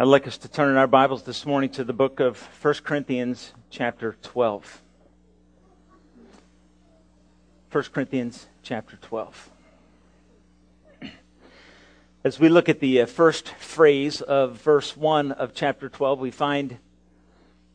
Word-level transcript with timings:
I'd 0.00 0.06
like 0.06 0.26
us 0.26 0.38
to 0.38 0.48
turn 0.48 0.70
in 0.70 0.78
our 0.78 0.86
Bibles 0.86 1.24
this 1.24 1.44
morning 1.44 1.68
to 1.72 1.84
the 1.84 1.92
book 1.92 2.20
of 2.20 2.40
1 2.62 2.74
Corinthians, 2.84 3.52
chapter 3.68 4.16
12. 4.22 4.80
1 7.70 7.84
Corinthians, 7.92 8.46
chapter 8.62 8.96
12. 8.96 9.50
As 12.24 12.40
we 12.40 12.48
look 12.48 12.70
at 12.70 12.80
the 12.80 13.02
uh, 13.02 13.04
first 13.04 13.50
phrase 13.50 14.22
of 14.22 14.62
verse 14.62 14.96
1 14.96 15.32
of 15.32 15.52
chapter 15.52 15.90
12, 15.90 16.18
we 16.18 16.30
find 16.30 16.78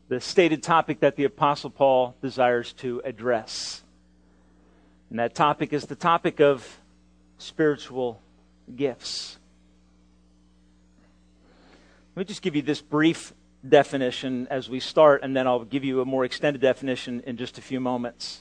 the 0.08 0.20
stated 0.20 0.64
topic 0.64 0.98
that 0.98 1.14
the 1.14 1.22
Apostle 1.22 1.70
Paul 1.70 2.16
desires 2.20 2.72
to 2.78 3.00
address. 3.04 3.84
And 5.10 5.20
that 5.20 5.36
topic 5.36 5.72
is 5.72 5.84
the 5.84 5.94
topic 5.94 6.40
of 6.40 6.80
spiritual 7.38 8.20
gifts. 8.74 9.38
Let 12.16 12.20
me 12.20 12.24
just 12.28 12.40
give 12.40 12.56
you 12.56 12.62
this 12.62 12.80
brief 12.80 13.34
definition 13.68 14.48
as 14.50 14.70
we 14.70 14.80
start, 14.80 15.22
and 15.22 15.36
then 15.36 15.46
I'll 15.46 15.66
give 15.66 15.84
you 15.84 16.00
a 16.00 16.06
more 16.06 16.24
extended 16.24 16.62
definition 16.62 17.20
in 17.26 17.36
just 17.36 17.58
a 17.58 17.60
few 17.60 17.78
moments. 17.78 18.40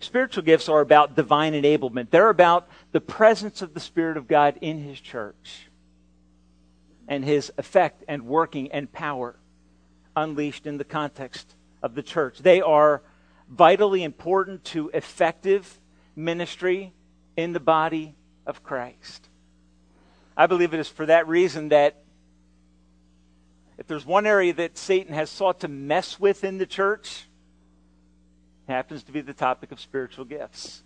Spiritual 0.00 0.42
gifts 0.42 0.68
are 0.68 0.80
about 0.80 1.16
divine 1.16 1.54
enablement, 1.54 2.10
they're 2.10 2.28
about 2.28 2.68
the 2.92 3.00
presence 3.00 3.62
of 3.62 3.72
the 3.72 3.80
Spirit 3.80 4.18
of 4.18 4.28
God 4.28 4.58
in 4.60 4.80
His 4.80 5.00
church 5.00 5.70
and 7.08 7.24
His 7.24 7.50
effect 7.56 8.04
and 8.06 8.26
working 8.26 8.70
and 8.70 8.92
power 8.92 9.36
unleashed 10.14 10.66
in 10.66 10.76
the 10.76 10.84
context 10.84 11.54
of 11.82 11.94
the 11.94 12.02
church. 12.02 12.40
They 12.40 12.60
are 12.60 13.00
vitally 13.48 14.02
important 14.02 14.62
to 14.64 14.90
effective 14.92 15.80
ministry 16.14 16.92
in 17.34 17.54
the 17.54 17.60
body 17.60 18.14
of 18.44 18.62
Christ. 18.62 19.30
I 20.36 20.46
believe 20.46 20.74
it 20.74 20.80
is 20.80 20.88
for 20.88 21.06
that 21.06 21.26
reason 21.26 21.70
that 21.70 22.02
if 23.78 23.86
there's 23.86 24.04
one 24.04 24.26
area 24.26 24.52
that 24.54 24.76
Satan 24.76 25.14
has 25.14 25.30
sought 25.30 25.60
to 25.60 25.68
mess 25.68 26.18
with 26.18 26.42
in 26.42 26.58
the 26.58 26.66
church, 26.66 27.28
it 28.68 28.72
happens 28.72 29.04
to 29.04 29.12
be 29.12 29.20
the 29.20 29.32
topic 29.32 29.70
of 29.70 29.80
spiritual 29.80 30.24
gifts. 30.24 30.82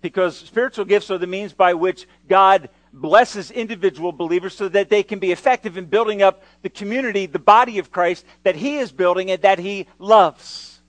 Because 0.00 0.36
spiritual 0.36 0.84
gifts 0.84 1.10
are 1.10 1.18
the 1.18 1.26
means 1.26 1.52
by 1.52 1.74
which 1.74 2.06
God 2.28 2.68
blesses 2.92 3.50
individual 3.50 4.12
believers 4.12 4.54
so 4.54 4.68
that 4.68 4.88
they 4.88 5.02
can 5.02 5.18
be 5.18 5.32
effective 5.32 5.76
in 5.76 5.86
building 5.86 6.20
up 6.20 6.42
the 6.62 6.68
community, 6.68 7.26
the 7.26 7.38
body 7.38 7.78
of 7.78 7.90
Christ 7.90 8.24
that 8.42 8.56
He 8.56 8.78
is 8.78 8.92
building 8.92 9.30
and 9.30 9.42
that 9.42 9.58
He 9.58 9.86
loves. 9.98 10.80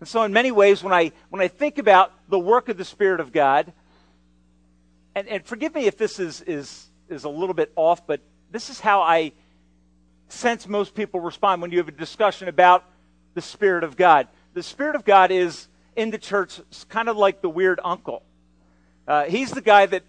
And 0.00 0.08
so, 0.08 0.22
in 0.22 0.32
many 0.32 0.50
ways, 0.50 0.82
when 0.82 0.92
I, 0.92 1.12
when 1.30 1.42
I 1.42 1.48
think 1.48 1.78
about 1.78 2.12
the 2.28 2.38
work 2.38 2.68
of 2.68 2.76
the 2.76 2.84
Spirit 2.84 3.20
of 3.20 3.32
God, 3.32 3.72
and, 5.14 5.26
and 5.26 5.44
forgive 5.44 5.74
me 5.74 5.86
if 5.86 5.98
this 5.98 6.20
is, 6.20 6.40
is, 6.42 6.86
is 7.08 7.24
a 7.24 7.28
little 7.28 7.54
bit 7.54 7.72
off, 7.74 8.06
but 8.06 8.20
this 8.50 8.70
is 8.70 8.80
how 8.80 9.02
I 9.02 9.32
sense 10.28 10.68
most 10.68 10.94
people 10.94 11.20
respond 11.20 11.62
when 11.62 11.70
you 11.70 11.78
have 11.78 11.88
a 11.88 11.92
discussion 11.92 12.48
about 12.48 12.84
the 13.34 13.42
Spirit 13.42 13.84
of 13.84 13.96
God. 13.96 14.28
The 14.54 14.62
Spirit 14.62 14.94
of 14.94 15.04
God 15.04 15.30
is 15.30 15.68
in 15.96 16.10
the 16.10 16.18
church 16.18 16.60
kind 16.88 17.08
of 17.08 17.16
like 17.16 17.40
the 17.40 17.48
weird 17.48 17.80
uncle. 17.82 18.22
Uh, 19.06 19.24
he's 19.24 19.50
the 19.50 19.60
guy 19.60 19.86
that 19.86 20.04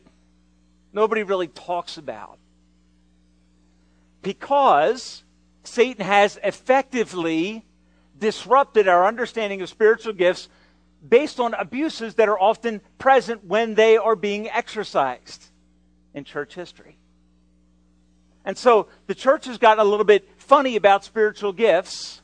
nobody 0.94 1.24
really 1.24 1.48
talks 1.48 1.98
about 1.98 2.38
because 4.22 5.24
Satan 5.64 6.06
has 6.06 6.38
effectively 6.44 7.66
disrupted 8.18 8.88
our 8.88 9.06
understanding 9.06 9.62
of 9.62 9.70
spiritual 9.70 10.14
gifts 10.14 10.50
based 11.08 11.40
on 11.40 11.54
abuses 11.54 12.16
that 12.16 12.28
are 12.28 12.40
often 12.40 12.82
present 12.98 13.46
when 13.46 13.76
they 13.76 13.96
are 13.96 14.16
being 14.16 14.50
exercised 14.50 15.46
in 16.14 16.26
church 16.26 16.54
history. 16.54 16.99
And 18.50 18.58
so 18.58 18.88
the 19.06 19.14
church 19.14 19.46
has 19.46 19.60
gotten 19.60 19.80
a 19.80 19.88
little 19.88 20.04
bit 20.04 20.28
funny 20.38 20.76
about 20.76 21.04
spiritual 21.04 21.54
gifts. 21.54 22.24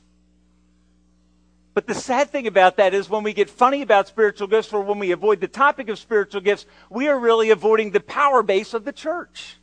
But 1.76 1.86
the 1.86 1.94
sad 1.94 2.32
thing 2.32 2.48
about 2.48 2.78
that 2.78 2.96
is 2.96 3.08
when 3.08 3.22
we 3.22 3.32
get 3.32 3.48
funny 3.48 3.84
about 3.84 4.08
spiritual 4.08 4.48
gifts 4.48 4.74
or 4.74 4.82
when 4.82 4.98
we 4.98 5.12
avoid 5.12 5.40
the 5.40 5.48
topic 5.48 5.88
of 5.88 6.00
spiritual 6.00 6.42
gifts, 6.42 6.66
we 6.90 7.10
are 7.10 7.20
really 7.20 7.52
avoiding 7.52 7.92
the 7.92 8.00
power 8.00 8.42
base 8.42 8.74
of 8.74 8.86
the 8.86 8.92
church. 8.92 9.58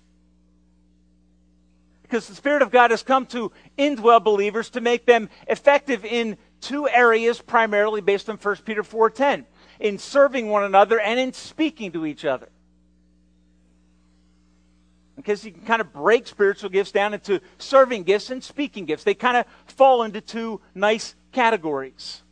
Because 2.03 2.29
the 2.29 2.37
Spirit 2.37 2.63
of 2.63 2.71
God 2.71 2.93
has 2.93 3.03
come 3.03 3.27
to 3.27 3.51
indwell 3.77 4.23
believers 4.23 4.71
to 4.71 4.81
make 4.81 5.05
them 5.05 5.31
effective 5.49 6.05
in 6.05 6.37
two 6.61 6.89
areas 6.89 7.43
primarily 7.43 8.01
based 8.01 8.31
on 8.31 8.37
1 8.37 8.65
Peter 8.65 8.85
4:10, 8.85 9.47
in 9.81 9.99
serving 9.99 10.49
one 10.49 10.63
another 10.63 11.01
and 11.01 11.19
in 11.19 11.33
speaking 11.33 11.91
to 11.91 12.07
each 12.07 12.25
other 12.25 12.51
because 15.17 15.45
you 15.45 15.53
can 15.53 15.63
kind 15.63 15.81
of 15.81 15.93
break 15.93 16.27
spiritual 16.27 16.71
gifts 16.71 16.93
down 16.93 17.15
into 17.15 17.41
serving 17.59 18.05
gifts 18.05 18.31
and 18.31 18.43
speaking 18.43 18.85
gifts. 18.85 19.05
They 19.05 19.15
kind 19.15 19.37
of 19.37 19.47
fall 19.67 20.03
into 20.03 20.21
two 20.21 20.61
nice 20.75 21.15
categories. 21.33 22.23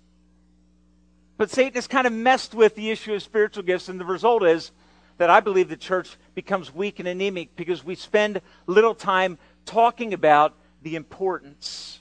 But 1.36 1.50
Satan 1.50 1.74
has 1.74 1.86
kind 1.86 2.06
of 2.06 2.12
messed 2.12 2.54
with 2.54 2.74
the 2.74 2.90
issue 2.90 3.14
of 3.14 3.22
spiritual 3.22 3.62
gifts, 3.62 3.88
and 3.88 3.98
the 3.98 4.04
result 4.04 4.42
is 4.44 4.72
that 5.18 5.30
I 5.30 5.40
believe 5.40 5.68
the 5.68 5.76
church 5.76 6.16
becomes 6.34 6.74
weak 6.74 6.98
and 6.98 7.08
anemic 7.08 7.54
because 7.56 7.84
we 7.84 7.94
spend 7.94 8.40
little 8.66 8.94
time 8.94 9.38
talking 9.64 10.14
about 10.14 10.54
the 10.82 10.96
importance. 10.96 12.00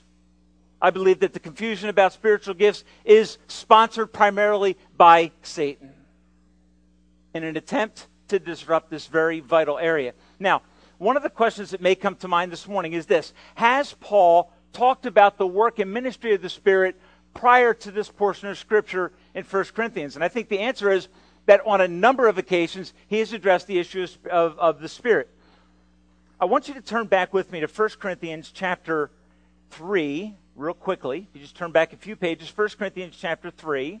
I 0.80 0.90
believe 0.90 1.20
that 1.20 1.34
the 1.34 1.40
confusion 1.40 1.90
about 1.90 2.14
spiritual 2.14 2.54
gifts 2.54 2.84
is 3.04 3.36
sponsored 3.48 4.12
primarily 4.12 4.78
by 4.96 5.32
Satan 5.42 5.92
in 7.34 7.44
an 7.44 7.56
attempt 7.56 8.08
to 8.28 8.38
disrupt 8.38 8.90
this 8.90 9.06
very 9.06 9.40
vital 9.40 9.78
area. 9.78 10.14
Now, 10.40 10.62
one 10.98 11.16
of 11.16 11.22
the 11.22 11.30
questions 11.30 11.70
that 11.70 11.82
may 11.82 11.94
come 11.94 12.16
to 12.16 12.28
mind 12.28 12.50
this 12.50 12.66
morning 12.66 12.94
is 12.94 13.06
this 13.06 13.32
Has 13.54 13.94
Paul 14.00 14.50
talked 14.72 15.06
about 15.06 15.36
the 15.36 15.46
work 15.46 15.78
and 15.78 15.92
ministry 15.92 16.34
of 16.34 16.42
the 16.42 16.48
Spirit 16.48 16.98
prior 17.34 17.74
to 17.74 17.90
this 17.90 18.08
portion 18.08 18.48
of 18.48 18.58
Scripture 18.58 19.12
in 19.34 19.44
1 19.44 19.64
Corinthians? 19.74 20.16
And 20.16 20.24
I 20.24 20.28
think 20.28 20.48
the 20.48 20.58
answer 20.58 20.90
is 20.90 21.08
that 21.46 21.64
on 21.66 21.80
a 21.80 21.88
number 21.88 22.26
of 22.26 22.38
occasions 22.38 22.92
he 23.06 23.18
has 23.18 23.32
addressed 23.32 23.66
the 23.66 23.78
issue 23.78 24.06
of, 24.30 24.58
of 24.58 24.80
the 24.80 24.88
Spirit. 24.88 25.28
I 26.40 26.46
want 26.46 26.68
you 26.68 26.74
to 26.74 26.80
turn 26.80 27.06
back 27.06 27.34
with 27.34 27.52
me 27.52 27.60
to 27.60 27.66
1 27.66 27.88
Corinthians 28.00 28.50
chapter 28.52 29.10
3, 29.70 30.34
real 30.56 30.74
quickly. 30.74 31.28
You 31.34 31.40
just 31.40 31.54
turn 31.54 31.70
back 31.70 31.92
a 31.92 31.96
few 31.96 32.16
pages, 32.16 32.50
1 32.56 32.68
Corinthians 32.78 33.16
chapter 33.18 33.50
3, 33.50 34.00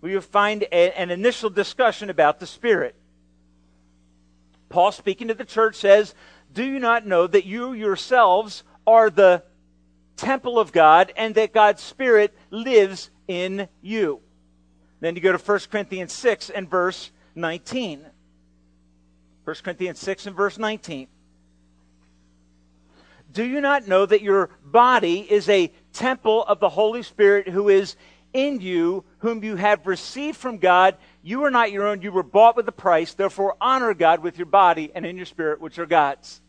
where 0.00 0.12
you'll 0.12 0.20
find 0.20 0.64
a, 0.64 0.98
an 0.98 1.12
initial 1.12 1.48
discussion 1.48 2.10
about 2.10 2.40
the 2.40 2.46
Spirit. 2.46 2.96
Paul, 4.72 4.90
speaking 4.90 5.28
to 5.28 5.34
the 5.34 5.44
church, 5.44 5.76
says, 5.76 6.14
Do 6.52 6.64
you 6.64 6.78
not 6.78 7.06
know 7.06 7.26
that 7.26 7.44
you 7.44 7.74
yourselves 7.74 8.64
are 8.86 9.10
the 9.10 9.44
temple 10.16 10.58
of 10.58 10.72
God 10.72 11.12
and 11.14 11.34
that 11.34 11.52
God's 11.52 11.82
Spirit 11.82 12.34
lives 12.50 13.10
in 13.28 13.68
you? 13.82 14.20
Then 15.00 15.14
you 15.14 15.20
go 15.20 15.30
to 15.30 15.38
1 15.38 15.60
Corinthians 15.70 16.14
6 16.14 16.48
and 16.48 16.70
verse 16.70 17.10
19. 17.34 18.06
1 19.44 19.56
Corinthians 19.62 19.98
6 19.98 20.26
and 20.26 20.36
verse 20.36 20.56
19. 20.56 21.06
Do 23.30 23.44
you 23.44 23.60
not 23.60 23.86
know 23.86 24.06
that 24.06 24.22
your 24.22 24.50
body 24.64 25.20
is 25.30 25.48
a 25.48 25.70
temple 25.92 26.44
of 26.44 26.60
the 26.60 26.68
Holy 26.70 27.02
Spirit 27.02 27.48
who 27.48 27.68
is 27.68 27.96
in 28.32 28.60
you, 28.60 29.04
whom 29.18 29.44
you 29.44 29.56
have 29.56 29.86
received 29.86 30.38
from 30.38 30.56
God? 30.58 30.96
You 31.22 31.44
are 31.44 31.50
not 31.50 31.70
your 31.70 31.86
own. 31.86 32.02
You 32.02 32.10
were 32.10 32.24
bought 32.24 32.56
with 32.56 32.68
a 32.68 32.72
price. 32.72 33.14
Therefore, 33.14 33.56
honor 33.60 33.94
God 33.94 34.20
with 34.20 34.36
your 34.36 34.46
body 34.46 34.90
and 34.94 35.06
in 35.06 35.16
your 35.16 35.26
spirit, 35.26 35.60
which 35.60 35.78
are 35.78 35.86
God's. 35.86 36.40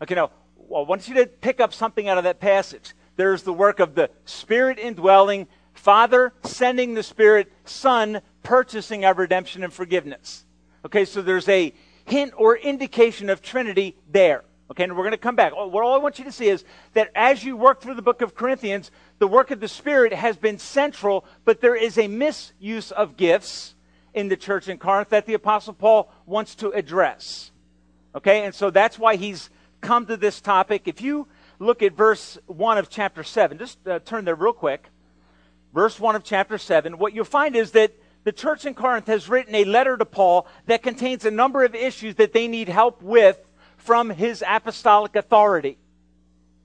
Okay, 0.00 0.14
now, 0.14 0.30
I 0.58 0.80
want 0.80 1.08
you 1.08 1.14
to 1.16 1.26
pick 1.26 1.60
up 1.60 1.74
something 1.74 2.08
out 2.08 2.18
of 2.18 2.24
that 2.24 2.40
passage. 2.40 2.94
There's 3.16 3.42
the 3.42 3.52
work 3.52 3.80
of 3.80 3.94
the 3.94 4.10
Spirit 4.24 4.78
indwelling, 4.78 5.46
Father 5.74 6.32
sending 6.42 6.94
the 6.94 7.02
Spirit, 7.02 7.52
Son 7.64 8.22
purchasing 8.42 9.04
our 9.04 9.14
redemption 9.14 9.62
and 9.62 9.72
forgiveness. 9.72 10.46
Okay, 10.84 11.04
so 11.04 11.22
there's 11.22 11.48
a 11.48 11.72
hint 12.06 12.32
or 12.36 12.56
indication 12.56 13.30
of 13.30 13.42
Trinity 13.42 13.96
there. 14.10 14.44
Okay, 14.70 14.84
and 14.84 14.96
we're 14.96 15.04
going 15.04 15.12
to 15.12 15.18
come 15.18 15.36
back. 15.36 15.52
Oh, 15.54 15.66
what 15.66 15.84
all 15.84 15.94
I 15.94 15.98
want 15.98 16.18
you 16.18 16.24
to 16.24 16.32
see 16.32 16.48
is 16.48 16.64
that 16.94 17.10
as 17.14 17.44
you 17.44 17.56
work 17.56 17.82
through 17.82 17.94
the 17.94 18.02
book 18.02 18.22
of 18.22 18.34
Corinthians, 18.34 18.90
the 19.18 19.28
work 19.28 19.50
of 19.50 19.60
the 19.60 19.68
Spirit 19.68 20.12
has 20.12 20.36
been 20.36 20.58
central, 20.58 21.26
but 21.44 21.60
there 21.60 21.76
is 21.76 21.98
a 21.98 22.08
misuse 22.08 22.90
of 22.90 23.16
gifts 23.16 23.73
in 24.14 24.28
the 24.28 24.36
church 24.36 24.68
in 24.68 24.78
Corinth 24.78 25.10
that 25.10 25.26
the 25.26 25.34
Apostle 25.34 25.74
Paul 25.74 26.10
wants 26.24 26.54
to 26.56 26.70
address. 26.70 27.50
Okay, 28.14 28.44
and 28.44 28.54
so 28.54 28.70
that's 28.70 28.98
why 28.98 29.16
he's 29.16 29.50
come 29.80 30.06
to 30.06 30.16
this 30.16 30.40
topic. 30.40 30.82
If 30.86 31.00
you 31.00 31.26
look 31.58 31.82
at 31.82 31.94
verse 31.94 32.38
1 32.46 32.78
of 32.78 32.88
chapter 32.88 33.22
7, 33.22 33.58
just 33.58 33.86
uh, 33.86 33.98
turn 33.98 34.24
there 34.24 34.34
real 34.34 34.52
quick. 34.52 34.88
Verse 35.74 35.98
1 35.98 36.14
of 36.14 36.22
chapter 36.22 36.56
7, 36.56 36.98
what 36.98 37.14
you'll 37.14 37.24
find 37.24 37.56
is 37.56 37.72
that 37.72 37.92
the 38.22 38.32
church 38.32 38.64
in 38.64 38.74
Corinth 38.74 39.08
has 39.08 39.28
written 39.28 39.54
a 39.54 39.64
letter 39.64 39.96
to 39.96 40.04
Paul 40.04 40.46
that 40.66 40.82
contains 40.82 41.24
a 41.24 41.30
number 41.30 41.64
of 41.64 41.74
issues 41.74 42.14
that 42.14 42.32
they 42.32 42.48
need 42.48 42.68
help 42.68 43.02
with 43.02 43.38
from 43.76 44.10
his 44.10 44.42
apostolic 44.46 45.16
authority. 45.16 45.76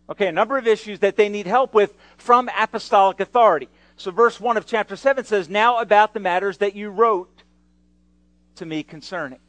Okay, 0.10 0.28
a 0.28 0.32
number 0.32 0.58
of 0.58 0.68
issues 0.68 1.00
that 1.00 1.18
they 1.18 1.28
need 1.28 1.48
help 1.48 1.74
with 1.74 1.96
from 2.18 2.50
apostolic 2.58 3.20
authority. 3.20 3.68
So, 3.98 4.12
verse 4.12 4.40
1 4.40 4.56
of 4.56 4.66
chapter 4.66 4.96
7 4.96 5.26
says, 5.26 5.50
Now 5.50 5.80
about 5.80 6.14
the 6.14 6.20
matters 6.20 6.60
that 6.60 6.76
you 6.76 6.90
wrote 6.90 7.39
to 8.60 8.66
me 8.66 8.84
concerning. 8.84 9.40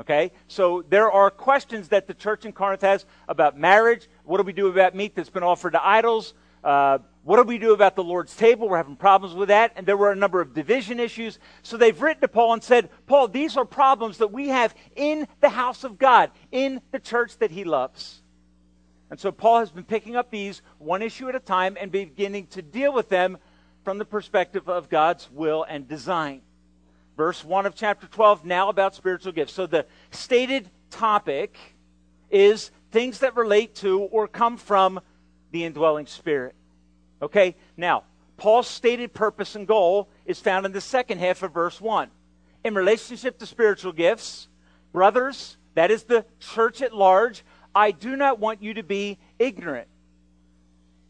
Okay? 0.00 0.32
So 0.48 0.82
there 0.88 1.10
are 1.10 1.30
questions 1.30 1.88
that 1.88 2.06
the 2.06 2.14
church 2.14 2.44
in 2.44 2.52
Corinth 2.52 2.82
has 2.82 3.06
about 3.28 3.58
marriage. 3.58 4.08
What 4.24 4.38
do 4.38 4.44
we 4.44 4.52
do 4.52 4.68
about 4.68 4.94
meat 4.94 5.14
that's 5.14 5.30
been 5.30 5.42
offered 5.42 5.72
to 5.72 5.86
idols? 5.86 6.34
Uh, 6.64 6.98
what 7.22 7.36
do 7.36 7.42
we 7.42 7.58
do 7.58 7.74
about 7.74 7.96
the 7.96 8.04
Lord's 8.04 8.34
table? 8.34 8.68
We're 8.68 8.78
having 8.78 8.96
problems 8.96 9.34
with 9.34 9.48
that. 9.48 9.72
And 9.76 9.86
there 9.86 9.96
were 9.96 10.10
a 10.10 10.16
number 10.16 10.40
of 10.40 10.54
division 10.54 10.98
issues. 11.00 11.38
So 11.62 11.76
they've 11.76 12.00
written 12.00 12.22
to 12.22 12.28
Paul 12.28 12.54
and 12.54 12.62
said, 12.62 12.88
Paul, 13.06 13.28
these 13.28 13.56
are 13.56 13.64
problems 13.64 14.18
that 14.18 14.32
we 14.32 14.48
have 14.48 14.74
in 14.96 15.28
the 15.40 15.50
house 15.50 15.84
of 15.84 15.98
God, 15.98 16.30
in 16.50 16.80
the 16.92 16.98
church 16.98 17.36
that 17.38 17.50
he 17.50 17.64
loves. 17.64 18.22
And 19.10 19.20
so 19.20 19.32
Paul 19.32 19.60
has 19.60 19.70
been 19.70 19.84
picking 19.84 20.16
up 20.16 20.30
these 20.30 20.62
one 20.78 21.02
issue 21.02 21.28
at 21.28 21.34
a 21.34 21.40
time 21.40 21.76
and 21.78 21.92
beginning 21.92 22.46
to 22.48 22.62
deal 22.62 22.92
with 22.92 23.08
them 23.08 23.38
from 23.84 23.98
the 23.98 24.04
perspective 24.04 24.68
of 24.68 24.88
God's 24.88 25.28
will 25.30 25.64
and 25.68 25.86
design. 25.86 26.42
Verse 27.20 27.44
1 27.44 27.66
of 27.66 27.74
chapter 27.74 28.06
12, 28.06 28.46
now 28.46 28.70
about 28.70 28.94
spiritual 28.94 29.32
gifts. 29.32 29.52
So 29.52 29.66
the 29.66 29.84
stated 30.10 30.70
topic 30.88 31.54
is 32.30 32.70
things 32.92 33.18
that 33.18 33.36
relate 33.36 33.74
to 33.74 34.00
or 34.04 34.26
come 34.26 34.56
from 34.56 35.00
the 35.50 35.66
indwelling 35.66 36.06
spirit. 36.06 36.54
Okay? 37.20 37.56
Now, 37.76 38.04
Paul's 38.38 38.68
stated 38.68 39.12
purpose 39.12 39.54
and 39.54 39.66
goal 39.66 40.08
is 40.24 40.40
found 40.40 40.64
in 40.64 40.72
the 40.72 40.80
second 40.80 41.18
half 41.18 41.42
of 41.42 41.52
verse 41.52 41.78
1. 41.78 42.08
In 42.64 42.74
relationship 42.74 43.38
to 43.40 43.44
spiritual 43.44 43.92
gifts, 43.92 44.48
brothers, 44.90 45.58
that 45.74 45.90
is 45.90 46.04
the 46.04 46.24
church 46.38 46.80
at 46.80 46.96
large, 46.96 47.44
I 47.74 47.90
do 47.90 48.16
not 48.16 48.38
want 48.38 48.62
you 48.62 48.72
to 48.72 48.82
be 48.82 49.18
ignorant. 49.38 49.88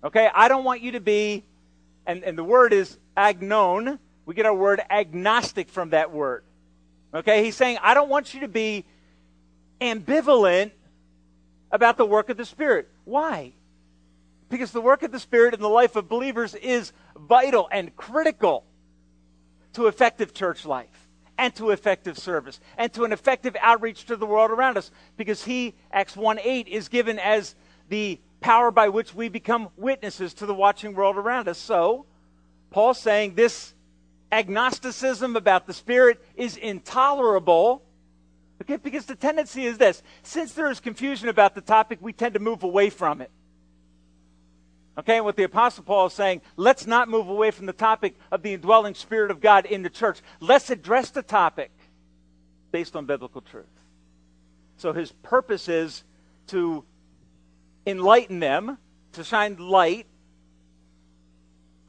Okay? 0.03 0.29
I 0.35 0.49
don't 0.49 0.65
want 0.65 0.81
you 0.81 0.91
to 0.91 1.01
be, 1.01 1.45
and, 2.05 2.25
and 2.25 2.37
the 2.37 2.43
word 2.43 2.73
is 2.73 2.99
agnon. 3.17 4.01
We 4.27 4.35
get 4.35 4.47
our 4.47 4.55
word 4.55 4.81
agnostic 4.91 5.69
from 5.69 5.91
that 5.91 6.13
word. 6.13 6.45
Okay? 7.13 7.45
He's 7.45 7.57
saying, 7.57 7.79
I 7.83 7.95
don't 7.95 8.09
want 8.09 8.35
you 8.35 8.41
to 8.41 8.49
be 8.49 8.85
ambivalent 9.81 10.73
about 11.73 11.97
the 11.97 12.07
work 12.07 12.29
of 12.29 12.37
the 12.37 12.45
Spirit. 12.45 12.89
Why? 13.05 13.53
Because 14.49 14.73
the 14.73 14.81
work 14.81 15.03
of 15.03 15.13
the 15.13 15.21
Spirit 15.21 15.55
in 15.55 15.61
the 15.61 15.69
life 15.69 15.97
of 15.97 16.09
believers 16.09 16.55
is 16.55 16.93
vital 17.17 17.69
and 17.71 17.95
critical 17.97 18.65
to 19.75 19.87
effective 19.87 20.35
church 20.35 20.65
life 20.65 21.09
and 21.39 21.55
to 21.55 21.71
effective 21.71 22.19
service 22.19 22.61
and 22.77 22.93
to 22.93 23.05
an 23.05 23.13
effective 23.13 23.57
outreach 23.61 24.05
to 24.07 24.17
the 24.17 24.27
world 24.27 24.51
around 24.51 24.77
us. 24.77 24.91
Because 25.17 25.45
he, 25.45 25.75
Acts 25.93 26.17
1 26.17 26.39
8, 26.43 26.69
is 26.69 26.89
given 26.89 27.19
as 27.19 27.55
the 27.89 28.21
power 28.41 28.71
by 28.71 28.89
which 28.89 29.15
we 29.15 29.29
become 29.29 29.69
witnesses 29.77 30.35
to 30.35 30.47
the 30.47 30.55
watching 30.55 30.95
world 30.95 31.17
around 31.17 31.49
us. 31.49 31.59
So, 31.59 32.07
Paul's 32.71 32.99
saying 32.99 33.35
this 33.35 33.75
agnosticism 34.33 35.37
about 35.37 35.67
the 35.67 35.73
Spirit 35.73 36.25
is 36.37 36.57
intolerable. 36.57 37.83
Okay, 38.63 38.77
because 38.77 39.07
the 39.07 39.17
tendency 39.17 39.65
is 39.65 39.79
this 39.79 40.03
since 40.23 40.53
there 40.53 40.71
is 40.71 40.81
confusion 40.81 41.29
about 41.29 41.55
the 41.55 41.61
topic, 41.61 41.99
we 42.01 42.13
tend 42.13 42.35
to 42.35 42.41
move 42.41 42.63
away 42.63 42.91
from 42.91 43.21
it. 43.21 43.31
Okay, 44.99 45.17
and 45.17 45.25
what 45.25 45.37
the 45.37 45.45
Apostle 45.45 45.85
Paul 45.85 46.07
is 46.07 46.13
saying, 46.13 46.43
let's 46.57 46.87
not 46.87 47.09
move 47.09 47.29
away 47.29 47.53
from 47.53 47.67
the 47.67 47.73
topic 47.73 48.17
of 48.31 48.43
the 48.43 48.53
indwelling 48.53 48.95
Spirit 48.95 49.31
of 49.31 49.41
God 49.41 49.65
in 49.65 49.83
the 49.83 49.89
church. 49.89 50.19
Let's 50.41 50.69
address 50.69 51.11
the 51.11 51.23
topic 51.23 51.71
based 52.71 52.95
on 52.95 53.07
biblical 53.07 53.41
truth. 53.41 53.65
So 54.77 54.93
his 54.93 55.13
purpose 55.13 55.69
is 55.69 56.05
to 56.49 56.85
enlighten 57.87 58.41
them, 58.41 58.79
to 59.13 59.25
shine 59.25 59.57
light 59.57 60.07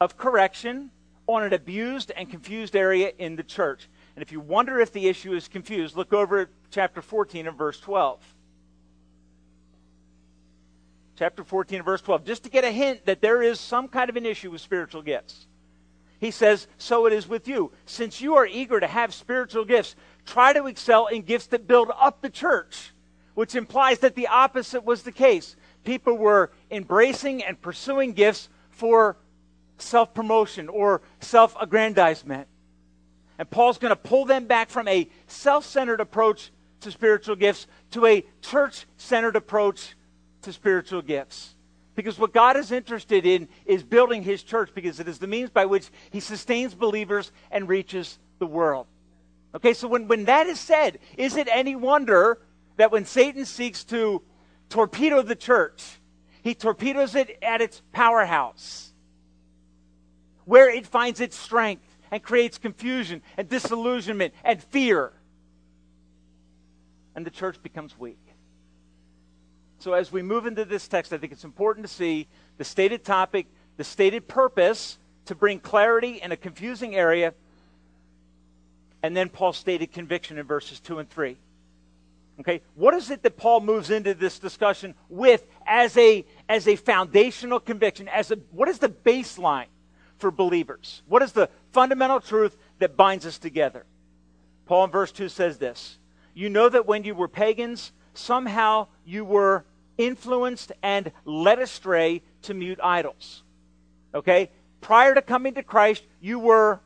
of 0.00 0.16
correction 0.16 0.90
on 1.34 1.44
an 1.44 1.52
abused 1.52 2.12
and 2.16 2.30
confused 2.30 2.76
area 2.76 3.12
in 3.18 3.36
the 3.36 3.42
church. 3.42 3.88
And 4.16 4.22
if 4.22 4.32
you 4.32 4.40
wonder 4.40 4.80
if 4.80 4.92
the 4.92 5.08
issue 5.08 5.34
is 5.34 5.48
confused, 5.48 5.96
look 5.96 6.12
over 6.12 6.40
at 6.40 6.48
chapter 6.70 7.02
14 7.02 7.46
and 7.46 7.56
verse 7.56 7.80
12 7.80 8.20
chapter 11.22 11.44
14 11.44 11.76
and 11.76 11.84
verse 11.84 12.00
12, 12.00 12.24
just 12.24 12.42
to 12.42 12.50
get 12.50 12.64
a 12.64 12.70
hint 12.72 13.04
that 13.06 13.20
there 13.20 13.42
is 13.42 13.60
some 13.60 13.86
kind 13.86 14.10
of 14.10 14.16
an 14.16 14.26
issue 14.26 14.50
with 14.50 14.60
spiritual 14.60 15.02
gifts. 15.02 15.46
He 16.18 16.30
says, 16.30 16.66
So 16.78 17.06
it 17.06 17.12
is 17.12 17.28
with 17.28 17.46
you. 17.46 17.72
Since 17.86 18.20
you 18.20 18.34
are 18.34 18.46
eager 18.46 18.80
to 18.80 18.86
have 18.86 19.14
spiritual 19.14 19.64
gifts, 19.64 19.94
try 20.26 20.52
to 20.52 20.66
excel 20.66 21.06
in 21.06 21.22
gifts 21.22 21.46
that 21.48 21.66
build 21.66 21.90
up 21.96 22.22
the 22.22 22.30
church, 22.30 22.92
which 23.34 23.54
implies 23.54 24.00
that 24.00 24.14
the 24.14 24.28
opposite 24.28 24.84
was 24.84 25.02
the 25.02 25.12
case. 25.12 25.56
People 25.84 26.16
were 26.16 26.50
embracing 26.70 27.44
and 27.44 27.60
pursuing 27.60 28.12
gifts 28.12 28.48
for 28.70 29.16
self 29.82 30.14
promotion 30.14 30.68
or 30.68 31.02
self 31.20 31.56
aggrandizement. 31.60 32.48
And 33.38 33.50
Paul's 33.50 33.78
going 33.78 33.90
to 33.90 33.96
pull 33.96 34.24
them 34.24 34.46
back 34.46 34.70
from 34.70 34.88
a 34.88 35.08
self 35.26 35.64
centered 35.64 36.00
approach 36.00 36.52
to 36.80 36.90
spiritual 36.90 37.36
gifts 37.36 37.66
to 37.92 38.06
a 38.06 38.24
church 38.40 38.86
centered 38.96 39.36
approach 39.36 39.94
to 40.42 40.52
spiritual 40.52 41.02
gifts. 41.02 41.54
Because 41.94 42.18
what 42.18 42.32
God 42.32 42.56
is 42.56 42.72
interested 42.72 43.26
in 43.26 43.48
is 43.66 43.82
building 43.82 44.22
his 44.22 44.42
church 44.42 44.70
because 44.74 44.98
it 44.98 45.08
is 45.08 45.18
the 45.18 45.26
means 45.26 45.50
by 45.50 45.66
which 45.66 45.88
he 46.10 46.20
sustains 46.20 46.74
believers 46.74 47.32
and 47.50 47.68
reaches 47.68 48.18
the 48.38 48.46
world. 48.46 48.86
Okay, 49.54 49.74
so 49.74 49.86
when, 49.86 50.08
when 50.08 50.24
that 50.24 50.46
is 50.46 50.58
said, 50.58 50.98
is 51.18 51.36
it 51.36 51.48
any 51.52 51.76
wonder 51.76 52.40
that 52.76 52.90
when 52.90 53.04
Satan 53.04 53.44
seeks 53.44 53.84
to 53.84 54.22
torpedo 54.70 55.20
the 55.20 55.36
church, 55.36 56.00
he 56.42 56.54
torpedoes 56.54 57.14
it 57.14 57.38
at 57.42 57.60
its 57.60 57.82
powerhouse, 57.92 58.91
where 60.44 60.70
it 60.70 60.86
finds 60.86 61.20
its 61.20 61.36
strength 61.36 61.82
and 62.10 62.22
creates 62.22 62.58
confusion 62.58 63.22
and 63.36 63.48
disillusionment 63.48 64.34
and 64.44 64.62
fear. 64.62 65.12
And 67.14 67.26
the 67.26 67.30
church 67.30 67.62
becomes 67.62 67.98
weak. 67.98 68.18
So, 69.78 69.94
as 69.94 70.12
we 70.12 70.22
move 70.22 70.46
into 70.46 70.64
this 70.64 70.86
text, 70.86 71.12
I 71.12 71.18
think 71.18 71.32
it's 71.32 71.44
important 71.44 71.86
to 71.86 71.92
see 71.92 72.28
the 72.56 72.64
stated 72.64 73.04
topic, 73.04 73.46
the 73.76 73.84
stated 73.84 74.28
purpose 74.28 74.98
to 75.24 75.34
bring 75.34 75.58
clarity 75.58 76.20
in 76.22 76.30
a 76.30 76.36
confusing 76.36 76.94
area, 76.94 77.34
and 79.02 79.16
then 79.16 79.28
Paul's 79.28 79.56
stated 79.56 79.92
conviction 79.92 80.38
in 80.38 80.46
verses 80.46 80.78
2 80.80 81.00
and 81.00 81.10
3. 81.10 81.36
Okay, 82.40 82.62
what 82.74 82.94
is 82.94 83.10
it 83.10 83.22
that 83.22 83.36
Paul 83.36 83.60
moves 83.60 83.90
into 83.90 84.14
this 84.14 84.38
discussion 84.38 84.94
with 85.08 85.46
as 85.66 85.96
a, 85.96 86.24
as 86.48 86.66
a 86.66 86.76
foundational 86.76 87.60
conviction? 87.60 88.08
As 88.08 88.30
a, 88.30 88.36
what 88.50 88.68
is 88.68 88.78
the 88.78 88.88
baseline 88.88 89.66
for 90.22 90.30
believers? 90.30 91.02
What 91.08 91.20
is 91.20 91.32
the 91.32 91.50
fundamental 91.72 92.20
truth 92.20 92.56
that 92.78 92.96
binds 92.96 93.26
us 93.26 93.38
together? 93.38 93.84
Paul 94.66 94.84
in 94.84 94.90
verse 94.90 95.12
2 95.12 95.28
says 95.28 95.58
this 95.58 95.98
You 96.32 96.48
know 96.48 96.68
that 96.68 96.86
when 96.86 97.04
you 97.04 97.14
were 97.14 97.28
pagans, 97.28 97.92
somehow 98.14 98.86
you 99.04 99.24
were 99.24 99.64
influenced 99.98 100.72
and 100.82 101.10
led 101.24 101.58
astray 101.58 102.22
to 102.42 102.54
mute 102.54 102.78
idols. 102.82 103.42
Okay? 104.14 104.50
Prior 104.80 105.12
to 105.14 105.22
coming 105.22 105.54
to 105.54 105.62
Christ, 105.62 106.04
you 106.20 106.38
were 106.38 106.80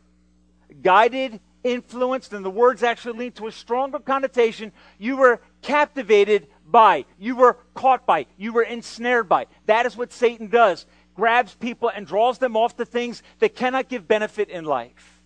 guided, 0.83 1.38
influenced, 1.62 2.33
and 2.33 2.45
the 2.45 2.50
words 2.50 2.83
actually 2.83 3.19
lead 3.19 3.35
to 3.37 3.49
a 3.49 3.52
stronger 3.52 3.99
connotation. 3.99 4.73
You 4.99 5.19
were 5.19 5.40
captivated 5.61 6.47
by, 6.66 7.05
you 7.19 7.37
were 7.37 7.59
caught 7.75 8.07
by, 8.07 8.26
you 8.38 8.55
were 8.55 8.62
ensnared 8.62 9.28
by. 9.28 9.47
That 9.66 9.85
is 9.85 9.95
what 9.95 10.12
Satan 10.12 10.49
does 10.49 10.87
grabs 11.16 11.54
people 11.54 11.88
and 11.88 12.06
draws 12.06 12.38
them 12.38 12.56
off 12.56 12.76
to 12.76 12.85
things 12.85 13.23
that 13.40 13.56
cannot 13.56 13.88
give 13.88 14.06
benefit 14.06 14.49
in 14.49 14.64
life. 14.64 15.20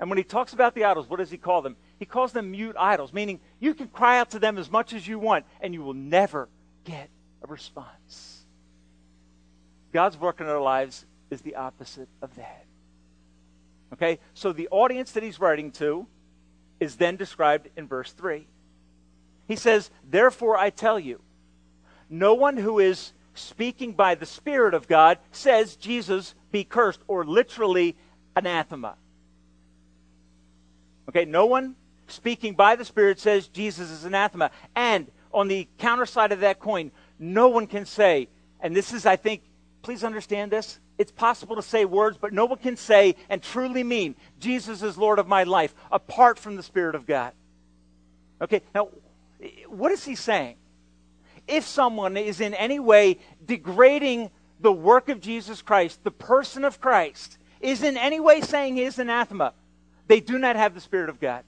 And 0.00 0.10
when 0.10 0.18
he 0.18 0.24
talks 0.24 0.52
about 0.52 0.74
the 0.74 0.84
idols, 0.84 1.08
what 1.08 1.18
does 1.18 1.30
he 1.30 1.38
call 1.38 1.62
them? 1.62 1.76
He 1.98 2.04
calls 2.04 2.32
them 2.32 2.50
mute 2.50 2.76
idols, 2.78 3.12
meaning 3.12 3.40
you 3.58 3.74
can 3.74 3.88
cry 3.88 4.18
out 4.18 4.30
to 4.30 4.38
them 4.38 4.58
as 4.58 4.70
much 4.70 4.92
as 4.92 5.06
you 5.06 5.18
want, 5.18 5.44
and 5.60 5.74
you 5.74 5.82
will 5.82 5.94
never 5.94 6.48
get 6.84 7.08
a 7.42 7.46
response. 7.46 8.44
God's 9.92 10.16
work 10.18 10.40
in 10.40 10.46
our 10.46 10.60
lives 10.60 11.04
is 11.30 11.40
the 11.40 11.56
opposite 11.56 12.08
of 12.22 12.34
that. 12.36 12.64
Okay? 13.92 14.18
So 14.34 14.52
the 14.52 14.68
audience 14.70 15.12
that 15.12 15.22
he's 15.22 15.40
writing 15.40 15.72
to 15.72 16.06
is 16.78 16.96
then 16.96 17.16
described 17.16 17.68
in 17.76 17.88
verse 17.88 18.12
3. 18.12 18.46
He 19.48 19.56
says, 19.56 19.90
Therefore 20.08 20.56
I 20.56 20.70
tell 20.70 21.00
you, 21.00 21.20
no 22.10 22.34
one 22.34 22.56
who 22.56 22.78
is 22.78 23.12
speaking 23.38 23.92
by 23.92 24.14
the 24.14 24.26
Spirit 24.26 24.74
of 24.74 24.88
God 24.88 25.18
says 25.32 25.76
Jesus 25.76 26.34
be 26.50 26.64
cursed, 26.64 27.00
or 27.06 27.24
literally 27.24 27.96
anathema. 28.36 28.96
Okay, 31.08 31.24
no 31.24 31.46
one 31.46 31.76
speaking 32.06 32.54
by 32.54 32.76
the 32.76 32.84
Spirit 32.84 33.18
says 33.18 33.48
Jesus 33.48 33.90
is 33.90 34.04
anathema. 34.04 34.50
And 34.74 35.10
on 35.32 35.48
the 35.48 35.68
counter 35.78 36.06
side 36.06 36.32
of 36.32 36.40
that 36.40 36.58
coin, 36.58 36.90
no 37.18 37.48
one 37.48 37.66
can 37.66 37.86
say, 37.86 38.28
and 38.60 38.74
this 38.74 38.92
is, 38.92 39.06
I 39.06 39.16
think, 39.16 39.42
please 39.82 40.04
understand 40.04 40.50
this. 40.50 40.80
It's 40.98 41.12
possible 41.12 41.56
to 41.56 41.62
say 41.62 41.84
words, 41.84 42.18
but 42.20 42.32
no 42.32 42.44
one 42.44 42.58
can 42.58 42.76
say 42.76 43.14
and 43.28 43.42
truly 43.42 43.84
mean, 43.84 44.16
Jesus 44.40 44.82
is 44.82 44.98
Lord 44.98 45.18
of 45.18 45.28
my 45.28 45.44
life, 45.44 45.74
apart 45.92 46.38
from 46.38 46.56
the 46.56 46.62
Spirit 46.62 46.94
of 46.94 47.06
God. 47.06 47.32
Okay, 48.40 48.62
now, 48.74 48.88
what 49.68 49.92
is 49.92 50.04
he 50.04 50.14
saying? 50.14 50.56
If 51.48 51.66
someone 51.66 52.16
is 52.16 52.40
in 52.40 52.54
any 52.54 52.78
way 52.78 53.18
degrading 53.44 54.30
the 54.60 54.72
work 54.72 55.08
of 55.08 55.20
Jesus 55.20 55.62
Christ, 55.62 56.04
the 56.04 56.10
person 56.10 56.64
of 56.64 56.80
Christ, 56.80 57.38
is 57.60 57.82
in 57.82 57.96
any 57.96 58.20
way 58.20 58.40
saying 58.40 58.76
he 58.76 58.84
is 58.84 58.98
anathema, 58.98 59.54
they 60.06 60.20
do 60.20 60.38
not 60.38 60.56
have 60.56 60.74
the 60.74 60.80
Spirit 60.80 61.08
of 61.08 61.20
God. 61.20 61.44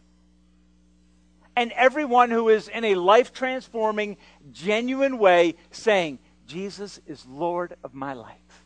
and 1.56 1.72
everyone 1.72 2.30
who 2.30 2.48
is 2.48 2.68
in 2.68 2.84
a 2.84 2.94
life 2.94 3.32
transforming, 3.32 4.16
genuine 4.50 5.18
way 5.18 5.56
saying, 5.70 6.18
Jesus 6.46 7.00
is 7.06 7.26
Lord 7.26 7.76
of 7.84 7.92
my 7.92 8.14
life. 8.14 8.64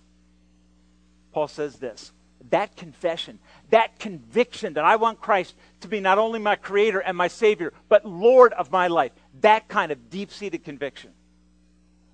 Paul 1.32 1.48
says 1.48 1.76
this 1.76 2.12
that 2.50 2.76
confession, 2.76 3.38
that 3.70 3.98
conviction 3.98 4.74
that 4.74 4.84
I 4.84 4.96
want 4.96 5.20
Christ 5.20 5.54
to 5.80 5.88
be 5.88 5.98
not 5.98 6.18
only 6.18 6.38
my 6.38 6.56
creator 6.56 7.00
and 7.00 7.16
my 7.16 7.26
savior, 7.26 7.72
but 7.88 8.04
Lord 8.04 8.52
of 8.52 8.70
my 8.70 8.86
life, 8.86 9.12
that 9.40 9.66
kind 9.66 9.90
of 9.90 10.10
deep 10.10 10.30
seated 10.30 10.62
conviction 10.62 11.10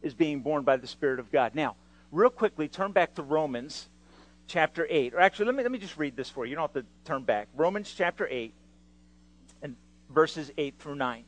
is 0.03 0.15
being 0.15 0.41
born 0.41 0.65
by 0.65 0.77
the 0.77 0.87
Spirit 0.87 1.21
of 1.21 1.31
God. 1.31 1.55
Now, 1.55 1.77
real 2.11 2.31
quickly, 2.31 2.69
turn 2.69 2.93
back 2.93 3.15
to 3.15 3.23
Romans 3.23 3.89
chapter 4.47 4.87
8. 4.89 5.15
Or 5.15 5.21
actually, 5.21 5.47
let 5.47 5.55
me, 5.55 5.63
let 5.63 5.73
me 5.73 5.79
just 5.79 5.97
read 5.97 6.17
this 6.17 6.29
for 6.29 6.45
you. 6.45 6.51
You 6.51 6.57
don't 6.57 6.75
have 6.75 6.83
to 6.83 6.89
turn 7.05 7.23
back. 7.23 7.49
Romans 7.55 7.93
chapter 7.97 8.27
8 8.31 8.53
and 9.63 9.77
verses 10.11 10.51
8 10.59 10.75
through 10.79 10.97
9. 10.97 11.25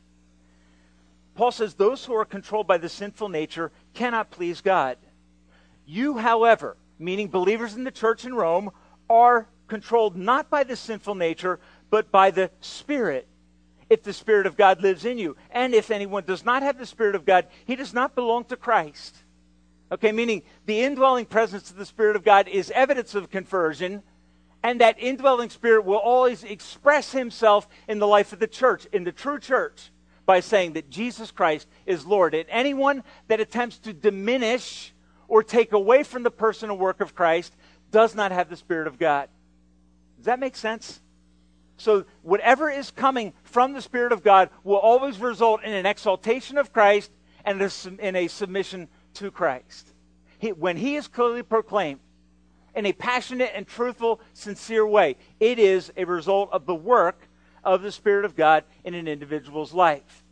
Paul 1.35 1.53
says, 1.53 1.75
Those 1.75 2.05
who 2.05 2.15
are 2.15 2.25
controlled 2.25 2.67
by 2.67 2.79
the 2.79 2.89
sinful 2.89 3.29
nature 3.29 3.73
cannot 3.95 4.31
please 4.31 4.61
God. 4.61 4.99
You, 5.87 6.19
however, 6.19 6.77
meaning 6.99 7.29
believers 7.29 7.75
in 7.75 7.85
the 7.85 7.91
church 7.91 8.25
in 8.25 8.35
Rome, 8.35 8.71
are 9.09 9.49
controlled 9.69 10.17
not 10.17 10.51
by 10.51 10.65
the 10.65 10.77
sinful 10.77 11.15
nature, 11.15 11.59
but 11.91 12.11
by 12.11 12.31
the 12.31 12.51
Spirit, 12.61 13.27
if 13.93 14.03
the 14.03 14.13
Spirit 14.13 14.47
of 14.47 14.57
God 14.57 14.83
lives 14.83 15.05
in 15.05 15.19
you. 15.19 15.37
And 15.51 15.75
if 15.75 15.91
anyone 15.91 16.25
does 16.25 16.45
not 16.45 16.63
have 16.63 16.79
the 16.79 16.87
Spirit 16.87 17.15
of 17.15 17.27
God, 17.27 17.47
he 17.67 17.77
does 17.77 17.93
not 17.93 18.15
belong 18.15 18.45
to 18.47 18.57
Christ. 18.57 19.17
Okay, 19.91 20.13
meaning 20.13 20.43
the 20.65 20.81
indwelling 20.81 21.27
presence 21.27 21.71
of 21.71 21.77
the 21.77 21.85
Spirit 21.85 22.17
of 22.17 22.25
God 22.25 22.49
is 22.49 22.71
evidence 22.71 23.15
of 23.15 23.31
conversion, 23.31 24.03
and 24.63 24.81
that 24.81 24.99
indwelling 24.99 25.51
Spirit 25.51 25.85
will 25.85 25.99
always 25.99 26.43
express 26.43 27.13
himself 27.13 27.69
in 27.87 27.99
the 27.99 28.07
life 28.07 28.33
of 28.33 28.39
the 28.39 28.47
church, 28.47 28.87
in 28.93 29.05
the 29.05 29.13
true 29.13 29.39
church, 29.39 29.91
by 30.25 30.41
saying 30.41 30.73
that 30.73 30.89
Jesus 30.89 31.31
Christ 31.31 31.69
is 31.85 32.07
Lord. 32.07 32.35
And 32.35 32.47
anyone 32.49 33.05
that 33.29 33.41
attempts 33.41 33.79
to 33.81 33.93
diminish 33.93 34.95
or 35.29 35.43
take 35.43 35.73
away 35.73 36.03
from 36.03 36.23
the 36.23 36.31
person 36.31 36.71
and 36.71 36.79
work 36.79 37.03
of 37.03 37.15
Christ 37.15 37.55
does 37.91 38.15
not 38.15 38.33
have 38.33 38.49
the 38.49 38.57
Spirit 38.57 38.87
of 38.87 38.99
God. 38.99 39.29
Does 40.17 40.25
that 40.25 40.41
make 40.41 40.57
sense? 40.57 41.01
So, 41.83 42.05
whatever 42.23 42.71
is 42.71 42.93
coming 42.93 43.33
from 43.43 43.73
the 43.73 43.83
Spirit 43.83 44.13
of 44.13 44.23
God 44.23 44.51
will 44.63 44.77
always 44.77 45.19
result 45.19 45.65
in 45.65 45.73
an 45.73 45.85
exaltation 45.85 46.57
of 46.57 46.73
Christ 46.73 47.11
and 47.45 47.61
in 47.99 48.15
a 48.15 48.29
submission 48.29 48.87
to 49.15 49.33
Christ. 49.33 49.93
He, 50.39 50.53
when 50.53 50.77
he 50.77 50.95
is 50.95 51.09
clearly 51.09 51.43
proclaimed 51.43 51.99
in 52.77 52.87
a 52.87 52.93
passionate 52.93 53.51
and 53.53 53.67
truthful, 53.67 54.21
sincere 54.33 54.87
way, 54.87 55.17
it 55.41 55.59
is 55.59 55.93
a 55.97 56.05
result 56.05 56.51
of 56.53 56.67
the 56.67 56.75
work 56.75 57.27
of 57.65 57.83
the 57.83 57.91
Spirit 57.91 58.25
of 58.25 58.37
God 58.37 58.63
in 58.85 58.95
an 58.95 59.09
individual's 59.09 59.75
life. 59.75 60.23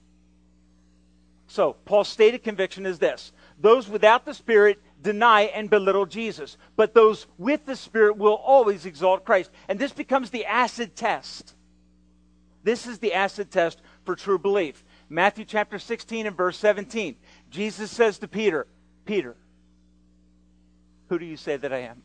So, 1.49 1.73
Paul's 1.85 2.07
stated 2.07 2.45
conviction 2.45 2.87
is 2.87 3.01
this 3.01 3.33
those 3.59 3.89
without 3.89 4.25
the 4.25 4.35
Spirit 4.35 4.81
deny 5.03 5.43
and 5.43 5.71
belittle 5.71 6.07
Jesus, 6.07 6.57
but 6.77 6.95
those 6.95 7.27
with 7.39 7.67
the 7.67 7.77
Spirit 7.77 8.17
will 8.17 8.35
always 8.35 8.87
exalt 8.87 9.25
Christ. 9.25 9.51
And 9.69 9.79
this 9.79 9.93
becomes 9.93 10.31
the 10.31 10.45
acid 10.45 10.97
test. 10.97 11.55
This 12.63 12.87
is 12.87 12.99
the 12.99 13.15
acid 13.15 13.51
test 13.51 13.81
for 14.05 14.15
true 14.15 14.39
belief. 14.39 14.85
Matthew 15.09 15.45
chapter 15.45 15.79
16 15.79 16.27
and 16.27 16.37
verse 16.37 16.59
17. 16.59 17.17
Jesus 17.51 17.91
says 17.91 18.19
to 18.19 18.29
Peter, 18.29 18.67
Peter, 19.05 19.37
who 21.09 21.19
do 21.19 21.25
you 21.25 21.37
say 21.37 21.57
that 21.57 21.73
I 21.73 21.79
am? 21.79 22.03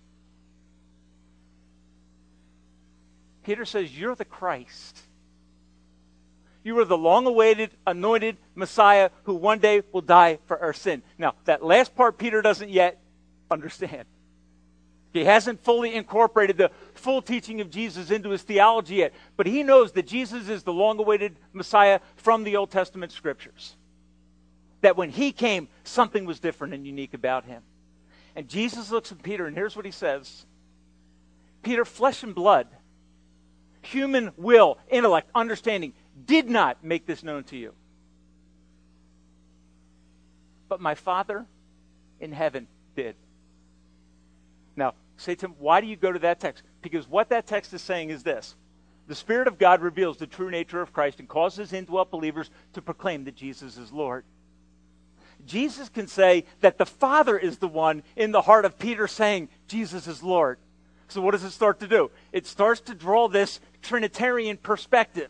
Peter 3.43 3.65
says, 3.65 3.97
You're 3.97 4.15
the 4.15 4.25
Christ. 4.25 4.99
You 6.65 6.77
are 6.79 6.85
the 6.85 6.97
long 6.97 7.25
awaited, 7.27 7.71
anointed 7.87 8.37
Messiah 8.55 9.11
who 9.23 9.35
one 9.35 9.59
day 9.59 9.83
will 9.93 10.01
die 10.01 10.39
for 10.47 10.59
our 10.59 10.73
sin. 10.73 11.03
Now, 11.17 11.35
that 11.45 11.63
last 11.63 11.95
part 11.95 12.17
Peter 12.17 12.41
doesn't 12.41 12.69
yet 12.69 12.99
understand. 13.49 14.05
He 15.13 15.23
hasn't 15.23 15.63
fully 15.63 15.93
incorporated 15.93 16.57
the 16.57 16.71
full 16.95 17.21
teaching 17.21 17.61
of 17.61 17.69
Jesus 17.69 18.11
into 18.11 18.31
his 18.31 18.41
theology 18.41 18.95
yet, 18.95 19.13
but 19.37 19.45
he 19.45 19.63
knows 19.63 19.93
that 19.93 20.07
Jesus 20.07 20.49
is 20.49 20.63
the 20.63 20.73
long 20.73 20.99
awaited 20.99 21.37
Messiah 21.53 22.01
from 22.17 22.43
the 22.43 22.57
Old 22.57 22.71
Testament 22.71 23.13
scriptures 23.13 23.75
that 24.85 24.97
when 24.97 25.09
he 25.09 25.31
came, 25.31 25.67
something 25.83 26.25
was 26.25 26.39
different 26.39 26.75
and 26.75 26.85
unique 26.85 27.15
about 27.15 27.45
him. 27.45 27.63
And 28.35 28.47
Jesus 28.47 28.91
looks 28.91 29.11
at 29.11 29.23
Peter, 29.23 29.47
and 29.47 29.55
here's 29.55 29.75
what 29.75 29.83
he 29.83 29.91
says 29.91 30.45
Peter, 31.63 31.85
flesh 31.85 32.21
and 32.21 32.35
blood, 32.35 32.67
human 33.81 34.31
will, 34.37 34.77
intellect, 34.89 35.29
understanding, 35.33 35.93
did 36.25 36.49
not 36.49 36.83
make 36.83 37.05
this 37.05 37.23
known 37.23 37.43
to 37.45 37.57
you. 37.57 37.73
But 40.67 40.81
my 40.81 40.95
Father 40.95 41.45
in 42.19 42.31
heaven 42.31 42.67
did. 42.95 43.15
Now, 44.75 44.93
say 45.17 45.35
to 45.35 45.47
him, 45.47 45.55
why 45.59 45.81
do 45.81 45.87
you 45.87 45.95
go 45.95 46.11
to 46.11 46.19
that 46.19 46.39
text? 46.39 46.63
Because 46.81 47.07
what 47.07 47.29
that 47.29 47.47
text 47.47 47.73
is 47.73 47.81
saying 47.81 48.09
is 48.09 48.23
this 48.23 48.55
the 49.07 49.15
Spirit 49.15 49.47
of 49.47 49.59
God 49.59 49.81
reveals 49.81 50.17
the 50.17 50.27
true 50.27 50.49
nature 50.49 50.81
of 50.81 50.93
Christ 50.93 51.19
and 51.19 51.29
causes 51.29 51.73
indwelt 51.73 52.09
believers 52.09 52.49
to 52.73 52.81
proclaim 52.81 53.25
that 53.25 53.35
Jesus 53.35 53.77
is 53.77 53.91
Lord. 53.91 54.25
Jesus 55.45 55.89
can 55.89 56.07
say 56.07 56.45
that 56.61 56.77
the 56.77 56.85
Father 56.85 57.37
is 57.37 57.59
the 57.59 57.67
one 57.67 58.01
in 58.15 58.31
the 58.31 58.41
heart 58.41 58.65
of 58.65 58.79
Peter 58.79 59.07
saying, 59.07 59.49
Jesus 59.67 60.07
is 60.07 60.23
Lord. 60.23 60.57
So, 61.07 61.21
what 61.21 61.31
does 61.31 61.43
it 61.43 61.51
start 61.51 61.79
to 61.81 61.87
do? 61.87 62.09
It 62.31 62.47
starts 62.47 62.81
to 62.81 62.95
draw 62.95 63.27
this 63.27 63.59
Trinitarian 63.83 64.57
perspective. 64.57 65.29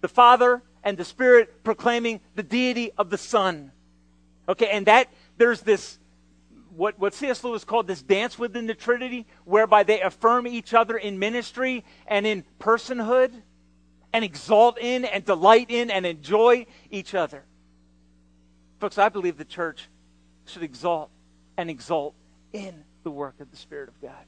The 0.00 0.08
Father 0.08 0.62
and 0.82 0.96
the 0.96 1.04
Spirit 1.04 1.62
proclaiming 1.62 2.20
the 2.34 2.42
deity 2.42 2.92
of 2.96 3.10
the 3.10 3.18
Son. 3.18 3.72
Okay, 4.48 4.68
and 4.70 4.86
that, 4.86 5.08
there's 5.36 5.60
this, 5.60 5.98
what, 6.74 6.98
what 6.98 7.14
C.S. 7.14 7.44
Lewis 7.44 7.64
called 7.64 7.86
this 7.86 8.02
dance 8.02 8.38
within 8.38 8.66
the 8.66 8.74
Trinity, 8.74 9.26
whereby 9.44 9.82
they 9.82 10.00
affirm 10.00 10.46
each 10.46 10.74
other 10.74 10.96
in 10.96 11.18
ministry 11.18 11.84
and 12.06 12.26
in 12.26 12.44
personhood, 12.58 13.32
and 14.12 14.24
exalt 14.24 14.78
in 14.78 15.04
and 15.04 15.24
delight 15.24 15.70
in 15.70 15.90
and 15.90 16.04
enjoy 16.04 16.66
each 16.90 17.14
other. 17.14 17.44
Folks, 18.80 18.98
I 18.98 19.08
believe 19.08 19.36
the 19.36 19.44
church 19.44 19.88
should 20.46 20.62
exalt 20.62 21.10
and 21.56 21.70
exalt 21.70 22.14
in 22.52 22.84
the 23.02 23.10
work 23.10 23.40
of 23.40 23.50
the 23.50 23.56
Spirit 23.56 23.88
of 23.88 24.00
God. 24.00 24.24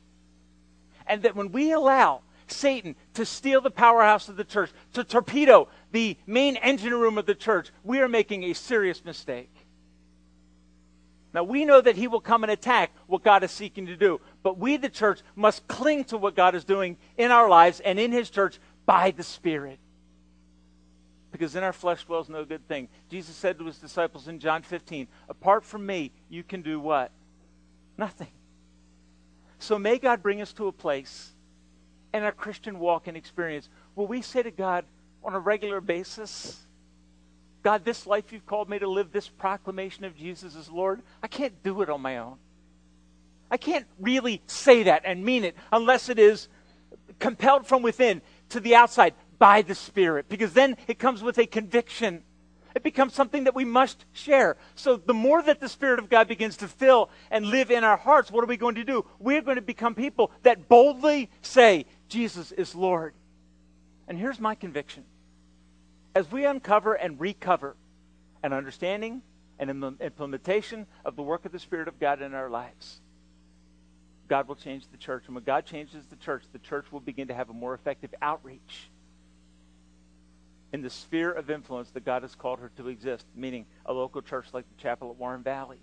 And 1.06 1.22
that 1.22 1.34
when 1.34 1.50
we 1.50 1.72
allow 1.72 2.20
Satan 2.52 2.94
to 3.14 3.24
steal 3.24 3.60
the 3.60 3.70
powerhouse 3.70 4.28
of 4.28 4.36
the 4.36 4.44
church, 4.44 4.70
to 4.92 5.04
torpedo 5.04 5.68
the 5.90 6.16
main 6.26 6.56
engine 6.56 6.94
room 6.94 7.18
of 7.18 7.26
the 7.26 7.34
church, 7.34 7.70
we 7.82 8.00
are 8.00 8.08
making 8.08 8.44
a 8.44 8.52
serious 8.52 9.04
mistake. 9.04 9.50
Now, 11.34 11.44
we 11.44 11.64
know 11.64 11.80
that 11.80 11.96
he 11.96 12.08
will 12.08 12.20
come 12.20 12.44
and 12.44 12.52
attack 12.52 12.92
what 13.06 13.22
God 13.22 13.42
is 13.42 13.50
seeking 13.50 13.86
to 13.86 13.96
do, 13.96 14.20
but 14.42 14.58
we, 14.58 14.76
the 14.76 14.90
church, 14.90 15.20
must 15.34 15.66
cling 15.66 16.04
to 16.04 16.18
what 16.18 16.36
God 16.36 16.54
is 16.54 16.64
doing 16.64 16.98
in 17.16 17.30
our 17.30 17.48
lives 17.48 17.80
and 17.80 17.98
in 17.98 18.12
his 18.12 18.28
church 18.28 18.58
by 18.84 19.12
the 19.12 19.22
Spirit 19.22 19.78
because 21.32 21.56
in 21.56 21.64
our 21.64 21.72
flesh 21.72 22.04
dwells 22.04 22.28
no 22.28 22.44
good 22.44 22.68
thing. 22.68 22.88
Jesus 23.08 23.34
said 23.34 23.58
to 23.58 23.64
his 23.64 23.78
disciples 23.78 24.28
in 24.28 24.38
John 24.38 24.62
15, 24.62 25.08
Apart 25.30 25.64
from 25.64 25.84
me, 25.84 26.12
you 26.28 26.44
can 26.44 26.60
do 26.60 26.78
what? 26.78 27.10
Nothing. 27.96 28.30
So 29.58 29.78
may 29.78 29.98
God 29.98 30.22
bring 30.22 30.42
us 30.42 30.52
to 30.54 30.68
a 30.68 30.72
place 30.72 31.31
in 32.14 32.22
our 32.22 32.32
Christian 32.32 32.78
walk 32.78 33.06
and 33.06 33.16
experience 33.16 33.68
where 33.94 34.06
we 34.06 34.22
say 34.22 34.42
to 34.42 34.50
God 34.50 34.84
on 35.24 35.34
a 35.34 35.38
regular 35.38 35.80
basis, 35.80 36.58
God, 37.62 37.84
this 37.84 38.06
life 38.06 38.32
you've 38.32 38.46
called 38.46 38.68
me 38.68 38.78
to 38.78 38.88
live, 38.88 39.12
this 39.12 39.28
proclamation 39.28 40.04
of 40.04 40.16
Jesus 40.16 40.56
as 40.56 40.68
Lord, 40.68 41.00
I 41.22 41.28
can't 41.28 41.62
do 41.62 41.82
it 41.82 41.88
on 41.88 42.00
my 42.00 42.18
own. 42.18 42.36
I 43.50 43.56
can't 43.56 43.86
really 44.00 44.42
say 44.46 44.84
that 44.84 45.02
and 45.04 45.24
mean 45.24 45.44
it 45.44 45.54
unless 45.70 46.08
it 46.08 46.18
is 46.18 46.48
compelled 47.18 47.66
from 47.66 47.82
within 47.82 48.22
to 48.48 48.60
the 48.60 48.74
outside 48.74 49.14
by 49.38 49.62
the 49.62 49.74
Spirit, 49.74 50.28
because 50.28 50.52
then 50.52 50.76
it 50.86 50.98
comes 50.98 51.22
with 51.22 51.38
a 51.38 51.46
conviction. 51.46 52.22
It 52.74 52.82
becomes 52.82 53.12
something 53.12 53.44
that 53.44 53.54
we 53.54 53.64
must 53.64 54.04
share. 54.12 54.56
So 54.74 54.96
the 54.96 55.12
more 55.12 55.42
that 55.42 55.60
the 55.60 55.68
Spirit 55.68 55.98
of 55.98 56.08
God 56.08 56.28
begins 56.28 56.56
to 56.58 56.68
fill 56.68 57.10
and 57.30 57.44
live 57.46 57.70
in 57.70 57.84
our 57.84 57.96
hearts, 57.96 58.30
what 58.30 58.42
are 58.42 58.46
we 58.46 58.56
going 58.56 58.76
to 58.76 58.84
do? 58.84 59.04
We're 59.18 59.42
going 59.42 59.56
to 59.56 59.62
become 59.62 59.94
people 59.94 60.30
that 60.42 60.68
boldly 60.68 61.28
say, 61.42 61.86
Jesus 62.12 62.52
is 62.52 62.74
Lord. 62.74 63.14
And 64.06 64.18
here's 64.18 64.38
my 64.38 64.54
conviction. 64.54 65.04
As 66.14 66.30
we 66.30 66.44
uncover 66.44 66.92
and 66.92 67.18
recover 67.18 67.74
an 68.42 68.52
understanding 68.52 69.22
and 69.58 69.96
implementation 69.98 70.86
of 71.06 71.16
the 71.16 71.22
work 71.22 71.46
of 71.46 71.52
the 71.52 71.58
Spirit 71.58 71.88
of 71.88 71.98
God 71.98 72.20
in 72.20 72.34
our 72.34 72.50
lives, 72.50 73.00
God 74.28 74.46
will 74.46 74.56
change 74.56 74.86
the 74.88 74.98
church. 74.98 75.24
And 75.26 75.34
when 75.34 75.44
God 75.44 75.64
changes 75.64 76.04
the 76.06 76.16
church, 76.16 76.44
the 76.52 76.58
church 76.58 76.92
will 76.92 77.00
begin 77.00 77.28
to 77.28 77.34
have 77.34 77.48
a 77.48 77.54
more 77.54 77.72
effective 77.72 78.14
outreach 78.20 78.90
in 80.70 80.82
the 80.82 80.90
sphere 80.90 81.32
of 81.32 81.48
influence 81.48 81.90
that 81.92 82.04
God 82.04 82.22
has 82.22 82.34
called 82.34 82.58
her 82.58 82.70
to 82.76 82.88
exist, 82.88 83.26
meaning 83.34 83.64
a 83.86 83.92
local 83.94 84.20
church 84.20 84.46
like 84.52 84.68
the 84.68 84.82
chapel 84.82 85.10
at 85.10 85.16
Warren 85.16 85.42
Valley. 85.42 85.80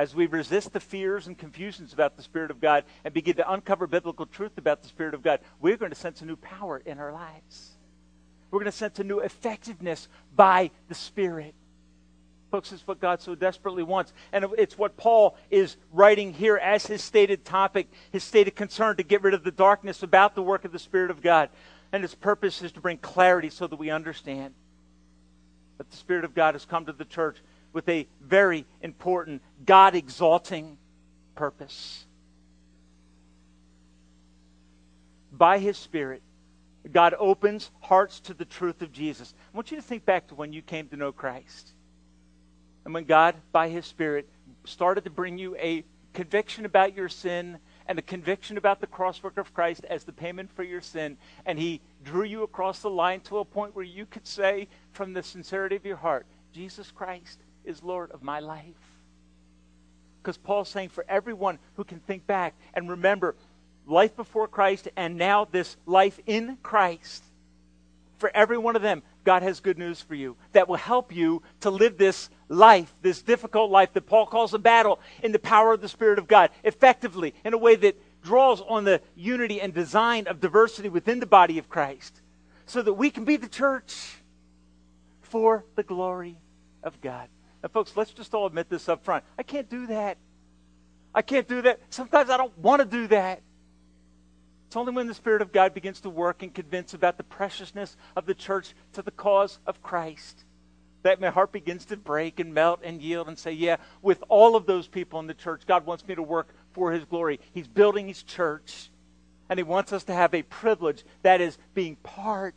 As 0.00 0.14
we 0.14 0.24
resist 0.24 0.72
the 0.72 0.80
fears 0.80 1.26
and 1.26 1.36
confusions 1.36 1.92
about 1.92 2.16
the 2.16 2.22
Spirit 2.22 2.50
of 2.50 2.58
God 2.58 2.84
and 3.04 3.12
begin 3.12 3.36
to 3.36 3.52
uncover 3.52 3.86
biblical 3.86 4.24
truth 4.24 4.56
about 4.56 4.80
the 4.80 4.88
Spirit 4.88 5.12
of 5.12 5.22
God, 5.22 5.40
we're 5.60 5.76
going 5.76 5.90
to 5.90 5.94
sense 5.94 6.22
a 6.22 6.24
new 6.24 6.36
power 6.36 6.80
in 6.86 6.98
our 6.98 7.12
lives. 7.12 7.72
We're 8.50 8.60
going 8.60 8.72
to 8.72 8.78
sense 8.78 8.98
a 8.98 9.04
new 9.04 9.18
effectiveness 9.18 10.08
by 10.34 10.70
the 10.88 10.94
Spirit. 10.94 11.54
Folks, 12.50 12.72
it's 12.72 12.86
what 12.86 12.98
God 12.98 13.20
so 13.20 13.34
desperately 13.34 13.82
wants. 13.82 14.14
And 14.32 14.46
it's 14.56 14.78
what 14.78 14.96
Paul 14.96 15.36
is 15.50 15.76
writing 15.92 16.32
here 16.32 16.56
as 16.56 16.86
his 16.86 17.04
stated 17.04 17.44
topic, 17.44 17.86
his 18.10 18.24
stated 18.24 18.56
concern 18.56 18.96
to 18.96 19.02
get 19.02 19.22
rid 19.22 19.34
of 19.34 19.44
the 19.44 19.50
darkness 19.50 20.02
about 20.02 20.34
the 20.34 20.42
work 20.42 20.64
of 20.64 20.72
the 20.72 20.78
Spirit 20.78 21.10
of 21.10 21.20
God. 21.20 21.50
And 21.92 22.02
his 22.02 22.14
purpose 22.14 22.62
is 22.62 22.72
to 22.72 22.80
bring 22.80 22.96
clarity 22.96 23.50
so 23.50 23.66
that 23.66 23.78
we 23.78 23.90
understand 23.90 24.54
that 25.76 25.90
the 25.90 25.96
Spirit 25.98 26.24
of 26.24 26.34
God 26.34 26.54
has 26.54 26.64
come 26.64 26.86
to 26.86 26.92
the 26.94 27.04
church 27.04 27.36
with 27.72 27.88
a 27.88 28.06
very 28.20 28.66
important, 28.82 29.42
God 29.64 29.94
exalting 29.94 30.78
purpose. 31.34 32.04
By 35.32 35.58
his 35.58 35.76
Spirit, 35.78 36.22
God 36.92 37.14
opens 37.18 37.70
hearts 37.80 38.20
to 38.20 38.34
the 38.34 38.44
truth 38.44 38.82
of 38.82 38.92
Jesus. 38.92 39.34
I 39.52 39.56
want 39.56 39.70
you 39.70 39.76
to 39.76 39.82
think 39.82 40.04
back 40.04 40.28
to 40.28 40.34
when 40.34 40.52
you 40.52 40.62
came 40.62 40.88
to 40.88 40.96
know 40.96 41.12
Christ. 41.12 41.72
And 42.84 42.94
when 42.94 43.04
God, 43.04 43.36
by 43.52 43.68
His 43.68 43.86
Spirit, 43.86 44.28
started 44.64 45.04
to 45.04 45.10
bring 45.10 45.38
you 45.38 45.56
a 45.56 45.84
conviction 46.14 46.64
about 46.64 46.96
your 46.96 47.08
sin 47.08 47.58
and 47.86 47.98
a 47.98 48.02
conviction 48.02 48.56
about 48.56 48.80
the 48.80 48.86
cross 48.86 49.22
work 49.22 49.36
of 49.36 49.52
Christ 49.52 49.84
as 49.84 50.04
the 50.04 50.12
payment 50.12 50.50
for 50.52 50.62
your 50.62 50.80
sin, 50.80 51.18
and 51.44 51.58
He 51.58 51.80
drew 52.02 52.24
you 52.24 52.42
across 52.42 52.80
the 52.80 52.90
line 52.90 53.20
to 53.22 53.38
a 53.38 53.44
point 53.44 53.74
where 53.74 53.84
you 53.84 54.06
could 54.06 54.26
say 54.26 54.68
from 54.92 55.12
the 55.12 55.22
sincerity 55.22 55.76
of 55.76 55.84
your 55.84 55.96
heart, 55.96 56.26
Jesus 56.52 56.90
Christ 56.90 57.40
is 57.64 57.82
Lord 57.82 58.10
of 58.10 58.22
my 58.22 58.40
life. 58.40 58.64
Because 60.22 60.36
Paul's 60.36 60.68
saying 60.68 60.90
for 60.90 61.04
everyone 61.08 61.58
who 61.76 61.84
can 61.84 62.00
think 62.00 62.26
back 62.26 62.54
and 62.74 62.90
remember 62.90 63.34
life 63.86 64.14
before 64.16 64.48
Christ 64.48 64.88
and 64.96 65.16
now 65.16 65.46
this 65.50 65.76
life 65.86 66.20
in 66.26 66.58
Christ, 66.62 67.24
for 68.18 68.30
every 68.34 68.58
one 68.58 68.76
of 68.76 68.82
them, 68.82 69.02
God 69.24 69.42
has 69.42 69.60
good 69.60 69.78
news 69.78 70.00
for 70.02 70.14
you 70.14 70.36
that 70.52 70.68
will 70.68 70.76
help 70.76 71.14
you 71.14 71.42
to 71.60 71.70
live 71.70 71.96
this 71.96 72.28
life, 72.48 72.92
this 73.00 73.22
difficult 73.22 73.70
life 73.70 73.92
that 73.94 74.06
Paul 74.06 74.26
calls 74.26 74.52
a 74.52 74.58
battle, 74.58 75.00
in 75.22 75.32
the 75.32 75.38
power 75.38 75.72
of 75.72 75.80
the 75.80 75.88
Spirit 75.88 76.18
of 76.18 76.28
God, 76.28 76.50
effectively, 76.62 77.34
in 77.44 77.54
a 77.54 77.58
way 77.58 77.76
that 77.76 78.00
draws 78.22 78.60
on 78.60 78.84
the 78.84 79.00
unity 79.16 79.60
and 79.60 79.72
design 79.72 80.26
of 80.26 80.40
diversity 80.40 80.90
within 80.90 81.20
the 81.20 81.26
body 81.26 81.56
of 81.56 81.70
Christ, 81.70 82.20
so 82.66 82.82
that 82.82 82.92
we 82.92 83.10
can 83.10 83.24
be 83.24 83.36
the 83.36 83.48
church 83.48 84.16
for 85.22 85.64
the 85.76 85.82
glory 85.82 86.36
of 86.82 87.00
God. 87.00 87.28
Now, 87.62 87.68
folks, 87.68 87.96
let's 87.96 88.12
just 88.12 88.34
all 88.34 88.46
admit 88.46 88.68
this 88.68 88.88
up 88.88 89.04
front. 89.04 89.24
I 89.38 89.42
can't 89.42 89.68
do 89.68 89.86
that. 89.88 90.18
I 91.14 91.22
can't 91.22 91.48
do 91.48 91.62
that. 91.62 91.80
Sometimes 91.90 92.30
I 92.30 92.36
don't 92.36 92.56
want 92.58 92.80
to 92.80 92.86
do 92.86 93.06
that. 93.08 93.42
It's 94.66 94.76
only 94.76 94.92
when 94.92 95.08
the 95.08 95.14
Spirit 95.14 95.42
of 95.42 95.52
God 95.52 95.74
begins 95.74 96.00
to 96.02 96.10
work 96.10 96.42
and 96.42 96.54
convince 96.54 96.94
about 96.94 97.16
the 97.16 97.24
preciousness 97.24 97.96
of 98.16 98.26
the 98.26 98.34
church 98.34 98.72
to 98.92 99.02
the 99.02 99.10
cause 99.10 99.58
of 99.66 99.82
Christ 99.82 100.44
that 101.02 101.20
my 101.20 101.30
heart 101.30 101.52
begins 101.52 101.86
to 101.86 101.96
break 101.96 102.40
and 102.40 102.52
melt 102.52 102.80
and 102.82 103.00
yield 103.00 103.28
and 103.28 103.38
say, 103.38 103.52
Yeah, 103.52 103.76
with 104.02 104.22
all 104.28 104.56
of 104.56 104.66
those 104.66 104.86
people 104.86 105.18
in 105.20 105.26
the 105.26 105.34
church, 105.34 105.62
God 105.66 105.86
wants 105.86 106.06
me 106.06 106.14
to 106.14 106.22
work 106.22 106.54
for 106.72 106.92
His 106.92 107.04
glory. 107.04 107.40
He's 107.52 107.68
building 107.68 108.08
His 108.08 108.22
church, 108.22 108.90
and 109.48 109.58
He 109.58 109.62
wants 109.62 109.92
us 109.92 110.04
to 110.04 110.14
have 110.14 110.34
a 110.34 110.42
privilege 110.42 111.04
that 111.22 111.40
is 111.40 111.58
being 111.74 111.96
part 111.96 112.54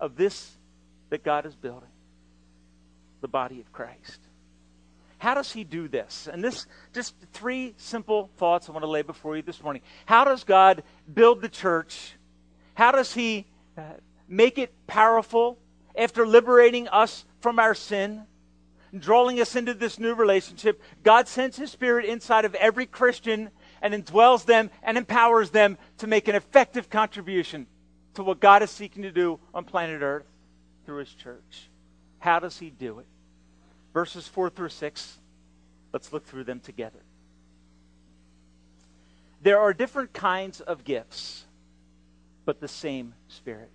of 0.00 0.16
this 0.16 0.56
that 1.10 1.22
God 1.22 1.46
is 1.46 1.54
building 1.54 1.88
the 3.20 3.28
body 3.28 3.60
of 3.60 3.72
Christ. 3.72 4.20
How 5.18 5.34
does 5.34 5.52
he 5.52 5.64
do 5.64 5.88
this? 5.88 6.28
And 6.32 6.42
this, 6.42 6.66
just 6.94 7.14
three 7.32 7.74
simple 7.76 8.30
thoughts 8.36 8.68
I 8.68 8.72
want 8.72 8.84
to 8.84 8.90
lay 8.90 9.02
before 9.02 9.36
you 9.36 9.42
this 9.42 9.62
morning. 9.62 9.82
How 10.06 10.24
does 10.24 10.44
God 10.44 10.84
build 11.12 11.42
the 11.42 11.48
church? 11.48 12.14
How 12.74 12.92
does 12.92 13.12
he 13.12 13.46
uh, 13.76 13.82
make 14.28 14.58
it 14.58 14.72
powerful 14.86 15.58
after 15.96 16.26
liberating 16.26 16.86
us 16.88 17.24
from 17.40 17.58
our 17.58 17.74
sin? 17.74 18.22
And 18.92 19.02
drawing 19.02 19.38
us 19.38 19.54
into 19.54 19.74
this 19.74 19.98
new 19.98 20.14
relationship, 20.14 20.80
God 21.02 21.28
sends 21.28 21.58
His 21.58 21.70
Spirit 21.70 22.06
inside 22.06 22.46
of 22.46 22.54
every 22.54 22.86
Christian 22.86 23.50
and 23.82 23.92
indwells 23.92 24.46
them 24.46 24.70
and 24.82 24.96
empowers 24.96 25.50
them 25.50 25.76
to 25.98 26.06
make 26.06 26.26
an 26.26 26.34
effective 26.34 26.88
contribution 26.88 27.66
to 28.14 28.22
what 28.22 28.40
God 28.40 28.62
is 28.62 28.70
seeking 28.70 29.02
to 29.02 29.10
do 29.10 29.40
on 29.52 29.64
planet 29.64 30.00
Earth 30.00 30.24
through 30.86 31.00
His 31.00 31.12
church. 31.12 31.68
How 32.18 32.38
does 32.38 32.58
He 32.58 32.70
do 32.70 32.98
it? 32.98 33.06
verses 33.98 34.28
4 34.28 34.50
through 34.50 34.68
6. 34.68 35.18
Let's 35.92 36.12
look 36.12 36.24
through 36.24 36.44
them 36.44 36.60
together. 36.60 37.00
There 39.42 39.58
are 39.58 39.72
different 39.72 40.12
kinds 40.12 40.60
of 40.60 40.84
gifts, 40.84 41.46
but 42.44 42.60
the 42.60 42.68
same 42.68 43.14
Spirit. 43.26 43.70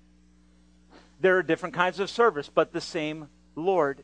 There 1.20 1.38
are 1.38 1.44
different 1.44 1.76
kinds 1.76 2.00
of 2.00 2.10
service, 2.10 2.50
but 2.54 2.72
the 2.72 2.80
same 2.80 3.28
Lord. 3.56 4.04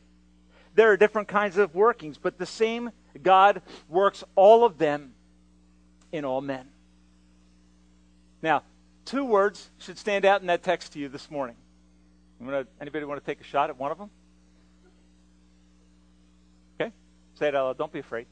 There 0.75 0.91
are 0.91 0.97
different 0.97 1.29
kinds 1.29 1.57
of 1.57 1.75
workings, 1.75 2.17
but 2.17 2.37
the 2.37 2.45
same 2.45 2.91
God 3.23 3.61
works 3.87 4.23
all 4.35 4.65
of 4.65 4.77
them 4.77 5.13
in 6.11 6.25
all 6.25 6.41
men. 6.41 6.67
Now, 8.41 8.63
two 9.05 9.23
words 9.23 9.69
should 9.79 9.97
stand 9.97 10.25
out 10.25 10.41
in 10.41 10.47
that 10.47 10.63
text 10.63 10.93
to 10.93 10.99
you 10.99 11.09
this 11.09 11.31
morning. 11.31 11.55
Anybody 12.81 13.05
want 13.05 13.19
to 13.19 13.25
take 13.25 13.41
a 13.41 13.45
shot 13.45 13.69
at 13.69 13.77
one 13.77 13.91
of 13.91 13.97
them? 13.97 14.09
Say 17.39 17.47
it 17.47 17.55
out 17.55 17.61
oh, 17.61 17.65
loud. 17.67 17.77
Don't 17.77 17.91
be 17.93 17.99
afraid. 17.99 18.27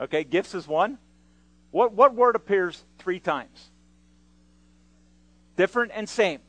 Okay, 0.00 0.24
gifts 0.24 0.52
is 0.52 0.66
one. 0.66 0.98
What, 1.70 1.92
what 1.92 2.12
word 2.12 2.34
appears 2.34 2.82
three 2.98 3.20
times? 3.20 3.70
Different 5.56 5.92
and 5.94 6.08
same. 6.08 6.40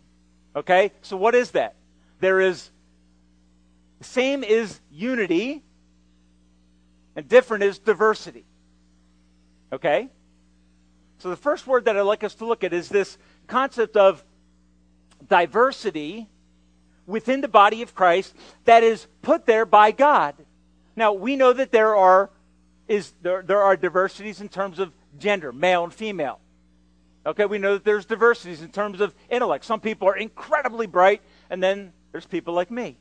Okay, 0.55 0.91
so 1.03 1.15
what 1.15 1.36
is 1.36 1.51
that? 1.51 1.75
There 2.19 2.41
is, 2.41 2.71
same 4.01 4.43
is 4.43 4.79
unity, 4.91 5.62
and 7.15 7.29
different 7.29 7.63
is 7.63 7.77
diversity. 7.77 8.45
Okay? 9.71 10.10
So 11.19 11.29
the 11.29 11.36
first 11.36 11.67
word 11.67 11.86
that 11.86 11.95
I'd 11.95 12.01
like 12.01 12.23
us 12.23 12.34
to 12.36 12.45
look 12.45 12.63
at 12.63 12.73
is 12.73 12.89
this 12.89 13.19
concept 13.45 13.95
of 13.97 14.23
diversity 15.29 16.27
within 17.05 17.41
the 17.41 17.47
body 17.47 17.84
of 17.84 17.93
Christ 17.93 18.34
that 18.63 18.81
is 18.81 19.05
put 19.21 19.45
there 19.45 19.67
by 19.67 19.91
God. 19.91 20.34
Now, 20.95 21.13
we 21.13 21.36
know 21.36 21.53
that 21.53 21.71
there 21.71 21.95
are, 21.95 22.29
is, 22.88 23.13
there, 23.21 23.41
there 23.41 23.62
are 23.62 23.75
diversities 23.75 24.41
in 24.41 24.49
terms 24.49 24.79
of 24.79 24.93
gender, 25.17 25.51
male 25.51 25.84
and 25.84 25.93
female. 25.93 26.39
Okay, 27.25 27.45
we 27.45 27.58
know 27.58 27.73
that 27.73 27.84
there's 27.84 28.05
diversities 28.05 28.62
in 28.62 28.69
terms 28.69 29.01
of 29.01 29.13
intellect. 29.29 29.65
Some 29.65 29.79
people 29.79 30.08
are 30.08 30.15
incredibly 30.15 30.86
bright, 30.86 31.21
and 31.49 31.62
then 31.62 31.91
there's 32.12 32.25
people 32.25 32.53
like 32.53 32.69
me. 32.69 32.97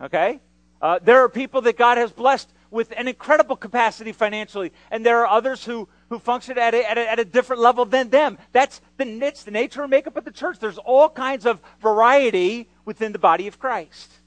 Okay? 0.00 0.40
Uh, 0.80 1.00
there 1.02 1.22
are 1.22 1.28
people 1.28 1.60
that 1.62 1.76
God 1.76 1.98
has 1.98 2.12
blessed 2.12 2.48
with 2.70 2.92
an 2.96 3.08
incredible 3.08 3.56
capacity 3.56 4.12
financially, 4.12 4.72
and 4.92 5.04
there 5.04 5.18
are 5.18 5.26
others 5.26 5.64
who, 5.64 5.88
who 6.08 6.20
function 6.20 6.56
at 6.56 6.72
a, 6.72 6.88
at, 6.88 6.96
a, 6.96 7.10
at 7.10 7.18
a 7.18 7.24
different 7.24 7.60
level 7.60 7.84
than 7.84 8.10
them. 8.10 8.38
That's 8.52 8.80
the, 8.96 9.04
it's 9.24 9.42
the 9.42 9.50
nature 9.50 9.82
and 9.82 9.90
makeup 9.90 10.16
of 10.16 10.24
the 10.24 10.30
church. 10.30 10.60
There's 10.60 10.78
all 10.78 11.08
kinds 11.08 11.46
of 11.46 11.60
variety 11.80 12.68
within 12.84 13.10
the 13.10 13.18
body 13.18 13.48
of 13.48 13.58
Christ. 13.58 14.19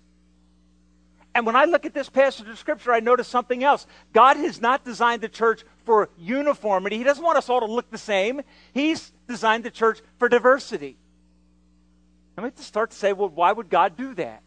And 1.36 1.46
when 1.46 1.56
I 1.56 1.66
look 1.66 1.86
at 1.86 1.94
this 1.94 2.10
passage 2.10 2.48
of 2.48 2.60
Scripture, 2.60 2.94
I 2.94 3.00
notice 3.00 3.28
something 3.28 3.64
else. 3.64 3.88
God 4.12 4.38
has 4.38 4.62
not 4.62 4.86
designed 4.86 5.22
the 5.22 5.30
church 5.30 5.64
for 5.86 6.10
uniformity. 6.18 6.98
He 6.98 7.04
doesn't 7.04 7.24
want 7.24 7.38
us 7.38 7.50
all 7.50 7.62
to 7.62 7.66
look 7.66 7.90
the 7.90 7.98
same. 7.98 8.42
He's 8.74 9.12
designed 9.28 9.64
the 9.64 9.72
church 9.72 10.02
for 10.20 10.30
diversity. 10.30 10.98
And 12.38 12.44
we 12.44 12.48
have 12.48 12.56
to 12.56 12.64
start 12.64 12.92
to 12.92 12.98
say, 12.98 13.14
well, 13.14 13.30
why 13.30 13.52
would 13.52 13.70
God 13.70 13.98
do 13.98 14.14
that? 14.16 14.44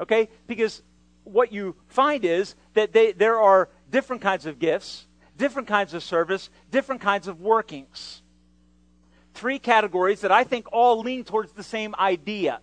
Okay? 0.00 0.28
Because 0.46 0.82
what 1.24 1.52
you 1.52 1.76
find 1.88 2.24
is 2.24 2.54
that 2.74 2.92
they, 2.92 3.12
there 3.12 3.40
are 3.40 3.68
different 3.90 4.22
kinds 4.22 4.46
of 4.46 4.58
gifts, 4.58 5.06
different 5.36 5.68
kinds 5.68 5.94
of 5.94 6.02
service, 6.02 6.50
different 6.70 7.00
kinds 7.00 7.28
of 7.28 7.40
workings. 7.40 8.22
Three 9.34 9.58
categories 9.58 10.22
that 10.22 10.32
I 10.32 10.44
think 10.44 10.66
all 10.72 11.00
lean 11.00 11.24
towards 11.24 11.52
the 11.52 11.62
same 11.62 11.94
idea. 11.98 12.60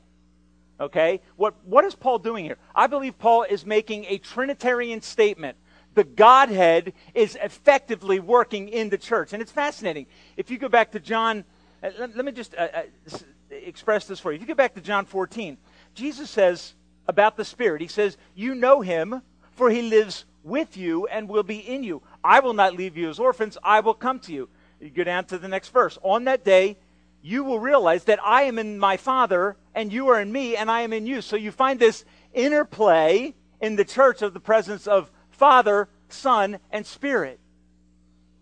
Okay? 0.83 1.21
What, 1.35 1.55
what 1.65 1.85
is 1.85 1.95
Paul 1.95 2.19
doing 2.19 2.45
here? 2.45 2.57
I 2.75 2.87
believe 2.87 3.17
Paul 3.17 3.43
is 3.43 3.65
making 3.65 4.05
a 4.05 4.17
Trinitarian 4.17 5.01
statement. 5.01 5.57
The 5.95 6.03
Godhead 6.03 6.93
is 7.13 7.37
effectively 7.41 8.19
working 8.19 8.67
in 8.67 8.89
the 8.89 8.97
church. 8.97 9.33
And 9.33 9.41
it's 9.41 9.51
fascinating. 9.51 10.07
If 10.37 10.51
you 10.51 10.57
go 10.57 10.69
back 10.69 10.91
to 10.91 10.99
John, 10.99 11.45
uh, 11.81 11.89
let, 11.99 12.15
let, 12.15 12.25
me 12.25 12.31
just 12.31 12.55
uh, 12.55 12.67
uh, 12.73 13.17
express 13.49 14.05
this 14.05 14.19
for 14.19 14.31
you. 14.31 14.35
If 14.35 14.41
you 14.41 14.47
go 14.47 14.55
back 14.55 14.73
to 14.75 14.81
John 14.81 15.05
14, 15.05 15.57
Jesus 15.93 16.29
says 16.29 16.73
about 17.07 17.37
the 17.37 17.45
Spirit, 17.45 17.81
He 17.81 17.87
says, 17.87 18.17
You 18.35 18.55
know 18.55 18.81
Him, 18.81 19.21
for 19.51 19.69
He 19.69 19.83
lives 19.83 20.25
with 20.43 20.75
you 20.75 21.07
and 21.07 21.29
will 21.29 21.43
be 21.43 21.57
in 21.59 21.83
you. 21.83 22.01
I 22.23 22.39
will 22.39 22.53
not 22.53 22.75
leave 22.75 22.97
you 22.97 23.09
as 23.09 23.19
orphans, 23.19 23.57
I 23.63 23.79
will 23.79 23.93
come 23.93 24.19
to 24.21 24.33
you. 24.33 24.49
You 24.81 24.89
go 24.89 25.03
down 25.05 25.25
to 25.25 25.37
the 25.37 25.47
next 25.47 25.69
verse. 25.69 25.97
On 26.01 26.25
that 26.25 26.43
day, 26.43 26.77
you 27.23 27.45
will 27.45 27.59
realize 27.59 28.03
that 28.03 28.19
I 28.23 28.43
am 28.43 28.59
in 28.59 28.77
my 28.77 28.97
Father, 28.97 29.55
and 29.73 29.91
you 29.91 30.09
are 30.09 30.19
in 30.19 30.31
me, 30.31 30.57
and 30.57 30.69
I 30.69 30.81
am 30.81 30.91
in 30.91 31.07
you. 31.07 31.21
So 31.21 31.37
you 31.37 31.51
find 31.51 31.79
this 31.79 32.03
interplay 32.33 33.33
in 33.61 33.77
the 33.77 33.85
church 33.85 34.21
of 34.21 34.33
the 34.33 34.41
presence 34.41 34.87
of 34.87 35.09
Father, 35.31 35.87
Son, 36.09 36.59
and 36.69 36.85
Spirit. 36.85 37.39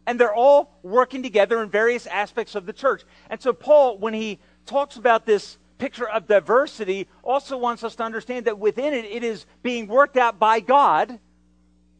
And 0.08 0.20
they're 0.20 0.34
all 0.34 0.80
working 0.82 1.22
together 1.22 1.62
in 1.62 1.70
various 1.70 2.08
aspects 2.08 2.56
of 2.56 2.66
the 2.66 2.74
church. 2.74 3.04
And 3.30 3.40
so, 3.40 3.54
Paul, 3.54 4.00
when 4.00 4.16
he 4.16 4.40
talks 4.66 4.98
about 4.98 5.28
this 5.28 5.60
picture 5.78 6.10
of 6.10 6.28
diversity 6.28 7.08
also 7.24 7.58
wants 7.58 7.84
us 7.84 7.96
to 7.98 8.04
understand 8.04 8.46
that 8.46 8.58
within 8.58 8.96
it, 8.96 9.06
it 9.06 9.24
is 9.24 9.46
being 9.62 9.88
worked 9.88 10.18
out 10.18 10.40
by 10.40 10.60
God 10.60 11.20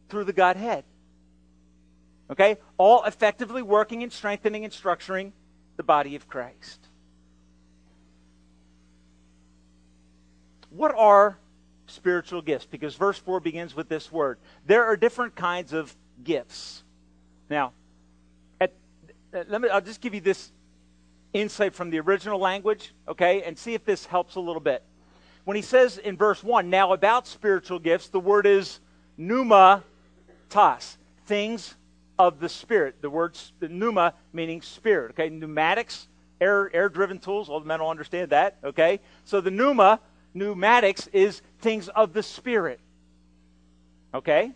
through 0.08 0.24
the 0.24 0.32
Godhead. 0.32 0.82
Okay? 2.28 2.58
All 2.76 3.04
effectively 3.04 3.62
working 3.62 4.02
and 4.02 4.12
strengthening 4.12 4.64
and 4.64 4.72
structuring 4.72 5.30
the 5.76 5.82
body 5.82 6.16
of 6.16 6.28
Christ. 6.28 6.88
What 10.70 10.94
are 10.96 11.38
spiritual 11.86 12.42
gifts? 12.42 12.66
Because 12.66 12.94
verse 12.94 13.18
4 13.18 13.40
begins 13.40 13.74
with 13.76 13.88
this 13.88 14.10
word. 14.10 14.38
There 14.66 14.84
are 14.84 14.96
different 14.96 15.34
kinds 15.34 15.72
of 15.72 15.94
gifts. 16.24 16.82
Now, 17.50 17.72
at, 18.60 18.72
uh, 19.34 19.44
let 19.48 19.60
me, 19.60 19.68
I'll 19.68 19.80
just 19.82 20.00
give 20.00 20.14
you 20.14 20.20
this 20.20 20.50
insight 21.32 21.74
from 21.74 21.90
the 21.90 22.00
original 22.00 22.38
language, 22.38 22.94
okay, 23.08 23.42
and 23.42 23.58
see 23.58 23.74
if 23.74 23.84
this 23.84 24.06
helps 24.06 24.36
a 24.36 24.40
little 24.40 24.60
bit. 24.60 24.82
When 25.44 25.56
he 25.56 25.62
says 25.62 25.98
in 25.98 26.16
verse 26.16 26.42
1, 26.42 26.70
now 26.70 26.92
about 26.92 27.26
spiritual 27.26 27.78
gifts, 27.78 28.08
the 28.08 28.20
word 28.20 28.46
is 28.46 28.80
pneuma 29.16 29.82
tas, 30.48 30.96
things 31.26 31.74
of 32.22 32.38
the 32.38 32.48
Spirit. 32.48 33.02
The 33.02 33.10
word 33.10 33.36
the 33.58 33.68
pneuma 33.68 34.14
meaning 34.32 34.62
spirit. 34.62 35.10
Okay, 35.10 35.28
pneumatics, 35.28 36.06
air 36.40 36.70
air 36.72 36.88
driven 36.88 37.18
tools. 37.18 37.48
All 37.48 37.58
the 37.58 37.66
men 37.66 37.80
will 37.80 37.90
understand 37.90 38.30
that. 38.30 38.58
Okay, 38.62 39.00
so 39.24 39.40
the 39.40 39.50
pneuma 39.50 39.98
pneumatics 40.32 41.08
is 41.08 41.42
things 41.60 41.88
of 41.88 42.12
the 42.12 42.22
Spirit. 42.22 42.78
Okay. 44.14 44.52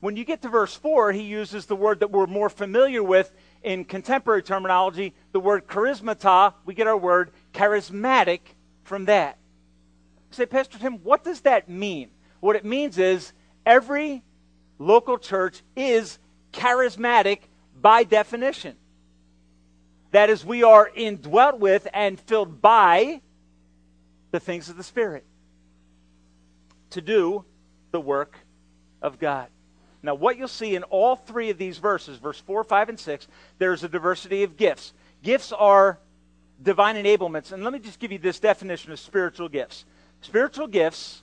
When 0.00 0.16
you 0.18 0.24
get 0.24 0.42
to 0.42 0.50
verse 0.50 0.74
four, 0.76 1.12
he 1.12 1.22
uses 1.22 1.64
the 1.64 1.74
word 1.74 2.00
that 2.00 2.10
we're 2.10 2.26
more 2.26 2.50
familiar 2.50 3.02
with 3.02 3.32
in 3.62 3.86
contemporary 3.86 4.42
terminology, 4.42 5.14
the 5.32 5.40
word 5.40 5.66
charismata. 5.66 6.52
We 6.66 6.74
get 6.74 6.86
our 6.86 6.96
word 6.96 7.30
charismatic 7.54 8.40
from 8.84 9.06
that. 9.06 9.38
say, 10.30 10.44
Pastor 10.44 10.78
Tim, 10.78 10.98
what 11.02 11.24
does 11.24 11.40
that 11.40 11.70
mean? 11.70 12.10
What 12.40 12.54
it 12.54 12.64
means 12.66 12.98
is 12.98 13.32
every 13.64 14.22
local 14.78 15.16
church 15.16 15.62
is 15.74 16.18
charismatic 16.56 17.40
by 17.80 18.02
definition. 18.02 18.76
That 20.10 20.30
is, 20.30 20.44
we 20.44 20.62
are 20.62 20.90
indwelt 20.94 21.60
with 21.60 21.86
and 21.92 22.18
filled 22.18 22.62
by 22.62 23.20
the 24.30 24.40
things 24.40 24.68
of 24.68 24.76
the 24.76 24.82
Spirit 24.82 25.24
to 26.90 27.00
do 27.00 27.44
the 27.90 28.00
work 28.00 28.38
of 29.02 29.18
God. 29.18 29.48
Now, 30.02 30.14
what 30.14 30.36
you'll 30.36 30.48
see 30.48 30.74
in 30.74 30.84
all 30.84 31.16
three 31.16 31.50
of 31.50 31.58
these 31.58 31.78
verses, 31.78 32.18
verse 32.18 32.40
4, 32.40 32.64
5, 32.64 32.88
and 32.90 33.00
6, 33.00 33.28
there's 33.58 33.82
a 33.82 33.88
diversity 33.88 34.42
of 34.42 34.56
gifts. 34.56 34.92
Gifts 35.22 35.52
are 35.52 35.98
divine 36.62 36.96
enablements. 36.96 37.52
And 37.52 37.64
let 37.64 37.72
me 37.72 37.78
just 37.78 37.98
give 37.98 38.12
you 38.12 38.18
this 38.18 38.38
definition 38.38 38.92
of 38.92 39.00
spiritual 39.00 39.48
gifts. 39.48 39.84
Spiritual 40.20 40.68
gifts, 40.68 41.22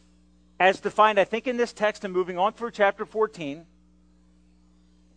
as 0.59 0.79
defined, 0.79 1.19
I 1.19 1.23
think, 1.23 1.47
in 1.47 1.57
this 1.57 1.73
text 1.73 2.03
and 2.03 2.13
moving 2.13 2.37
on 2.37 2.53
through 2.53 2.71
chapter 2.71 3.05
14, 3.05 3.65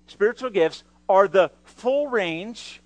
spiritual 0.06 0.50
gifts 0.50 0.84
are 1.08 1.28
the 1.28 1.50
full 1.64 2.08
range 2.08 2.80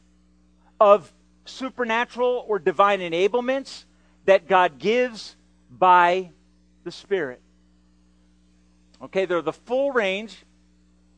of 0.79 1.13
supernatural 1.45 2.45
or 2.47 2.59
divine 2.59 3.01
enablements 3.01 3.85
that 4.27 4.47
God 4.47 4.79
gives 4.79 5.37
by 5.71 6.31
the 6.85 6.93
Spirit. 6.93 7.41
Okay, 9.03 9.25
they're 9.25 9.43
the 9.43 9.53
full 9.53 9.93
range 9.93 10.45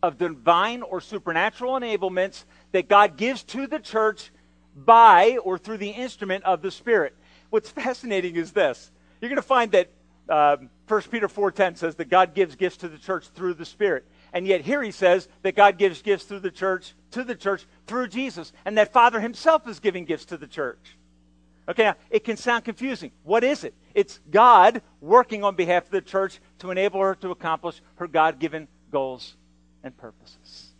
of 0.02 0.18
divine 0.18 0.82
or 0.82 1.00
supernatural 1.00 1.74
enablements 1.74 2.44
that 2.72 2.88
God 2.88 3.16
gives 3.16 3.42
to 3.44 3.66
the 3.66 3.78
church 3.78 4.30
by 4.74 5.38
or 5.44 5.58
through 5.58 5.78
the 5.78 5.90
instrument 5.90 6.44
of 6.44 6.62
the 6.62 6.70
Spirit. 6.70 7.14
What's 7.50 7.70
fascinating 7.70 8.36
is 8.36 8.52
this. 8.52 8.90
You're 9.20 9.28
going 9.28 9.36
to 9.36 9.42
find 9.42 9.72
that 9.72 9.90
um, 10.28 10.70
1 10.88 11.02
Peter 11.02 11.28
4.10 11.28 11.76
says 11.76 11.94
that 11.96 12.08
God 12.08 12.34
gives 12.34 12.56
gifts 12.56 12.78
to 12.78 12.88
the 12.88 12.98
church 12.98 13.28
through 13.28 13.54
the 13.54 13.64
Spirit. 13.64 14.06
And 14.32 14.46
yet 14.46 14.62
here 14.62 14.82
he 14.82 14.90
says 14.90 15.28
that 15.42 15.56
God 15.56 15.76
gives 15.78 16.02
gifts 16.02 16.24
through 16.24 16.40
the 16.40 16.50
church, 16.50 16.94
to 17.10 17.22
the 17.22 17.34
church, 17.34 17.66
through 17.86 18.08
Jesus. 18.08 18.52
And 18.64 18.78
that 18.78 18.92
Father 18.92 19.20
himself 19.20 19.68
is 19.68 19.80
giving 19.80 20.04
gifts 20.04 20.24
to 20.26 20.36
the 20.36 20.46
church. 20.46 20.96
Okay, 21.68 21.84
now 21.84 21.96
it 22.10 22.24
can 22.24 22.36
sound 22.36 22.64
confusing. 22.64 23.12
What 23.22 23.44
is 23.44 23.62
it? 23.62 23.74
It's 23.94 24.20
God 24.30 24.82
working 25.00 25.44
on 25.44 25.54
behalf 25.54 25.84
of 25.84 25.90
the 25.90 26.00
church 26.00 26.40
to 26.58 26.70
enable 26.70 27.00
her 27.00 27.14
to 27.16 27.30
accomplish 27.30 27.80
her 27.96 28.08
God 28.08 28.38
given 28.38 28.68
goals 28.90 29.36
and 29.84 29.96
purposes. 29.96 30.72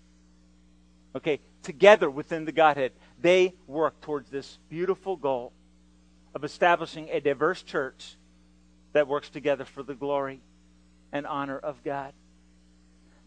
Okay, 1.15 1.41
together 1.63 2.11
within 2.11 2.45
the 2.45 2.53
Godhead, 2.53 2.93
they 3.21 3.55
work 3.67 4.01
towards 4.01 4.31
this 4.31 4.59
beautiful 4.69 5.17
goal 5.17 5.53
of 6.35 6.43
establishing 6.43 7.09
a 7.11 7.21
diverse 7.21 7.63
church 7.63 8.17
that 8.93 9.07
works 9.07 9.29
together 9.31 9.65
for 9.65 9.83
the 9.83 9.95
glory 9.95 10.41
and 11.13 11.27
honor 11.27 11.59
of 11.59 11.85
God. 11.85 12.13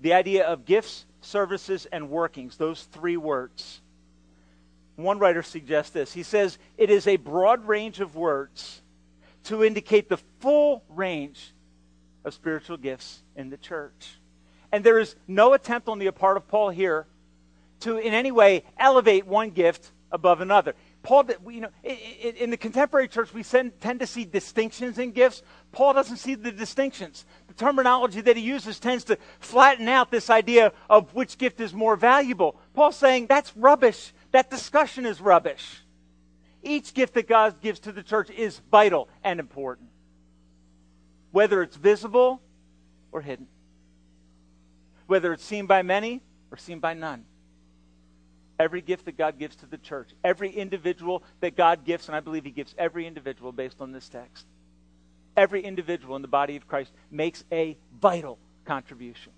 The 0.02 0.14
idea 0.14 0.46
of 0.46 0.66
gifts, 0.66 1.06
services, 1.22 1.86
and 1.92 2.10
workings, 2.10 2.58
those 2.58 2.84
three 2.84 3.18
words. 3.18 3.82
One 4.96 5.20
writer 5.20 5.44
suggests 5.44 5.92
this. 5.92 6.14
He 6.14 6.24
says 6.24 6.58
it 6.78 6.90
is 6.90 7.08
a 7.08 7.18
broad 7.18 7.68
range 7.68 8.00
of 8.00 8.16
words 8.16 8.82
to 9.46 9.64
indicate 9.64 10.10
the 10.10 10.18
full 10.40 10.84
range 10.90 11.54
of 12.24 12.34
spiritual 12.34 12.78
gifts 12.78 13.22
in 13.36 13.50
the 13.50 13.58
church. 13.58 14.20
And 14.72 14.84
there 14.84 15.00
is 15.00 15.16
no 15.28 15.54
attempt 15.54 15.88
on 15.88 16.00
the 16.00 16.10
part 16.12 16.38
of 16.38 16.48
Paul 16.48 16.70
here 16.70 17.08
to 17.82 17.98
in 17.98 18.14
any 18.14 18.32
way 18.32 18.64
elevate 18.78 19.28
one 19.28 19.52
gift 19.52 19.92
above 20.12 20.42
another. 20.42 20.74
Paul, 21.06 21.26
you 21.48 21.62
know, 21.62 21.70
in 21.84 22.50
the 22.50 22.58
contemporary 22.58 23.08
church, 23.08 23.32
we 23.32 23.44
tend 23.44 24.00
to 24.00 24.08
see 24.08 24.26
distinctions 24.26 24.98
in 24.98 25.12
gifts. 25.12 25.44
Paul 25.72 25.94
doesn't 25.94 26.18
see 26.18 26.34
the 26.34 26.52
distinctions. 26.52 27.26
The 27.48 27.54
terminology 27.54 28.22
that 28.22 28.36
he 28.36 28.42
uses 28.42 28.80
tends 28.80 29.04
to 29.06 29.20
flatten 29.40 29.88
out 29.88 30.10
this 30.10 30.32
idea 30.32 30.74
of 30.90 31.14
which 31.14 31.38
gift 31.38 31.62
is 31.62 31.76
more 31.76 31.96
valuable. 31.96 32.60
Paul's 32.74 32.96
saying 32.96 33.28
that's 33.28 33.56
rubbish. 33.56 34.14
That 34.32 34.50
discussion 34.50 35.06
is 35.06 35.22
rubbish. 35.22 35.84
Each 36.64 36.92
gift 36.92 37.14
that 37.14 37.28
God 37.28 37.62
gives 37.62 37.80
to 37.82 37.92
the 37.92 38.02
church 38.02 38.32
is 38.32 38.60
vital 38.72 39.08
and 39.24 39.40
important, 39.40 39.90
whether 41.32 41.62
it's 41.62 41.76
visible 41.78 42.42
or 43.12 43.22
hidden, 43.22 43.46
whether 45.06 45.32
it's 45.34 45.46
seen 45.46 45.68
by 45.68 45.84
many 45.84 46.24
or 46.50 46.58
seen 46.58 46.80
by 46.80 46.96
none 46.96 47.26
every 48.60 48.82
gift 48.82 49.06
that 49.06 49.18
God 49.18 49.38
gives 49.38 49.56
to 49.58 49.66
the 49.66 49.78
church, 49.78 50.10
every 50.24 50.50
individual 50.50 51.24
that 51.40 51.56
God 51.56 51.86
gives, 51.86 52.08
and 52.08 52.16
I 52.16 52.20
believe 52.20 52.46
He 52.46 52.52
gives 52.52 52.74
every 52.78 53.08
individual 53.08 53.52
based 53.52 53.82
on 53.82 53.92
this 53.92 54.10
text. 54.10 54.46
Every 55.38 55.62
individual 55.64 56.16
in 56.16 56.22
the 56.22 56.28
body 56.28 56.56
of 56.56 56.68
Christ 56.68 56.92
makes 57.12 57.44
a 57.52 57.78
vital 58.00 58.40
contribution 58.64 59.34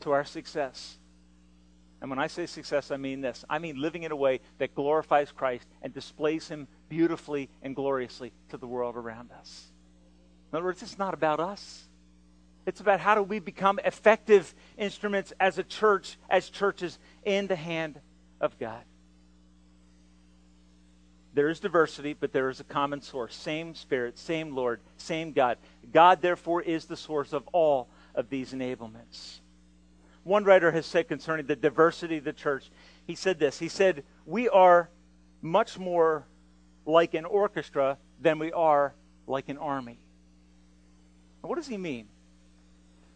to 0.00 0.10
our 0.10 0.24
success. 0.24 0.98
And 2.00 2.08
when 2.08 2.18
I 2.18 2.26
say 2.26 2.46
success, 2.46 2.90
I 2.90 2.96
mean 2.96 3.20
this 3.20 3.44
I 3.48 3.58
mean 3.58 3.80
living 3.80 4.02
in 4.02 4.12
a 4.12 4.16
way 4.16 4.40
that 4.58 4.74
glorifies 4.74 5.30
Christ 5.30 5.68
and 5.82 5.92
displays 5.92 6.48
Him 6.48 6.66
beautifully 6.88 7.48
and 7.62 7.76
gloriously 7.76 8.32
to 8.48 8.56
the 8.56 8.66
world 8.66 8.96
around 8.96 9.30
us. 9.32 9.70
In 10.50 10.56
other 10.56 10.64
words, 10.64 10.82
it's 10.82 10.98
not 10.98 11.14
about 11.14 11.38
us. 11.38 11.84
It's 12.66 12.80
about 12.80 13.00
how 13.00 13.14
do 13.14 13.22
we 13.22 13.38
become 13.38 13.80
effective 13.84 14.54
instruments 14.76 15.32
as 15.40 15.58
a 15.58 15.62
church, 15.62 16.18
as 16.28 16.50
churches, 16.50 16.98
in 17.24 17.46
the 17.46 17.56
hand 17.56 18.00
of 18.40 18.58
God. 18.58 18.82
There 21.32 21.48
is 21.48 21.60
diversity, 21.60 22.12
but 22.12 22.32
there 22.32 22.50
is 22.50 22.60
a 22.60 22.64
common 22.64 23.02
source. 23.02 23.34
Same 23.34 23.74
Spirit, 23.74 24.18
same 24.18 24.54
Lord, 24.54 24.80
same 24.96 25.32
God. 25.32 25.58
God, 25.92 26.20
therefore, 26.20 26.60
is 26.60 26.86
the 26.86 26.96
source 26.96 27.32
of 27.32 27.48
all 27.52 27.88
of 28.14 28.28
these 28.28 28.52
enablements. 28.52 29.40
One 30.24 30.44
writer 30.44 30.70
has 30.72 30.86
said 30.86 31.08
concerning 31.08 31.46
the 31.46 31.56
diversity 31.56 32.18
of 32.18 32.24
the 32.24 32.32
church, 32.32 32.70
he 33.06 33.14
said 33.14 33.38
this. 33.38 33.58
He 33.58 33.68
said, 33.68 34.04
We 34.26 34.48
are 34.48 34.90
much 35.40 35.78
more 35.78 36.26
like 36.84 37.14
an 37.14 37.24
orchestra 37.24 37.96
than 38.20 38.38
we 38.38 38.52
are 38.52 38.94
like 39.26 39.48
an 39.48 39.58
army. 39.58 39.98
What 41.40 41.56
does 41.56 41.68
he 41.68 41.78
mean? 41.78 42.08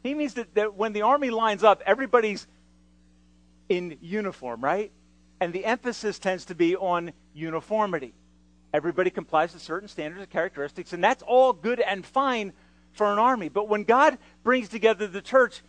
He 0.04 0.14
means 0.14 0.34
that, 0.34 0.54
that 0.54 0.74
when 0.74 0.92
the 0.92 1.02
army 1.02 1.30
lines 1.30 1.64
up, 1.64 1.82
everybody's 1.86 2.46
in 3.70 3.96
uniform, 4.02 4.62
right? 4.62 4.92
And 5.40 5.52
the 5.52 5.64
emphasis 5.64 6.18
tends 6.18 6.44
to 6.44 6.54
be 6.54 6.76
on 6.76 7.12
uniformity. 7.32 8.12
Everybody 8.74 9.08
complies 9.08 9.52
to 9.52 9.58
certain 9.58 9.88
standards 9.88 10.20
and 10.20 10.30
characteristics, 10.30 10.92
and 10.92 11.02
that's 11.02 11.22
all 11.22 11.54
good 11.54 11.80
and 11.80 12.04
fine 12.04 12.52
for 12.92 13.10
an 13.10 13.18
army. 13.18 13.48
But 13.48 13.68
when 13.68 13.84
God 13.84 14.18
brings 14.42 14.68
together 14.68 15.06
the 15.06 15.22
church, 15.22 15.62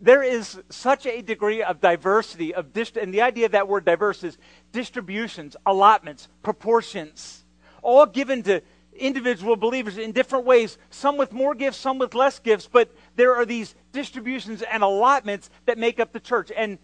there 0.00 0.24
is 0.24 0.60
such 0.68 1.06
a 1.06 1.22
degree 1.22 1.62
of 1.62 1.80
diversity 1.80 2.52
of 2.52 2.72
dist- 2.72 2.96
and 2.96 3.14
the 3.14 3.22
idea 3.22 3.46
of 3.46 3.52
that 3.52 3.68
word 3.68 3.84
diverse 3.84 4.24
is 4.24 4.36
distributions, 4.72 5.54
allotments, 5.64 6.26
proportions, 6.42 7.44
all 7.80 8.06
given 8.06 8.42
to 8.42 8.60
individual 8.96 9.56
believers 9.56 9.98
in 9.98 10.12
different 10.12 10.44
ways, 10.44 10.78
some 10.90 11.16
with 11.16 11.32
more 11.32 11.54
gifts, 11.54 11.78
some 11.78 11.98
with 11.98 12.14
less 12.14 12.38
gifts, 12.38 12.68
but 12.70 12.90
there 13.16 13.34
are 13.34 13.46
these 13.46 13.74
distributions 13.92 14.62
and 14.62 14.82
allotments 14.82 15.50
that 15.66 15.78
make 15.78 15.98
up 15.98 16.12
the 16.12 16.20
church. 16.20 16.50
And 16.56 16.78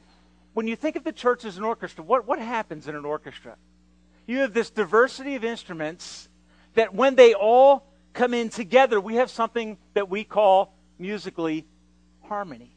when 0.55 0.67
you 0.67 0.77
think 0.77 0.97
of 0.97 1.05
the 1.05 1.13
church 1.13 1.45
as 1.45 1.59
an 1.59 1.65
orchestra, 1.65 2.03
what, 2.03 2.27
what 2.27 2.39
happens 2.39 2.89
in 2.89 2.97
an 2.97 3.05
orchestra? 3.05 3.57
You 4.27 4.39
have 4.39 4.53
this 4.53 4.71
diversity 4.71 5.35
of 5.35 5.45
instruments 5.45 6.29
that 6.75 6.95
when 6.95 7.15
they 7.15 7.35
all 7.35 7.87
come 8.13 8.35
in 8.35 8.49
together, 8.49 9.01
we 9.01 9.17
have 9.17 9.31
something 9.31 9.79
that 9.95 10.09
we 10.09 10.25
call 10.25 10.75
musically 10.99 11.67
harmony. 12.25 12.75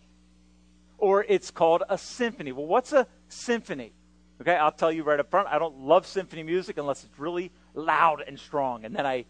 Or 0.98 1.26
it's 1.28 1.52
called 1.52 1.84
a 1.90 1.98
symphony. 1.98 2.52
Well, 2.52 2.68
what's 2.68 2.94
a 2.94 3.08
symphony? 3.28 3.94
Okay, 4.40 4.56
I'll 4.56 4.72
tell 4.72 4.92
you 4.92 5.04
right 5.04 5.20
up 5.20 5.30
front, 5.30 5.48
I 5.48 5.60
don't 5.60 5.80
love 5.80 6.08
symphony 6.08 6.44
music 6.44 6.78
unless 6.78 7.04
it's 7.04 7.20
really 7.20 7.52
loud 7.74 8.24
and 8.26 8.40
strong, 8.40 8.86
and 8.86 8.96
then 8.96 9.06
I, 9.06 9.26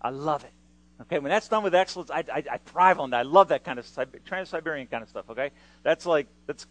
I 0.00 0.10
love 0.10 0.44
it. 0.44 0.52
Okay, 1.02 1.18
when 1.18 1.30
that's 1.30 1.48
done 1.48 1.62
with 1.62 1.74
excellence, 1.74 2.10
I, 2.10 2.24
I, 2.32 2.42
I 2.50 2.58
thrive 2.58 2.98
on 2.98 3.10
that. 3.10 3.18
I 3.18 3.22
love 3.22 3.48
that 3.48 3.64
kind 3.64 3.78
of 3.78 3.86
Trans 4.24 4.48
Siberian 4.48 4.88
kind 4.88 5.02
of 5.02 5.08
stuff. 5.08 5.30
Okay, 5.30 5.50
that's 5.82 6.06
like 6.06 6.26
that's 6.46 6.66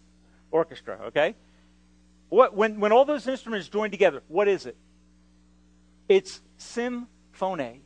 orchestra. 0.52 1.00
Okay, 1.08 1.36
what 2.30 2.56
when 2.56 2.80
when 2.80 2.92
all 2.92 3.06
those 3.06 3.28
instruments 3.28 3.70
join 3.70 3.90
together, 3.90 4.22
what 4.28 4.48
is 4.48 4.66
it? 4.66 4.76
It's 6.10 6.42
symphony. 6.58 7.82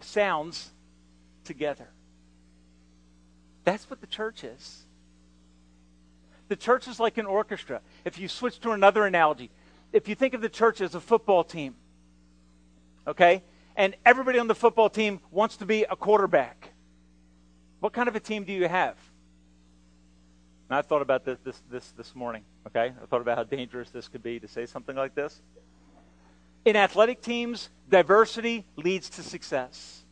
Sounds 0.00 0.70
together. 1.44 1.88
That's 3.64 3.88
what 3.88 4.00
the 4.00 4.06
church 4.06 4.44
is. 4.44 4.84
The 6.48 6.56
church 6.56 6.86
is 6.88 7.00
like 7.00 7.18
an 7.18 7.26
orchestra. 7.26 7.80
If 8.04 8.18
you 8.18 8.28
switch 8.28 8.60
to 8.60 8.72
another 8.72 9.06
analogy, 9.06 9.50
if 9.94 10.08
you 10.08 10.16
think 10.16 10.34
of 10.34 10.40
the 10.40 10.48
church 10.48 10.80
as 10.80 10.96
a 10.96 11.00
football 11.00 11.44
team, 11.44 11.76
okay, 13.06 13.44
and 13.76 13.94
everybody 14.04 14.40
on 14.40 14.48
the 14.48 14.54
football 14.54 14.90
team 14.90 15.20
wants 15.30 15.56
to 15.58 15.66
be 15.66 15.84
a 15.84 15.94
quarterback, 15.94 16.72
what 17.78 17.92
kind 17.92 18.08
of 18.08 18.16
a 18.16 18.20
team 18.20 18.42
do 18.42 18.52
you 18.52 18.66
have? 18.66 18.96
And 20.68 20.76
I 20.76 20.82
thought 20.82 21.00
about 21.00 21.24
this, 21.24 21.38
this, 21.44 21.62
this 21.70 21.92
this 21.92 22.14
morning, 22.14 22.42
okay? 22.66 22.92
I 23.00 23.06
thought 23.06 23.20
about 23.20 23.38
how 23.38 23.44
dangerous 23.44 23.90
this 23.90 24.08
could 24.08 24.22
be 24.22 24.40
to 24.40 24.48
say 24.48 24.66
something 24.66 24.96
like 24.96 25.14
this. 25.14 25.40
In 26.64 26.74
athletic 26.74 27.22
teams, 27.22 27.68
diversity 27.88 28.66
leads 28.74 29.08
to 29.10 29.22
success. 29.22 30.04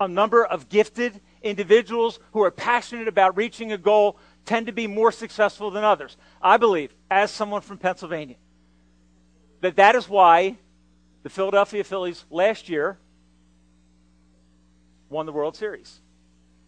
A 0.00 0.08
number 0.08 0.44
of 0.44 0.68
gifted 0.68 1.20
individuals 1.42 2.18
who 2.32 2.42
are 2.42 2.50
passionate 2.50 3.06
about 3.06 3.36
reaching 3.36 3.70
a 3.70 3.78
goal 3.78 4.16
tend 4.44 4.66
to 4.66 4.72
be 4.72 4.86
more 4.86 5.12
successful 5.12 5.70
than 5.70 5.84
others. 5.84 6.16
I 6.40 6.56
believe, 6.56 6.94
as 7.10 7.30
someone 7.30 7.60
from 7.62 7.78
Pennsylvania, 7.78 8.36
that 9.60 9.76
that 9.76 9.94
is 9.94 10.08
why 10.08 10.56
the 11.22 11.30
Philadelphia 11.30 11.84
Phillies 11.84 12.24
last 12.30 12.68
year 12.68 12.98
won 15.08 15.26
the 15.26 15.32
World 15.32 15.56
Series. 15.56 16.00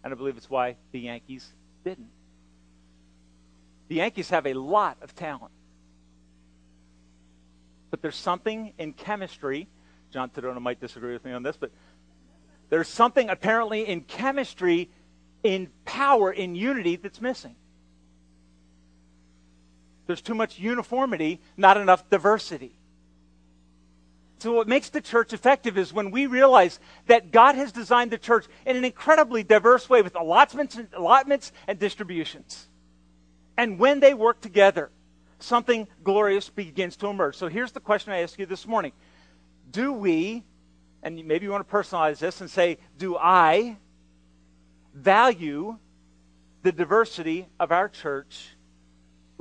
And 0.05 0.13
I 0.13 0.17
believe 0.17 0.37
it's 0.37 0.51
why 0.51 0.77
the 0.91 1.01
Yankees 1.01 1.53
didn't. 1.85 2.11
The 3.89 3.97
Yankees 3.97 4.31
have 4.31 4.47
a 4.47 4.55
lot 4.55 4.99
of 5.01 5.15
talent. 5.15 5.53
But 7.91 8.03
there's 8.03 8.17
something 8.17 8.73
in 8.79 8.95
chemistry. 8.95 9.69
John 10.11 10.31
Tadona 10.31 10.61
might 10.61 10.81
disagree 10.81 11.13
with 11.13 11.25
me 11.25 11.33
on 11.33 11.43
this, 11.43 11.57
but 11.57 11.71
there's 12.71 12.89
something 12.89 13.29
apparently 13.29 13.87
in 13.87 14.01
chemistry, 14.03 14.91
in 15.43 15.69
power, 15.85 16.33
in 16.33 16.55
unity 16.55 16.97
that's 16.97 17.21
missing. 17.21 17.55
There's 20.07 20.23
too 20.23 20.35
much 20.35 20.59
uniformity, 20.59 21.41
not 21.57 21.77
enough 21.77 22.09
diversity. 22.11 22.77
So, 24.43 24.53
what 24.53 24.67
makes 24.67 24.91
the 24.91 25.01
church 25.01 25.33
effective 25.33 25.79
is 25.79 25.93
when 25.93 26.11
we 26.11 26.27
realize 26.27 26.81
that 27.07 27.31
God 27.31 27.55
has 27.55 27.71
designed 27.71 28.11
the 28.11 28.19
church 28.19 28.47
in 28.67 28.77
an 28.77 28.85
incredibly 28.85 29.45
diverse 29.45 29.89
way 29.89 30.03
with 30.03 30.17
allotments 30.17 30.75
and, 30.75 30.89
allotments 30.95 31.53
and 31.69 31.79
distributions. 31.79 32.67
And 33.57 33.79
when 33.79 34.01
they 34.01 34.15
work 34.15 34.41
together, 34.41 34.91
something 35.39 35.87
glorious 36.03 36.49
begins 36.49 36.97
to 36.97 37.07
emerge. 37.07 37.37
So, 37.37 37.47
here's 37.47 37.71
the 37.71 37.79
question 37.79 38.13
I 38.13 38.23
ask 38.23 38.37
you 38.37 38.47
this 38.47 38.67
morning 38.67 38.91
Do 39.71 39.93
we, 39.93 40.43
and 41.05 41.25
maybe 41.25 41.47
you 41.47 41.53
want 41.53 41.69
to 41.69 41.73
personalize 41.73 42.19
this 42.19 42.41
and 42.41 42.51
say, 42.51 42.79
Do 42.99 43.17
I 43.17 43.77
value 44.93 45.79
the 46.63 46.73
diversity 46.73 47.47
of 47.61 47.71
our 47.71 47.89
church 47.89 48.57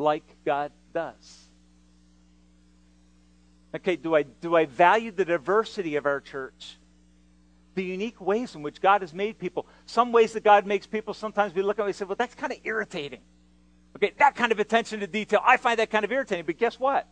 like 0.02 0.24
God 0.46 0.72
does? 0.94 1.46
Okay, 3.74 3.96
do 3.96 4.16
I, 4.16 4.24
do 4.24 4.56
I 4.56 4.66
value 4.66 5.12
the 5.12 5.24
diversity 5.24 5.96
of 5.96 6.06
our 6.06 6.20
church? 6.20 6.78
The 7.76 7.84
unique 7.84 8.20
ways 8.20 8.54
in 8.54 8.62
which 8.62 8.82
God 8.82 9.02
has 9.02 9.14
made 9.14 9.40
people. 9.40 9.66
Some 9.86 10.12
ways 10.12 10.34
that 10.34 10.44
God 10.44 10.66
makes 10.66 10.86
people, 10.86 11.14
sometimes 11.14 11.56
we 11.56 11.62
look 11.62 11.80
at 11.80 11.84
it 11.84 11.86
and 11.86 11.96
say, 11.96 12.06
well, 12.06 12.18
that's 12.18 12.36
kind 12.36 12.52
of 12.52 12.60
irritating. 12.66 13.22
Okay, 13.96 14.14
that 14.18 14.36
kind 14.36 14.52
of 14.52 14.60
attention 14.60 15.00
to 15.00 15.08
detail, 15.08 15.42
I 15.46 15.58
find 15.58 15.80
that 15.80 15.90
kind 15.90 16.04
of 16.04 16.12
irritating. 16.12 16.46
But 16.46 16.58
guess 16.58 16.80
what? 16.80 17.08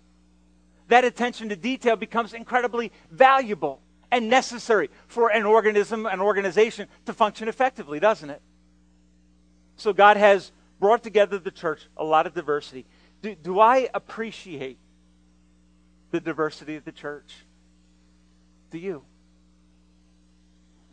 That 0.90 1.06
attention 1.06 1.50
to 1.50 1.56
detail 1.56 1.96
becomes 1.96 2.34
incredibly 2.34 2.92
valuable 3.10 3.82
and 4.12 4.30
necessary 4.30 4.90
for 5.08 5.30
an 5.30 5.46
organism, 5.46 6.06
an 6.06 6.20
organization 6.20 6.88
to 7.06 7.14
function 7.14 7.48
effectively, 7.48 8.00
doesn't 8.00 8.30
it? 8.30 8.42
So 9.76 9.94
God 9.94 10.18
has 10.18 10.52
brought 10.80 11.04
together 11.04 11.38
the 11.40 11.52
church, 11.52 11.82
a 11.98 12.04
lot 12.04 12.26
of 12.26 12.34
diversity. 12.34 12.86
Do, 13.22 13.36
do 13.36 13.60
I 13.60 13.90
appreciate 13.94 14.80
the 16.12 16.20
diversity 16.20 16.76
of 16.76 16.86
the 16.86 16.92
church? 16.92 17.46
Do 18.72 18.78
you? 18.78 19.04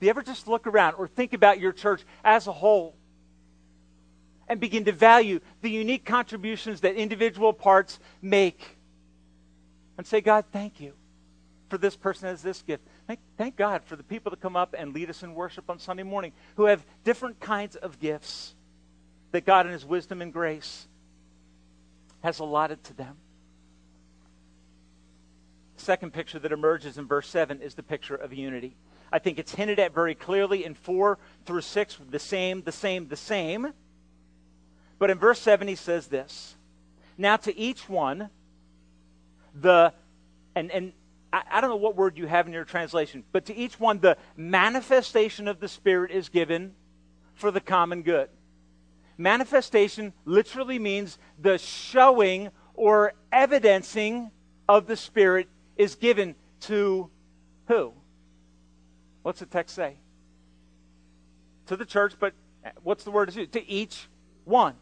Do 0.01 0.07
you 0.07 0.11
ever 0.11 0.23
just 0.23 0.47
look 0.49 0.67
around 0.67 0.95
or 0.95 1.09
think 1.09 1.33
about 1.33 1.59
your 1.61 1.73
church 1.73 2.03
as 2.25 2.47
a 2.47 2.53
whole 2.53 2.97
and 4.49 4.61
begin 4.61 4.85
to 4.85 4.93
value 4.93 5.41
the 5.63 5.71
unique 5.71 6.05
contributions 6.05 6.83
that 6.83 6.95
individual 6.97 7.53
parts 7.53 7.99
make? 8.21 8.77
And 9.97 10.07
say, 10.07 10.21
God, 10.21 10.45
thank 10.53 10.81
you 10.81 10.93
for 11.71 11.79
this 11.79 11.97
person 11.97 12.29
as 12.29 12.43
this 12.43 12.61
gift. 12.63 12.87
Thank, 13.07 13.21
thank 13.39 13.57
God 13.57 13.83
for 13.85 13.97
the 13.97 14.03
people 14.03 14.31
that 14.31 14.41
come 14.41 14.57
up 14.57 14.75
and 14.77 14.93
lead 14.93 15.09
us 15.09 15.23
in 15.23 15.35
worship 15.35 15.71
on 15.71 15.79
Sunday 15.79 16.03
morning 16.03 16.33
who 16.57 16.67
have 16.67 16.85
different 17.03 17.41
kinds 17.41 17.77
of 17.77 17.99
gifts 17.99 18.55
that 19.33 19.45
God, 19.45 19.67
in 19.67 19.73
His 19.73 19.85
wisdom 19.85 20.23
and 20.23 20.33
grace, 20.33 20.87
has 22.23 22.39
allotted 22.39 22.83
to 22.85 22.95
them 22.95 23.17
The 25.77 25.83
second 25.83 26.13
picture 26.13 26.39
that 26.39 26.53
emerges 26.53 26.99
in 26.99 27.07
verse 27.07 27.29
7 27.29 27.61
is 27.61 27.75
the 27.75 27.83
picture 27.83 28.17
of 28.17 28.33
unity. 28.33 28.77
I 29.13 29.19
think 29.19 29.39
it's 29.39 29.55
hinted 29.55 29.79
at 29.79 29.95
very 29.95 30.15
clearly 30.15 30.65
in 30.65 30.75
4 30.75 31.19
through 31.45 31.61
6, 31.61 31.99
the 32.11 32.19
same, 32.19 32.63
the 32.63 32.73
same, 32.73 33.09
the 33.09 33.17
same. 33.17 33.73
But 34.99 35.11
in 35.11 35.19
verse 35.19 35.39
7, 35.41 35.69
he 35.69 35.77
says 35.77 36.09
this 36.09 36.57
Now 37.17 37.37
to 37.37 37.57
each 37.57 37.89
one, 37.89 38.31
the, 39.55 39.93
and, 40.55 40.71
and 40.71 40.93
I, 41.33 41.43
I 41.51 41.61
don't 41.61 41.71
know 41.71 41.77
what 41.77 41.97
word 41.97 42.19
you 42.19 42.27
have 42.27 42.47
in 42.47 42.53
your 42.53 42.65
translation, 42.65 43.23
but 43.33 43.47
to 43.47 43.55
each 43.55 43.79
one, 43.79 44.01
the 44.01 44.17
manifestation 44.37 45.47
of 45.47 45.61
the 45.61 45.69
Spirit 45.69 46.11
is 46.11 46.29
given 46.29 46.75
for 47.35 47.51
the 47.51 47.61
common 47.61 48.03
good. 48.03 48.29
Manifestation 49.19 50.13
literally 50.25 50.79
means 50.79 51.19
the 51.39 51.59
showing 51.59 52.51
or 52.75 53.15
evidencing 53.33 54.31
of 54.69 54.87
the 54.87 54.97
Spirit 54.97 55.49
is 55.77 55.95
given 55.95 56.35
to 56.61 57.11
who? 57.69 57.95
What's 59.23 59.41
the 59.41 59.47
text 59.47 59.75
say? 59.75 59.97
To 61.67 61.77
the 61.77 61.85
church, 61.85 62.15
but 62.19 62.35
eh, 62.65 62.71
what's 62.83 63.05
the 63.05 63.11
word 63.11 63.33
to 63.53 63.69
each 63.69 64.09
one. 64.45 64.75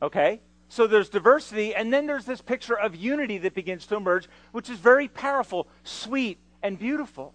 Okay? 0.00 0.40
So 0.68 0.86
there's 0.86 1.08
diversity, 1.08 1.74
and 1.74 1.92
then 1.92 2.06
there's 2.06 2.24
this 2.24 2.40
picture 2.40 2.78
of 2.78 2.96
unity 2.96 3.38
that 3.38 3.54
begins 3.54 3.86
to 3.86 3.96
emerge, 3.96 4.28
which 4.52 4.70
is 4.70 4.78
very 4.78 5.08
powerful, 5.08 5.68
sweet, 5.84 6.38
and 6.62 6.78
beautiful. 6.78 7.34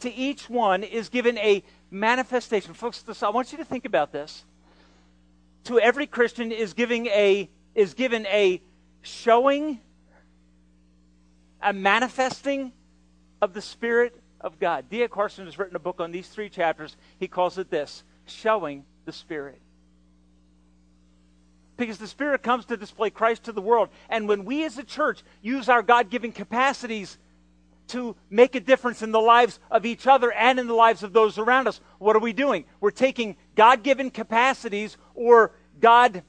To 0.00 0.14
each 0.14 0.48
one 0.48 0.84
is 0.84 1.08
given 1.08 1.36
a 1.38 1.62
manifestation. 1.90 2.72
Folks, 2.72 3.04
I 3.22 3.28
want 3.30 3.52
you 3.52 3.58
to 3.58 3.64
think 3.64 3.84
about 3.84 4.12
this. 4.12 4.44
To 5.68 5.78
every 5.78 6.06
Christian 6.06 6.50
is 6.50 6.72
giving 6.72 7.06
a 7.06 7.48
is 7.74 7.94
given 7.94 8.26
a 8.26 8.62
showing 9.02 9.80
a 11.62 11.72
manifesting 11.72 12.72
of 13.42 13.52
the 13.52 13.60
Spirit 13.60 14.18
of 14.40 14.58
God. 14.58 14.88
D.A. 14.88 15.08
Carson 15.08 15.44
has 15.44 15.58
written 15.58 15.76
a 15.76 15.80
book 15.80 16.00
on 16.00 16.10
these 16.10 16.28
three 16.28 16.48
chapters. 16.48 16.96
He 17.18 17.28
calls 17.28 17.58
it 17.58 17.70
this 17.70 18.02
Showing 18.26 18.84
the 19.04 19.12
Spirit. 19.12 19.60
Because 21.76 21.98
the 21.98 22.08
Spirit 22.08 22.42
comes 22.42 22.64
to 22.66 22.76
display 22.76 23.10
Christ 23.10 23.44
to 23.44 23.52
the 23.52 23.60
world. 23.60 23.90
And 24.08 24.26
when 24.26 24.44
we 24.44 24.64
as 24.64 24.78
a 24.78 24.84
church 24.84 25.22
use 25.42 25.68
our 25.68 25.82
God 25.82 26.10
given 26.10 26.32
capacities 26.32 27.18
to 27.88 28.16
make 28.30 28.54
a 28.54 28.60
difference 28.60 29.02
in 29.02 29.12
the 29.12 29.20
lives 29.20 29.60
of 29.70 29.86
each 29.86 30.06
other 30.06 30.32
and 30.32 30.58
in 30.58 30.66
the 30.66 30.74
lives 30.74 31.02
of 31.02 31.12
those 31.12 31.38
around 31.38 31.68
us, 31.68 31.80
what 31.98 32.16
are 32.16 32.20
we 32.20 32.32
doing? 32.32 32.64
We're 32.80 32.90
taking 32.90 33.36
God 33.54 33.82
given 33.82 34.10
capacities 34.10 34.96
or 35.14 35.52
God. 35.80 36.22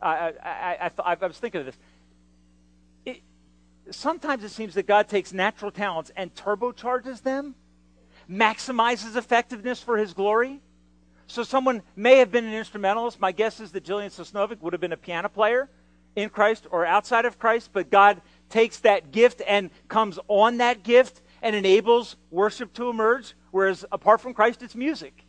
I, 0.00 0.32
I, 0.42 0.90
I, 0.98 1.16
I 1.20 1.26
was 1.26 1.38
thinking 1.38 1.60
of 1.60 1.66
this 1.66 1.78
sometimes 3.90 4.44
it 4.44 4.50
seems 4.50 4.74
that 4.74 4.86
God 4.86 5.08
takes 5.08 5.32
natural 5.32 5.70
talents 5.70 6.10
and 6.16 6.34
turbocharges 6.34 7.22
them, 7.22 7.54
maximizes 8.30 9.16
effectiveness 9.16 9.80
for 9.80 9.98
his 9.98 10.14
glory. 10.14 10.60
So 11.26 11.42
someone 11.42 11.82
may 11.96 12.18
have 12.18 12.30
been 12.30 12.44
an 12.44 12.54
instrumentalist. 12.54 13.20
My 13.20 13.32
guess 13.32 13.60
is 13.60 13.72
that 13.72 13.84
Jillian 13.84 14.10
Sosnovic 14.10 14.60
would 14.60 14.72
have 14.72 14.80
been 14.80 14.92
a 14.92 14.96
piano 14.96 15.28
player 15.28 15.68
in 16.16 16.28
Christ 16.28 16.66
or 16.70 16.84
outside 16.86 17.24
of 17.24 17.38
Christ, 17.38 17.70
but 17.72 17.90
God 17.90 18.20
takes 18.50 18.78
that 18.80 19.10
gift 19.10 19.42
and 19.46 19.70
comes 19.88 20.18
on 20.28 20.58
that 20.58 20.82
gift 20.82 21.22
and 21.42 21.56
enables 21.56 22.16
worship 22.30 22.72
to 22.74 22.88
emerge, 22.88 23.34
whereas 23.50 23.84
apart 23.90 24.20
from 24.20 24.32
Christ, 24.32 24.62
it's 24.62 24.74
music. 24.74 25.23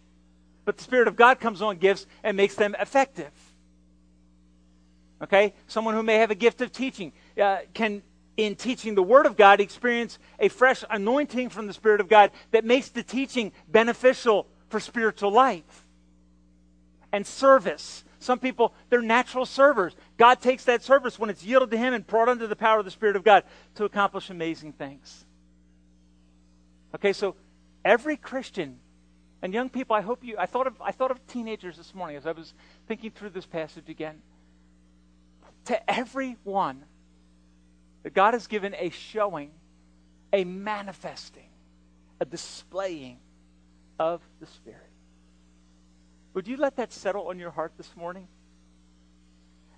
But 0.65 0.77
the 0.77 0.83
Spirit 0.83 1.07
of 1.07 1.15
God 1.15 1.39
comes 1.39 1.61
on 1.61 1.77
gifts 1.77 2.07
and 2.23 2.35
makes 2.35 2.55
them 2.55 2.75
effective. 2.79 3.31
Okay? 5.21 5.53
Someone 5.67 5.93
who 5.93 6.03
may 6.03 6.15
have 6.15 6.31
a 6.31 6.35
gift 6.35 6.61
of 6.61 6.71
teaching 6.71 7.13
uh, 7.41 7.59
can, 7.73 8.01
in 8.35 8.55
teaching 8.55 8.95
the 8.95 9.03
Word 9.03 9.25
of 9.25 9.37
God, 9.37 9.61
experience 9.61 10.19
a 10.39 10.49
fresh 10.49 10.83
anointing 10.89 11.49
from 11.49 11.67
the 11.67 11.73
Spirit 11.73 12.01
of 12.01 12.09
God 12.09 12.31
that 12.51 12.65
makes 12.65 12.89
the 12.89 13.03
teaching 13.03 13.51
beneficial 13.67 14.47
for 14.69 14.79
spiritual 14.79 15.31
life 15.31 15.85
and 17.11 17.25
service. 17.25 18.03
Some 18.19 18.39
people, 18.39 18.73
they're 18.89 19.03
natural 19.03 19.45
servers. 19.45 19.95
God 20.17 20.41
takes 20.41 20.65
that 20.65 20.83
service 20.83 21.19
when 21.19 21.29
it's 21.29 21.43
yielded 21.43 21.71
to 21.71 21.77
Him 21.77 21.93
and 21.93 22.05
brought 22.05 22.27
under 22.27 22.47
the 22.47 22.55
power 22.55 22.79
of 22.79 22.85
the 22.85 22.91
Spirit 22.91 23.15
of 23.15 23.23
God 23.23 23.43
to 23.75 23.85
accomplish 23.85 24.31
amazing 24.31 24.73
things. 24.73 25.25
Okay, 26.95 27.13
so 27.13 27.35
every 27.83 28.17
Christian 28.17 28.79
and 29.45 29.53
young 29.53 29.69
people, 29.69 29.95
I 29.95 30.01
hope 30.01 30.23
you, 30.23 30.37
I 30.39 30.47
thought 30.47 30.65
of, 30.65 30.81
I 30.81 30.91
thought 30.91 31.11
of 31.11 31.27
teenagers 31.27 31.77
this 31.77 31.93
morning 31.93 32.17
as 32.17 32.25
I 32.25 32.31
was 32.31 32.55
thinking 32.87 33.11
through 33.11 33.29
this 33.29 33.45
passage 33.45 33.89
again. 33.89 34.23
To 35.65 35.87
everyone, 35.87 36.83
that 38.01 38.15
God 38.15 38.33
has 38.33 38.47
given 38.47 38.73
a 38.75 38.89
showing, 38.89 39.51
a 40.33 40.45
manifesting, 40.45 41.47
a 42.19 42.25
displaying 42.25 43.19
of 43.99 44.19
the 44.39 44.47
Spirit. 44.47 44.89
Would 46.33 46.47
you 46.47 46.57
let 46.57 46.77
that 46.77 46.91
settle 46.91 47.27
on 47.27 47.37
your 47.37 47.51
heart 47.51 47.73
this 47.77 47.95
morning? 47.95 48.27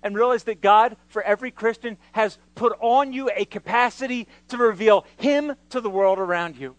And 0.02 0.16
realize 0.16 0.44
that 0.44 0.62
God, 0.62 0.96
for 1.08 1.20
every 1.20 1.50
Christian, 1.50 1.98
has 2.12 2.38
put 2.54 2.72
on 2.80 3.12
you 3.12 3.30
a 3.36 3.44
capacity 3.44 4.28
to 4.48 4.56
reveal 4.56 5.04
Him 5.18 5.54
to 5.68 5.82
the 5.82 5.90
world 5.90 6.18
around 6.18 6.56
you. 6.56 6.74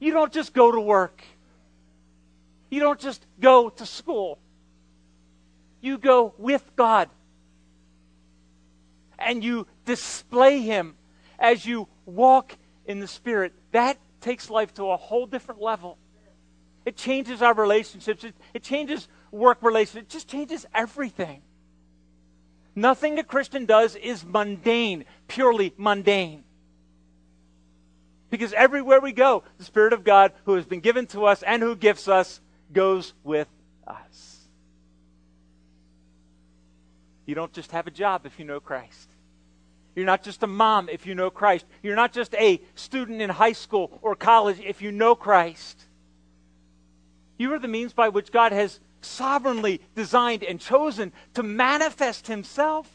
You 0.00 0.12
don't 0.12 0.34
just 0.34 0.52
go 0.52 0.70
to 0.70 0.80
work. 0.80 1.24
You 2.70 2.80
don't 2.80 3.00
just 3.00 3.26
go 3.40 3.68
to 3.68 3.84
school. 3.84 4.38
You 5.80 5.98
go 5.98 6.34
with 6.38 6.64
God. 6.76 7.10
And 9.18 9.44
you 9.44 9.66
display 9.84 10.60
Him 10.60 10.94
as 11.38 11.66
you 11.66 11.88
walk 12.06 12.56
in 12.86 13.00
the 13.00 13.08
Spirit. 13.08 13.52
That 13.72 13.98
takes 14.20 14.48
life 14.48 14.72
to 14.74 14.84
a 14.84 14.96
whole 14.96 15.26
different 15.26 15.60
level. 15.60 15.98
It 16.86 16.96
changes 16.96 17.42
our 17.42 17.54
relationships, 17.54 18.24
it, 18.24 18.34
it 18.54 18.62
changes 18.62 19.08
work 19.30 19.58
relationships, 19.62 20.06
it 20.06 20.08
just 20.08 20.28
changes 20.28 20.64
everything. 20.74 21.42
Nothing 22.74 23.18
a 23.18 23.24
Christian 23.24 23.66
does 23.66 23.96
is 23.96 24.24
mundane, 24.24 25.04
purely 25.28 25.74
mundane. 25.76 26.44
Because 28.30 28.52
everywhere 28.52 29.00
we 29.00 29.12
go, 29.12 29.42
the 29.58 29.64
Spirit 29.64 29.92
of 29.92 30.04
God, 30.04 30.32
who 30.44 30.54
has 30.54 30.64
been 30.64 30.80
given 30.80 31.06
to 31.08 31.26
us 31.26 31.42
and 31.42 31.62
who 31.62 31.74
gifts 31.74 32.08
us, 32.08 32.40
goes 32.72 33.14
with 33.24 33.48
us. 33.86 34.38
You 37.26 37.34
don't 37.34 37.52
just 37.52 37.70
have 37.72 37.86
a 37.86 37.90
job 37.90 38.26
if 38.26 38.38
you 38.38 38.44
know 38.44 38.60
Christ. 38.60 39.08
You're 39.94 40.06
not 40.06 40.22
just 40.22 40.42
a 40.42 40.46
mom 40.46 40.88
if 40.88 41.06
you 41.06 41.14
know 41.14 41.30
Christ. 41.30 41.66
You're 41.82 41.96
not 41.96 42.12
just 42.12 42.34
a 42.34 42.60
student 42.74 43.20
in 43.20 43.30
high 43.30 43.52
school 43.52 43.98
or 44.02 44.14
college 44.14 44.60
if 44.60 44.82
you 44.82 44.92
know 44.92 45.14
Christ. 45.14 45.84
You 47.38 47.52
are 47.54 47.58
the 47.58 47.68
means 47.68 47.92
by 47.92 48.08
which 48.08 48.32
God 48.32 48.52
has 48.52 48.80
sovereignly 49.00 49.80
designed 49.94 50.44
and 50.44 50.60
chosen 50.60 51.12
to 51.34 51.42
manifest 51.42 52.26
himself 52.26 52.88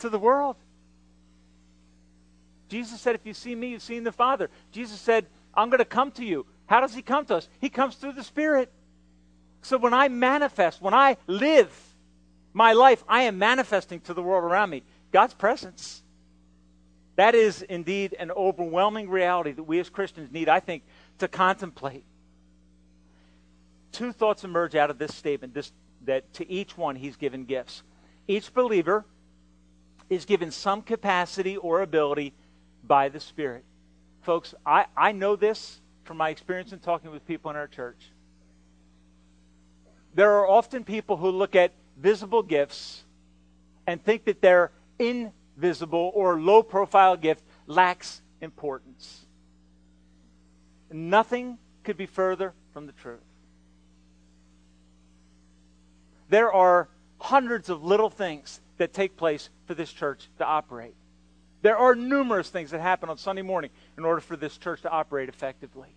to 0.00 0.08
the 0.08 0.18
world. 0.18 0.56
Jesus 2.68 3.00
said, 3.00 3.14
If 3.14 3.24
you 3.24 3.34
see 3.34 3.54
me, 3.54 3.68
you've 3.68 3.82
seen 3.82 4.04
the 4.04 4.12
Father. 4.12 4.50
Jesus 4.72 5.00
said, 5.00 5.26
I'm 5.54 5.70
going 5.70 5.78
to 5.78 5.84
come 5.84 6.10
to 6.12 6.24
you. 6.24 6.46
How 6.66 6.80
does 6.80 6.94
he 6.94 7.02
come 7.02 7.26
to 7.26 7.36
us? 7.36 7.48
He 7.60 7.68
comes 7.68 7.96
through 7.96 8.12
the 8.12 8.24
Spirit. 8.24 8.72
So 9.62 9.78
when 9.78 9.94
I 9.94 10.08
manifest, 10.08 10.80
when 10.80 10.94
I 10.94 11.16
live 11.26 11.74
my 12.52 12.72
life, 12.72 13.04
I 13.08 13.22
am 13.22 13.38
manifesting 13.38 14.00
to 14.00 14.14
the 14.14 14.22
world 14.22 14.44
around 14.44 14.70
me 14.70 14.82
God's 15.12 15.34
presence. 15.34 16.02
That 17.16 17.34
is 17.34 17.62
indeed 17.62 18.14
an 18.18 18.30
overwhelming 18.30 19.08
reality 19.08 19.52
that 19.52 19.62
we 19.62 19.78
as 19.78 19.88
Christians 19.88 20.32
need, 20.32 20.48
I 20.48 20.60
think, 20.60 20.82
to 21.18 21.28
contemplate. 21.28 22.04
Two 23.92 24.12
thoughts 24.12 24.42
emerge 24.42 24.74
out 24.74 24.90
of 24.90 24.98
this 24.98 25.14
statement 25.14 25.54
this, 25.54 25.72
that 26.04 26.32
to 26.34 26.50
each 26.50 26.76
one 26.76 26.96
he's 26.96 27.16
given 27.16 27.44
gifts. 27.44 27.82
Each 28.26 28.52
believer 28.52 29.04
is 30.10 30.24
given 30.24 30.50
some 30.50 30.82
capacity 30.82 31.56
or 31.56 31.82
ability 31.82 32.34
by 32.82 33.08
the 33.08 33.20
Spirit. 33.20 33.64
Folks, 34.22 34.54
I, 34.66 34.86
I 34.96 35.12
know 35.12 35.36
this 35.36 35.80
from 36.04 36.18
my 36.18 36.28
experience 36.30 36.72
in 36.72 36.78
talking 36.78 37.10
with 37.10 37.26
people 37.26 37.50
in 37.50 37.56
our 37.56 37.66
church. 37.66 38.10
There 40.14 40.32
are 40.32 40.48
often 40.48 40.84
people 40.84 41.16
who 41.16 41.30
look 41.30 41.56
at 41.56 41.72
visible 41.96 42.42
gifts 42.42 43.02
and 43.86 44.02
think 44.02 44.24
that 44.24 44.40
their 44.40 44.70
invisible 44.98 46.12
or 46.14 46.40
low 46.40 46.62
profile 46.62 47.16
gift 47.16 47.42
lacks 47.66 48.22
importance. 48.40 49.26
Nothing 50.92 51.58
could 51.82 51.96
be 51.96 52.06
further 52.06 52.52
from 52.72 52.86
the 52.86 52.92
truth. 52.92 53.20
There 56.28 56.52
are 56.52 56.88
hundreds 57.18 57.68
of 57.68 57.84
little 57.84 58.10
things 58.10 58.60
that 58.76 58.92
take 58.92 59.16
place 59.16 59.50
for 59.66 59.74
this 59.74 59.92
church 59.92 60.28
to 60.38 60.44
operate. 60.44 60.94
There 61.64 61.78
are 61.78 61.94
numerous 61.94 62.50
things 62.50 62.72
that 62.72 62.82
happen 62.82 63.08
on 63.08 63.16
Sunday 63.16 63.40
morning 63.40 63.70
in 63.96 64.04
order 64.04 64.20
for 64.20 64.36
this 64.36 64.58
church 64.58 64.82
to 64.82 64.90
operate 64.90 65.30
effectively. 65.30 65.96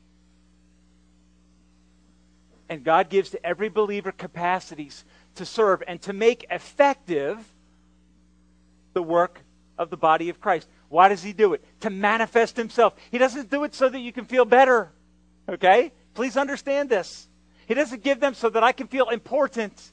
And 2.70 2.86
God 2.86 3.10
gives 3.10 3.32
to 3.32 3.46
every 3.46 3.68
believer 3.68 4.14
capacities 4.14 5.04
to 5.36 5.46
serve 5.46 5.84
and 5.86 6.02
to 6.04 6.14
make 6.14 6.46
effective 6.50 7.38
the 8.94 9.04
work 9.04 9.42
of 9.78 9.90
the 9.90 9.98
body 9.98 10.30
of 10.30 10.40
Christ. 10.40 10.70
Why 10.88 11.10
does 11.10 11.22
He 11.22 11.34
do 11.34 11.52
it? 11.52 11.66
To 11.82 11.90
manifest 11.90 12.56
Himself. 12.56 12.94
He 13.12 13.18
doesn't 13.18 13.52
do 13.52 13.66
it 13.66 13.76
so 13.76 13.90
that 13.90 14.00
you 14.00 14.14
can 14.14 14.24
feel 14.24 14.46
better. 14.46 14.94
Okay? 15.50 15.92
Please 16.14 16.38
understand 16.38 16.90
this. 16.90 17.28
He 17.68 17.74
doesn't 17.74 18.06
give 18.06 18.22
them 18.22 18.36
so 18.36 18.50
that 18.52 18.64
I 18.64 18.72
can 18.72 18.88
feel 18.88 19.10
important. 19.10 19.92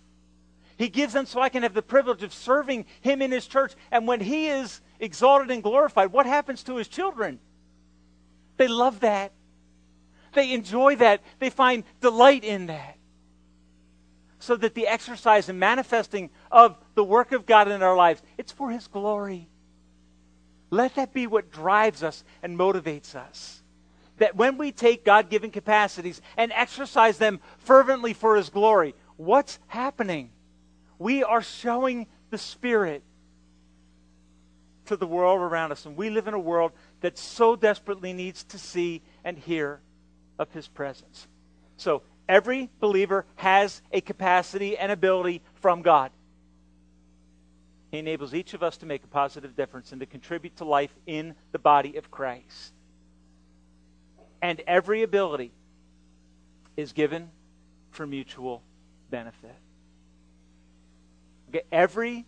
He 0.76 0.88
gives 0.88 1.12
them 1.12 1.26
so 1.26 1.40
I 1.40 1.48
can 1.48 1.64
have 1.64 1.74
the 1.74 1.82
privilege 1.82 2.22
of 2.22 2.32
serving 2.32 2.87
Him 3.00 3.22
in 3.22 3.32
His 3.32 3.48
church. 3.48 3.72
And 3.90 4.06
when 4.06 4.20
He 4.20 4.46
is 4.48 4.80
exalted 5.00 5.50
and 5.50 5.62
glorified, 5.62 6.12
what 6.12 6.26
happens 6.26 6.62
to 6.64 6.76
His 6.76 6.88
children? 6.88 7.38
They 8.57 8.68
love 8.68 9.00
that. 9.00 9.33
They 10.33 10.52
enjoy 10.52 10.96
that. 10.96 11.22
They 11.38 11.50
find 11.50 11.85
delight 12.00 12.44
in 12.44 12.66
that. 12.66 12.98
So 14.38 14.57
that 14.57 14.74
the 14.74 14.87
exercise 14.87 15.48
and 15.48 15.59
manifesting 15.59 16.30
of 16.50 16.76
the 16.94 17.04
work 17.04 17.33
of 17.33 17.46
God 17.46 17.68
in 17.68 17.83
our 17.83 17.96
lives, 17.96 18.22
it's 18.37 18.52
for 18.52 18.70
His 18.70 18.87
glory. 18.87 19.48
Let 20.70 20.96
that 20.96 21.14
be 21.14 21.26
what 21.26 21.52
drives 21.52 22.02
us 22.02 22.24
and 22.42 22.59
motivates 22.59 23.14
us. 23.14 23.62
That 24.18 24.37
when 24.37 24.59
we 24.59 24.70
take 24.70 25.04
God 25.04 25.30
given 25.30 25.50
capacities 25.50 26.20
and 26.37 26.52
exercise 26.52 27.18
them 27.18 27.40
fervently 27.59 28.12
for 28.12 28.37
His 28.37 28.50
glory, 28.50 28.94
what's 29.16 29.59
happening? 29.68 30.30
we 30.98 31.22
are 31.24 31.42
showing 31.42 32.07
the 32.30 32.38
Spirit 32.38 33.02
to 34.87 34.97
the 34.97 35.07
world 35.07 35.40
around 35.40 35.73
us. 35.73 35.87
And 35.87 35.97
we 35.97 36.11
live 36.11 36.29
in 36.29 36.35
a 36.35 36.38
world 36.38 36.73
that 37.01 37.18
so 37.18 37.57
desperately 37.57 38.12
needs 38.12 38.44
to 38.44 38.59
see 38.59 39.03
and 39.25 39.38
hear 39.38 39.81
of 40.38 40.53
His 40.53 40.68
presence. 40.68 41.27
So 41.77 42.03
every 42.29 42.70
believer 42.81 43.27
has 43.37 43.83
a 43.92 44.01
capacity 44.01 44.77
and 44.77 44.90
ability 44.92 45.42
from 45.55 45.83
God. 45.83 46.11
He 47.90 47.98
enables 47.98 48.35
each 48.35 48.54
of 48.54 48.63
us 48.63 48.79
to 48.79 48.87
make 48.87 49.04
a 49.04 49.08
positive 49.08 49.54
difference 49.54 49.92
and 49.92 50.00
to 50.00 50.06
contribute 50.06 50.56
to 50.56 50.65
life 50.65 50.92
in 51.06 51.35
the 51.52 51.58
body 51.58 51.96
of 51.96 52.11
Christ. 52.11 52.75
And 54.42 54.61
every 54.67 55.02
ability 55.02 55.52
is 56.77 56.92
given 56.92 57.31
for 57.92 58.06
mutual 58.06 58.63
benefit. 59.11 59.54
Okay, 61.48 61.63
every 61.71 62.27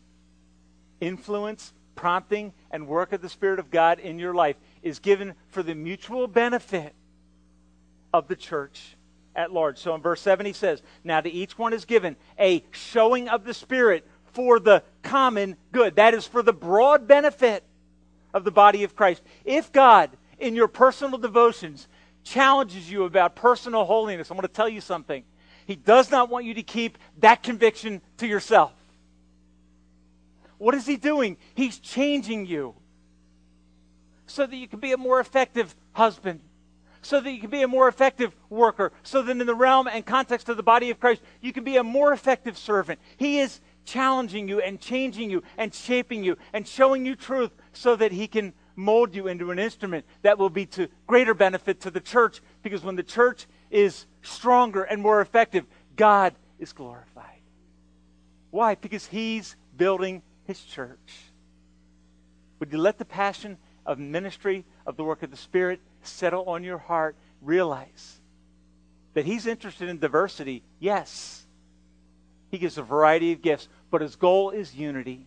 influence, 1.00 1.74
prompting, 1.96 2.52
and 2.70 2.86
work 2.86 3.12
of 3.12 3.22
the 3.22 3.28
Spirit 3.28 3.58
of 3.58 3.70
God 3.70 3.98
in 3.98 4.18
your 4.18 4.34
life 4.34 4.56
is 4.82 5.00
given 5.00 5.34
for 5.48 5.62
the 5.62 5.74
mutual 5.74 6.28
benefit 6.28 6.94
of 8.12 8.28
the 8.28 8.36
church 8.36 8.96
at 9.34 9.52
large. 9.52 9.78
So 9.78 9.94
in 9.94 10.00
verse 10.00 10.20
7, 10.20 10.46
he 10.46 10.52
says, 10.52 10.82
Now 11.02 11.20
to 11.20 11.30
each 11.30 11.58
one 11.58 11.72
is 11.72 11.84
given 11.84 12.16
a 12.38 12.64
showing 12.70 13.28
of 13.28 13.44
the 13.44 13.54
Spirit 13.54 14.06
for 14.32 14.60
the 14.60 14.82
common 15.02 15.56
good. 15.72 15.96
That 15.96 16.14
is 16.14 16.26
for 16.26 16.42
the 16.42 16.52
broad 16.52 17.06
benefit 17.08 17.64
of 18.32 18.44
the 18.44 18.50
body 18.50 18.84
of 18.84 18.94
Christ. 18.94 19.22
If 19.44 19.72
God, 19.72 20.10
in 20.38 20.54
your 20.54 20.68
personal 20.68 21.18
devotions, 21.18 21.88
challenges 22.22 22.90
you 22.90 23.04
about 23.04 23.34
personal 23.36 23.84
holiness, 23.84 24.30
I'm 24.30 24.36
going 24.36 24.46
to 24.46 24.52
tell 24.52 24.68
you 24.68 24.80
something. 24.80 25.24
He 25.66 25.74
does 25.74 26.10
not 26.10 26.28
want 26.28 26.44
you 26.44 26.54
to 26.54 26.62
keep 26.62 26.98
that 27.18 27.42
conviction 27.42 28.00
to 28.18 28.26
yourself. 28.26 28.72
What 30.58 30.74
is 30.74 30.86
he 30.86 30.96
doing? 30.96 31.36
He's 31.54 31.78
changing 31.78 32.46
you. 32.46 32.74
so 34.26 34.46
that 34.46 34.56
you 34.56 34.66
can 34.68 34.80
be 34.80 34.92
a 34.92 34.96
more 34.96 35.20
effective 35.20 35.74
husband, 35.92 36.40
so 37.00 37.20
that 37.20 37.30
you 37.30 37.40
can 37.40 37.50
be 37.50 37.62
a 37.62 37.68
more 37.68 37.86
effective 37.88 38.34
worker, 38.50 38.92
so 39.02 39.22
that 39.22 39.30
in 39.30 39.46
the 39.46 39.54
realm 39.54 39.86
and 39.86 40.04
context 40.04 40.48
of 40.48 40.56
the 40.56 40.62
body 40.62 40.90
of 40.90 40.98
Christ, 40.98 41.22
you 41.40 41.52
can 41.52 41.62
be 41.64 41.76
a 41.76 41.84
more 41.84 42.12
effective 42.12 42.58
servant. 42.58 42.98
He 43.16 43.38
is 43.38 43.60
challenging 43.84 44.48
you 44.48 44.60
and 44.60 44.80
changing 44.80 45.30
you 45.30 45.44
and 45.56 45.72
shaping 45.72 46.24
you 46.24 46.36
and 46.52 46.66
showing 46.66 47.06
you 47.06 47.14
truth 47.14 47.52
so 47.72 47.94
that 47.94 48.10
He 48.10 48.26
can 48.26 48.52
mold 48.74 49.14
you 49.14 49.28
into 49.28 49.52
an 49.52 49.58
instrument 49.60 50.04
that 50.22 50.38
will 50.38 50.50
be 50.50 50.66
to 50.66 50.88
greater 51.06 51.32
benefit 51.32 51.80
to 51.82 51.90
the 51.90 52.00
church 52.00 52.40
because 52.62 52.82
when 52.82 52.96
the 52.96 53.02
church 53.04 53.46
is 53.70 54.06
stronger 54.22 54.82
and 54.82 55.00
more 55.00 55.20
effective, 55.20 55.64
God 55.94 56.34
is 56.58 56.72
glorified. 56.72 57.40
Why? 58.50 58.74
Because 58.74 59.06
He's 59.06 59.54
building 59.76 60.22
His 60.46 60.62
church. 60.62 61.32
Would 62.58 62.72
you 62.72 62.78
let 62.78 62.98
the 62.98 63.04
passion 63.04 63.58
of 63.84 63.98
ministry, 63.98 64.64
of 64.86 64.96
the 64.96 65.04
work 65.04 65.22
of 65.22 65.30
the 65.30 65.36
Spirit, 65.36 65.80
settle 66.02 66.44
on 66.48 66.64
your 66.64 66.78
heart? 66.78 67.16
Realize 67.42 68.20
that 69.14 69.26
He's 69.26 69.46
interested 69.46 69.88
in 69.88 69.98
diversity, 69.98 70.62
yes. 70.78 71.46
He 72.50 72.58
gives 72.58 72.78
a 72.78 72.82
variety 72.82 73.32
of 73.32 73.42
gifts, 73.42 73.68
but 73.90 74.00
His 74.00 74.16
goal 74.16 74.50
is 74.50 74.74
unity. 74.74 75.26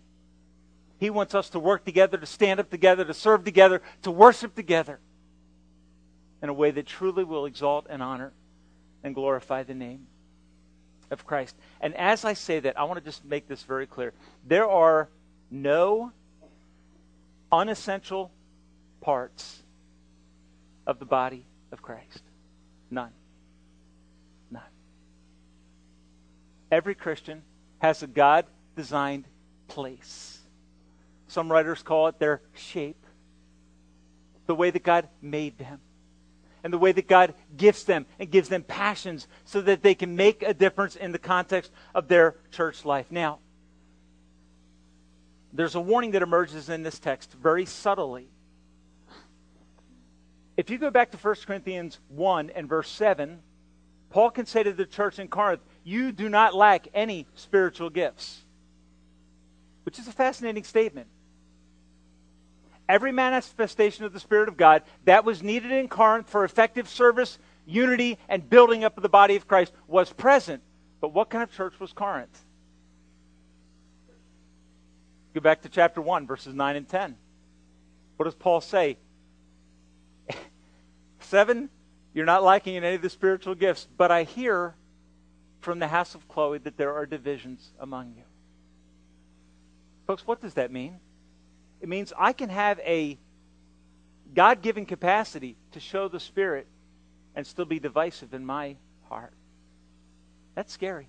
He 0.97 1.09
wants 1.09 1.35
us 1.35 1.49
to 1.51 1.59
work 1.59 1.85
together, 1.85 2.17
to 2.17 2.25
stand 2.25 2.59
up 2.59 2.69
together, 2.69 3.05
to 3.05 3.13
serve 3.13 3.43
together, 3.43 3.81
to 4.01 4.11
worship 4.11 4.55
together 4.55 4.99
in 6.41 6.49
a 6.49 6.53
way 6.53 6.71
that 6.71 6.85
truly 6.85 7.23
will 7.23 7.45
exalt 7.45 7.87
and 7.89 8.01
honor 8.01 8.33
and 9.03 9.15
glorify 9.15 9.63
the 9.63 9.73
name 9.73 10.07
of 11.11 11.25
Christ. 11.25 11.55
And 11.81 11.95
as 11.95 12.25
I 12.25 12.33
say 12.33 12.59
that, 12.59 12.79
I 12.79 12.83
want 12.83 12.99
to 12.99 13.05
just 13.05 13.25
make 13.25 13.47
this 13.47 13.63
very 13.63 13.87
clear. 13.87 14.13
There 14.45 14.67
are 14.69 15.09
no 15.49 16.11
unessential 17.51 18.31
parts 19.01 19.63
of 20.85 20.99
the 20.99 21.05
body 21.05 21.45
of 21.71 21.81
Christ. 21.81 22.21
None. 22.91 23.11
None. 24.51 24.61
Every 26.71 26.95
Christian 26.95 27.41
has 27.79 28.03
a 28.03 28.07
God 28.07 28.45
designed 28.75 29.25
place. 29.67 30.39
Some 31.27 31.51
writers 31.51 31.83
call 31.83 32.07
it 32.07 32.19
their 32.19 32.41
shape, 32.55 33.03
the 34.47 34.55
way 34.55 34.71
that 34.71 34.83
God 34.83 35.07
made 35.21 35.57
them 35.57 35.79
and 36.63 36.73
the 36.73 36.77
way 36.77 36.91
that 36.91 37.07
God 37.07 37.33
gifts 37.55 37.83
them 37.83 38.05
and 38.19 38.29
gives 38.29 38.49
them 38.49 38.63
passions 38.63 39.27
so 39.45 39.61
that 39.61 39.83
they 39.83 39.95
can 39.95 40.15
make 40.15 40.43
a 40.43 40.53
difference 40.53 40.95
in 40.95 41.11
the 41.11 41.19
context 41.19 41.71
of 41.95 42.07
their 42.07 42.35
church 42.51 42.85
life. 42.85 43.07
Now, 43.11 43.39
there's 45.53 45.75
a 45.75 45.81
warning 45.81 46.11
that 46.11 46.21
emerges 46.21 46.69
in 46.69 46.83
this 46.83 46.99
text 46.99 47.33
very 47.33 47.65
subtly. 47.65 48.29
If 50.57 50.69
you 50.69 50.77
go 50.77 50.91
back 50.91 51.11
to 51.11 51.17
1 51.17 51.35
Corinthians 51.47 51.99
1 52.09 52.51
and 52.51 52.67
verse 52.67 52.89
7, 52.89 53.39
Paul 54.09 54.31
can 54.31 54.45
say 54.45 54.63
to 54.63 54.73
the 54.73 54.85
church 54.85 55.19
in 55.19 55.27
Corinth, 55.27 55.61
You 55.83 56.11
do 56.11 56.29
not 56.29 56.53
lack 56.53 56.87
any 56.93 57.27
spiritual 57.35 57.89
gifts, 57.89 58.43
which 59.83 59.99
is 59.99 60.07
a 60.07 60.11
fascinating 60.11 60.63
statement 60.63 61.07
every 62.89 63.11
manifestation 63.11 64.03
of 64.03 64.11
the 64.11 64.19
Spirit 64.19 64.49
of 64.49 64.57
God 64.57 64.81
that 65.05 65.23
was 65.23 65.43
needed 65.43 65.71
in 65.71 65.87
Corinth 65.87 66.27
for 66.27 66.43
effective 66.43 66.89
service, 66.89 67.37
unity, 67.65 68.17
and 68.27 68.49
building 68.49 68.83
up 68.83 68.97
of 68.97 69.03
the 69.03 69.09
body 69.09 69.35
of 69.35 69.47
Christ 69.47 69.71
was 69.87 70.11
present. 70.11 70.63
But 70.99 71.13
what 71.13 71.29
kind 71.29 71.43
of 71.43 71.51
church 71.51 71.79
was 71.79 71.93
Corinth? 71.93 72.43
Go 75.35 75.39
back 75.39 75.61
to 75.61 75.69
chapter 75.69 76.01
1, 76.01 76.25
verses 76.25 76.55
9 76.55 76.75
and 76.75 76.89
10. 76.89 77.15
What 78.17 78.25
does 78.25 78.33
Paul 78.33 78.59
say? 78.59 78.97
Seven, 81.19 81.69
you're 82.13 82.25
not 82.25 82.43
lacking 82.43 82.73
in 82.73 82.83
any 82.83 82.95
of 82.95 83.03
the 83.03 83.09
spiritual 83.09 83.53
gifts, 83.53 83.87
but 83.95 84.11
I 84.11 84.23
hear 84.23 84.73
from 85.61 85.77
the 85.77 85.87
house 85.87 86.15
of 86.15 86.27
Chloe 86.27 86.57
that 86.57 86.77
there 86.77 86.95
are 86.95 87.05
divisions 87.05 87.71
among 87.79 88.13
you. 88.17 88.23
Folks, 90.07 90.25
what 90.25 90.41
does 90.41 90.55
that 90.55 90.71
mean? 90.71 90.99
It 91.81 91.89
means 91.89 92.13
I 92.17 92.33
can 92.33 92.49
have 92.49 92.79
a 92.79 93.17
God 94.33 94.61
given 94.61 94.85
capacity 94.85 95.57
to 95.71 95.79
show 95.79 96.07
the 96.07 96.19
Spirit 96.19 96.67
and 97.35 97.45
still 97.45 97.65
be 97.65 97.79
divisive 97.79 98.33
in 98.33 98.45
my 98.45 98.75
heart. 99.07 99.33
That's 100.55 100.73
scary. 100.73 101.07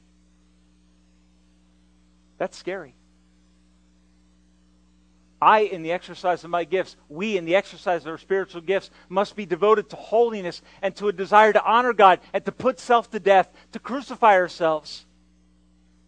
That's 2.39 2.57
scary. 2.57 2.95
I, 5.43 5.61
in 5.61 5.83
the 5.83 5.93
exercise 5.93 6.45
of 6.45 6.51
my 6.51 6.65
gifts, 6.65 6.97
we, 7.09 7.39
in 7.39 7.47
the 7.47 7.57
exercise 7.57 8.03
of 8.03 8.09
our 8.09 8.19
spiritual 8.19 8.61
gifts, 8.61 8.91
must 9.09 9.37
be 9.37 9.47
devoted 9.47 9.89
to 9.91 9.97
holiness 9.97 10.61
and 10.83 10.95
to 10.97 11.09
a 11.09 11.13
desire 11.13 11.53
to 11.53 11.65
honor 11.65 11.95
God 11.95 12.21
and 12.35 12.45
to 12.45 12.53
put 12.53 12.79
self 12.79 13.11
to 13.11 13.21
death, 13.21 13.51
to 13.73 13.79
crucify 13.79 14.35
ourselves, 14.35 15.07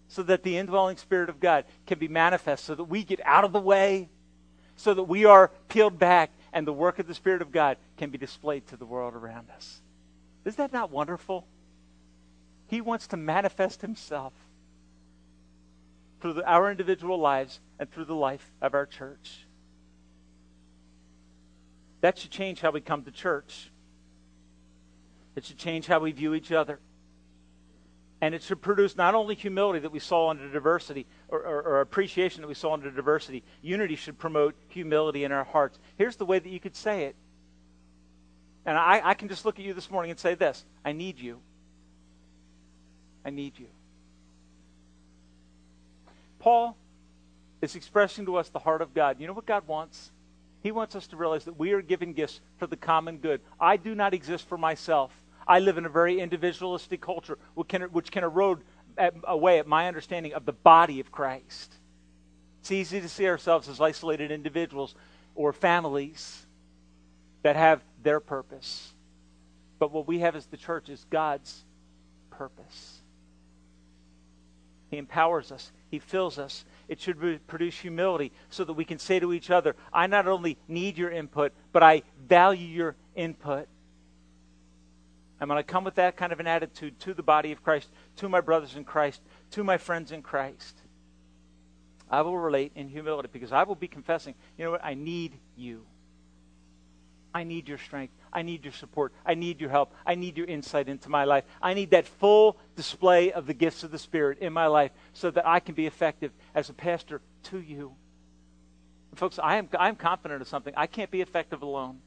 so 0.08 0.22
that 0.22 0.42
the 0.42 0.58
indwelling 0.58 0.98
Spirit 0.98 1.30
of 1.30 1.40
God 1.40 1.64
can 1.86 1.98
be 1.98 2.08
manifest, 2.08 2.64
so 2.64 2.74
that 2.74 2.84
we 2.84 3.04
get 3.04 3.20
out 3.24 3.44
of 3.44 3.52
the 3.52 3.60
way 3.60 4.10
so 4.76 4.94
that 4.94 5.04
we 5.04 5.24
are 5.24 5.50
peeled 5.68 5.98
back 5.98 6.30
and 6.52 6.66
the 6.66 6.72
work 6.72 6.98
of 6.98 7.06
the 7.06 7.14
Spirit 7.14 7.42
of 7.42 7.52
God 7.52 7.76
can 7.96 8.10
be 8.10 8.18
displayed 8.18 8.66
to 8.68 8.76
the 8.76 8.84
world 8.84 9.14
around 9.14 9.48
us. 9.50 9.80
Is 10.44 10.56
that 10.56 10.72
not 10.72 10.90
wonderful? 10.90 11.46
He 12.68 12.80
wants 12.80 13.06
to 13.08 13.16
manifest 13.16 13.80
himself 13.80 14.32
through 16.20 16.34
the, 16.34 16.48
our 16.48 16.70
individual 16.70 17.18
lives 17.18 17.60
and 17.78 17.90
through 17.90 18.06
the 18.06 18.14
life 18.14 18.52
of 18.60 18.74
our 18.74 18.86
church. 18.86 19.46
That 22.00 22.18
should 22.18 22.30
change 22.30 22.60
how 22.60 22.70
we 22.70 22.80
come 22.80 23.04
to 23.04 23.10
church. 23.10 23.70
It 25.36 25.44
should 25.44 25.58
change 25.58 25.86
how 25.86 26.00
we 26.00 26.12
view 26.12 26.34
each 26.34 26.52
other. 26.52 26.80
And 28.22 28.36
it 28.36 28.42
should 28.44 28.62
produce 28.62 28.96
not 28.96 29.16
only 29.16 29.34
humility 29.34 29.80
that 29.80 29.90
we 29.90 29.98
saw 29.98 30.30
under 30.30 30.48
diversity 30.48 31.06
or, 31.26 31.40
or, 31.40 31.62
or, 31.62 31.80
appreciation 31.80 32.40
that 32.40 32.46
we 32.46 32.54
saw 32.54 32.72
under 32.72 32.88
diversity, 32.88 33.42
unity 33.62 33.96
should 33.96 34.16
promote 34.16 34.54
humility 34.68 35.24
in 35.24 35.32
our 35.32 35.42
hearts. 35.42 35.80
Here's 35.98 36.14
the 36.14 36.24
way 36.24 36.38
that 36.38 36.48
you 36.48 36.60
could 36.60 36.76
say 36.76 37.06
it. 37.06 37.16
And 38.64 38.78
I, 38.78 39.00
I 39.02 39.14
can 39.14 39.28
just 39.28 39.44
look 39.44 39.58
at 39.58 39.64
you 39.64 39.74
this 39.74 39.90
morning 39.90 40.12
and 40.12 40.20
say 40.20 40.36
this 40.36 40.64
I 40.84 40.92
need 40.92 41.18
you. 41.18 41.40
I 43.24 43.30
need 43.30 43.58
you. 43.58 43.66
Paul 46.38 46.76
is 47.60 47.74
expressing 47.74 48.26
to 48.26 48.36
us 48.36 48.48
the 48.50 48.60
heart 48.60 48.82
of 48.82 48.94
God. 48.94 49.18
You 49.18 49.26
know 49.26 49.32
what 49.32 49.46
God 49.46 49.66
wants? 49.66 50.12
He 50.62 50.70
wants 50.70 50.94
us 50.94 51.08
to 51.08 51.16
realize 51.16 51.44
that 51.46 51.58
we 51.58 51.72
are 51.72 51.82
given 51.82 52.12
gifts 52.12 52.40
for 52.58 52.68
the 52.68 52.76
common 52.76 53.18
good. 53.18 53.40
I 53.60 53.76
do 53.76 53.96
not 53.96 54.14
exist 54.14 54.48
for 54.48 54.56
myself. 54.56 55.12
I 55.46 55.60
live 55.60 55.78
in 55.78 55.86
a 55.86 55.90
very 55.90 56.20
individualistic 56.20 57.00
culture, 57.00 57.38
which 57.54 57.68
can, 57.68 57.82
which 57.82 58.10
can 58.10 58.24
erode 58.24 58.60
at, 58.96 59.14
away 59.24 59.58
at 59.58 59.66
my 59.66 59.88
understanding 59.88 60.34
of 60.34 60.44
the 60.44 60.52
body 60.52 61.00
of 61.00 61.10
Christ. 61.10 61.74
It's 62.60 62.70
easy 62.70 63.00
to 63.00 63.08
see 63.08 63.26
ourselves 63.26 63.68
as 63.68 63.80
isolated 63.80 64.30
individuals 64.30 64.94
or 65.34 65.52
families 65.52 66.46
that 67.42 67.56
have 67.56 67.82
their 68.02 68.20
purpose. 68.20 68.92
But 69.78 69.90
what 69.90 70.06
we 70.06 70.20
have 70.20 70.36
as 70.36 70.46
the 70.46 70.56
church 70.56 70.88
is 70.88 71.04
God's 71.10 71.64
purpose. 72.30 73.00
He 74.90 74.98
empowers 74.98 75.50
us, 75.50 75.72
He 75.90 75.98
fills 75.98 76.38
us. 76.38 76.64
It 76.86 77.00
should 77.00 77.46
produce 77.46 77.78
humility 77.78 78.30
so 78.50 78.62
that 78.64 78.74
we 78.74 78.84
can 78.84 78.98
say 78.98 79.18
to 79.18 79.32
each 79.32 79.50
other, 79.50 79.74
I 79.92 80.06
not 80.06 80.28
only 80.28 80.58
need 80.68 80.98
your 80.98 81.10
input, 81.10 81.52
but 81.72 81.82
I 81.82 82.02
value 82.28 82.66
your 82.66 82.96
input. 83.14 83.68
I'm 85.42 85.48
going 85.48 85.58
to 85.58 85.64
come 85.64 85.82
with 85.82 85.96
that 85.96 86.16
kind 86.16 86.32
of 86.32 86.38
an 86.38 86.46
attitude 86.46 87.00
to 87.00 87.14
the 87.14 87.22
body 87.24 87.50
of 87.50 87.64
Christ, 87.64 87.90
to 88.18 88.28
my 88.28 88.40
brothers 88.40 88.76
in 88.76 88.84
Christ, 88.84 89.20
to 89.50 89.64
my 89.64 89.76
friends 89.76 90.12
in 90.12 90.22
Christ. 90.22 90.80
I 92.08 92.22
will 92.22 92.38
relate 92.38 92.70
in 92.76 92.88
humility 92.88 93.28
because 93.32 93.50
I 93.50 93.64
will 93.64 93.74
be 93.74 93.88
confessing, 93.88 94.36
you 94.56 94.64
know 94.64 94.70
what? 94.70 94.84
I 94.84 94.94
need 94.94 95.36
you. 95.56 95.84
I 97.34 97.42
need 97.42 97.68
your 97.68 97.78
strength. 97.78 98.14
I 98.32 98.42
need 98.42 98.62
your 98.62 98.72
support. 98.72 99.12
I 99.26 99.34
need 99.34 99.60
your 99.60 99.70
help. 99.70 99.92
I 100.06 100.14
need 100.14 100.36
your 100.36 100.46
insight 100.46 100.88
into 100.88 101.08
my 101.08 101.24
life. 101.24 101.42
I 101.60 101.74
need 101.74 101.90
that 101.90 102.06
full 102.06 102.56
display 102.76 103.32
of 103.32 103.46
the 103.46 103.54
gifts 103.54 103.82
of 103.82 103.90
the 103.90 103.98
Spirit 103.98 104.38
in 104.38 104.52
my 104.52 104.68
life 104.68 104.92
so 105.12 105.32
that 105.32 105.44
I 105.44 105.58
can 105.58 105.74
be 105.74 105.86
effective 105.86 106.30
as 106.54 106.70
a 106.70 106.72
pastor 106.72 107.20
to 107.44 107.60
you. 107.60 107.96
And 109.10 109.18
folks, 109.18 109.40
I 109.42 109.56
am, 109.56 109.68
I 109.76 109.88
am 109.88 109.96
confident 109.96 110.40
of 110.40 110.46
something. 110.46 110.74
I 110.76 110.86
can't 110.86 111.10
be 111.10 111.20
effective 111.20 111.62
alone. 111.62 111.98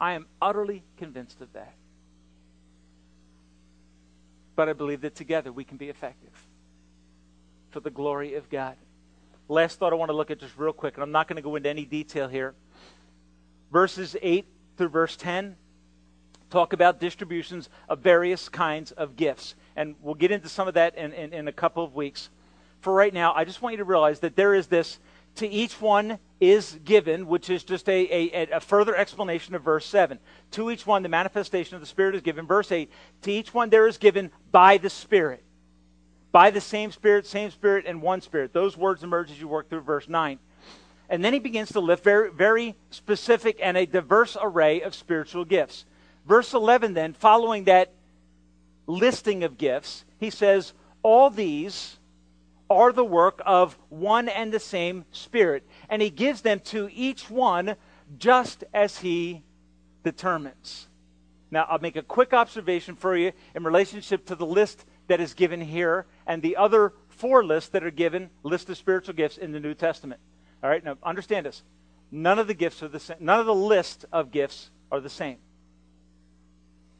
I 0.00 0.12
am 0.12 0.26
utterly 0.40 0.82
convinced 0.96 1.40
of 1.40 1.52
that. 1.52 1.74
But 4.56 4.68
I 4.68 4.72
believe 4.72 5.02
that 5.02 5.14
together 5.14 5.52
we 5.52 5.64
can 5.64 5.76
be 5.76 5.88
effective 5.88 6.32
for 7.70 7.80
the 7.80 7.90
glory 7.90 8.34
of 8.34 8.48
God. 8.48 8.76
Last 9.48 9.78
thought 9.78 9.92
I 9.92 9.96
want 9.96 10.10
to 10.10 10.16
look 10.16 10.30
at 10.30 10.38
just 10.38 10.56
real 10.56 10.72
quick, 10.72 10.94
and 10.94 11.02
I'm 11.02 11.12
not 11.12 11.28
going 11.28 11.36
to 11.36 11.42
go 11.42 11.56
into 11.56 11.68
any 11.68 11.84
detail 11.84 12.28
here. 12.28 12.54
Verses 13.70 14.16
8 14.20 14.46
through 14.76 14.88
verse 14.88 15.16
10 15.16 15.56
talk 16.50 16.72
about 16.72 16.98
distributions 16.98 17.68
of 17.88 18.00
various 18.00 18.48
kinds 18.48 18.90
of 18.92 19.16
gifts. 19.16 19.54
And 19.76 19.94
we'll 20.00 20.14
get 20.14 20.32
into 20.32 20.48
some 20.48 20.66
of 20.66 20.74
that 20.74 20.96
in, 20.96 21.12
in, 21.12 21.32
in 21.32 21.48
a 21.48 21.52
couple 21.52 21.84
of 21.84 21.94
weeks. 21.94 22.28
For 22.80 22.92
right 22.92 23.14
now, 23.14 23.32
I 23.34 23.44
just 23.44 23.62
want 23.62 23.74
you 23.74 23.76
to 23.78 23.84
realize 23.84 24.20
that 24.20 24.36
there 24.36 24.54
is 24.54 24.66
this 24.66 24.98
to 25.36 25.46
each 25.46 25.80
one 25.80 26.18
is 26.40 26.78
given, 26.84 27.26
which 27.26 27.50
is 27.50 27.62
just 27.62 27.88
a, 27.88 28.08
a, 28.10 28.50
a, 28.52 28.60
further 28.60 28.96
explanation 28.96 29.54
of 29.54 29.62
verse 29.62 29.84
7. 29.84 30.18
To 30.52 30.70
each 30.70 30.86
one, 30.86 31.02
the 31.02 31.08
manifestation 31.08 31.74
of 31.74 31.82
the 31.82 31.86
Spirit 31.86 32.14
is 32.14 32.22
given. 32.22 32.46
Verse 32.46 32.72
8, 32.72 32.90
to 33.22 33.30
each 33.30 33.52
one 33.52 33.68
there 33.68 33.86
is 33.86 33.98
given 33.98 34.30
by 34.50 34.78
the 34.78 34.88
Spirit. 34.88 35.44
By 36.32 36.50
the 36.50 36.60
same 36.60 36.92
Spirit, 36.92 37.26
same 37.26 37.50
Spirit, 37.50 37.84
and 37.86 38.00
one 38.00 38.22
Spirit. 38.22 38.54
Those 38.54 38.76
words 38.76 39.02
emerge 39.02 39.30
as 39.30 39.38
you 39.38 39.48
work 39.48 39.68
through 39.68 39.82
verse 39.82 40.08
9. 40.08 40.38
And 41.10 41.24
then 41.24 41.32
he 41.32 41.40
begins 41.40 41.72
to 41.72 41.80
lift 41.80 42.04
very, 42.04 42.30
very 42.30 42.74
specific 42.90 43.58
and 43.60 43.76
a 43.76 43.84
diverse 43.84 44.36
array 44.40 44.80
of 44.80 44.94
spiritual 44.94 45.44
gifts. 45.44 45.84
Verse 46.26 46.54
11, 46.54 46.94
then, 46.94 47.12
following 47.12 47.64
that 47.64 47.92
listing 48.86 49.44
of 49.44 49.58
gifts, 49.58 50.04
he 50.18 50.30
says, 50.30 50.72
All 51.02 51.28
these 51.28 51.98
are 52.70 52.92
the 52.92 53.04
work 53.04 53.42
of 53.44 53.76
one 53.88 54.28
and 54.28 54.52
the 54.52 54.60
same 54.60 55.04
Spirit. 55.10 55.66
And 55.90 56.00
he 56.00 56.08
gives 56.08 56.40
them 56.40 56.60
to 56.60 56.88
each 56.90 57.28
one 57.28 57.76
just 58.16 58.64
as 58.72 58.98
he 58.98 59.42
determines. 60.02 60.88
Now, 61.50 61.66
I'll 61.68 61.80
make 61.80 61.96
a 61.96 62.02
quick 62.02 62.32
observation 62.32 62.94
for 62.94 63.16
you 63.16 63.32
in 63.54 63.64
relationship 63.64 64.24
to 64.26 64.36
the 64.36 64.46
list 64.46 64.84
that 65.08 65.20
is 65.20 65.34
given 65.34 65.60
here 65.60 66.06
and 66.26 66.40
the 66.40 66.56
other 66.56 66.94
four 67.08 67.44
lists 67.44 67.70
that 67.70 67.84
are 67.84 67.90
given, 67.90 68.30
list 68.44 68.70
of 68.70 68.76
spiritual 68.76 69.14
gifts 69.14 69.36
in 69.36 69.50
the 69.50 69.60
New 69.60 69.74
Testament. 69.74 70.20
All 70.62 70.70
right, 70.70 70.82
now 70.82 70.96
understand 71.02 71.46
this. 71.46 71.62
None 72.12 72.38
of 72.38 72.46
the 72.46 72.54
gifts 72.54 72.82
are 72.82 72.88
the 72.88 73.00
same. 73.00 73.16
None 73.20 73.40
of 73.40 73.46
the 73.46 73.54
list 73.54 74.04
of 74.12 74.30
gifts 74.30 74.70
are 74.92 75.00
the 75.00 75.10
same. 75.10 75.38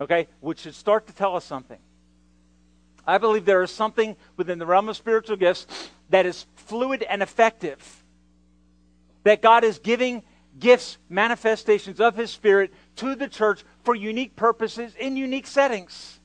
Okay, 0.00 0.28
which 0.40 0.60
should 0.60 0.74
start 0.74 1.06
to 1.06 1.12
tell 1.12 1.36
us 1.36 1.44
something. 1.44 1.78
I 3.06 3.18
believe 3.18 3.44
there 3.44 3.62
is 3.62 3.70
something 3.70 4.16
within 4.36 4.58
the 4.58 4.66
realm 4.66 4.88
of 4.88 4.96
spiritual 4.96 5.36
gifts 5.36 5.66
that 6.10 6.26
is 6.26 6.46
fluid 6.54 7.02
and 7.02 7.22
effective. 7.22 7.99
That 9.24 9.42
God 9.42 9.64
is 9.64 9.78
giving 9.78 10.22
gifts, 10.58 10.98
manifestations 11.08 12.00
of 12.00 12.16
His 12.16 12.30
Spirit 12.30 12.72
to 12.96 13.14
the 13.14 13.28
church 13.28 13.64
for 13.82 13.94
unique 13.94 14.36
purposes 14.36 14.94
in 14.98 15.16
unique 15.16 15.46
settings. 15.46 16.20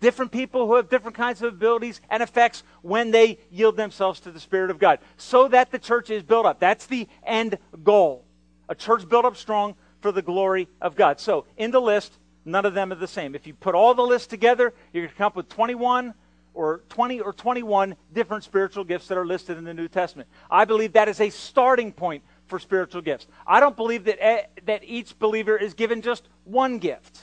Different 0.00 0.32
people 0.32 0.66
who 0.66 0.74
have 0.74 0.88
different 0.88 1.16
kinds 1.16 1.42
of 1.42 1.54
abilities 1.54 2.00
and 2.10 2.22
effects 2.22 2.64
when 2.82 3.12
they 3.12 3.38
yield 3.50 3.76
themselves 3.76 4.18
to 4.20 4.32
the 4.32 4.40
Spirit 4.40 4.70
of 4.70 4.78
God, 4.78 4.98
so 5.16 5.46
that 5.48 5.70
the 5.70 5.78
church 5.78 6.10
is 6.10 6.22
built 6.24 6.44
up. 6.44 6.58
That's 6.58 6.86
the 6.86 7.06
end 7.24 7.58
goal. 7.84 8.24
A 8.68 8.74
church 8.74 9.08
built 9.08 9.24
up 9.24 9.36
strong 9.36 9.76
for 10.00 10.10
the 10.10 10.22
glory 10.22 10.68
of 10.80 10.96
God. 10.96 11.20
So, 11.20 11.44
in 11.56 11.70
the 11.70 11.80
list, 11.80 12.18
none 12.44 12.66
of 12.66 12.74
them 12.74 12.90
are 12.90 12.96
the 12.96 13.06
same. 13.06 13.36
If 13.36 13.46
you 13.46 13.54
put 13.54 13.76
all 13.76 13.94
the 13.94 14.02
lists 14.02 14.26
together, 14.26 14.74
you're 14.92 15.04
going 15.04 15.12
to 15.12 15.16
come 15.16 15.26
up 15.26 15.36
with 15.36 15.48
21 15.48 16.14
or 16.54 16.82
20 16.88 17.20
or 17.20 17.32
21 17.32 17.96
different 18.12 18.44
spiritual 18.44 18.84
gifts 18.84 19.08
that 19.08 19.18
are 19.18 19.26
listed 19.26 19.58
in 19.58 19.64
the 19.64 19.74
New 19.74 19.88
Testament. 19.88 20.28
I 20.50 20.64
believe 20.64 20.92
that 20.92 21.08
is 21.08 21.20
a 21.20 21.30
starting 21.30 21.92
point 21.92 22.22
for 22.46 22.58
spiritual 22.58 23.02
gifts. 23.02 23.26
I 23.46 23.60
don't 23.60 23.76
believe 23.76 24.04
that, 24.04 24.22
eh, 24.22 24.42
that 24.66 24.84
each 24.84 25.18
believer 25.18 25.56
is 25.56 25.74
given 25.74 26.02
just 26.02 26.28
one 26.44 26.78
gift. 26.78 27.20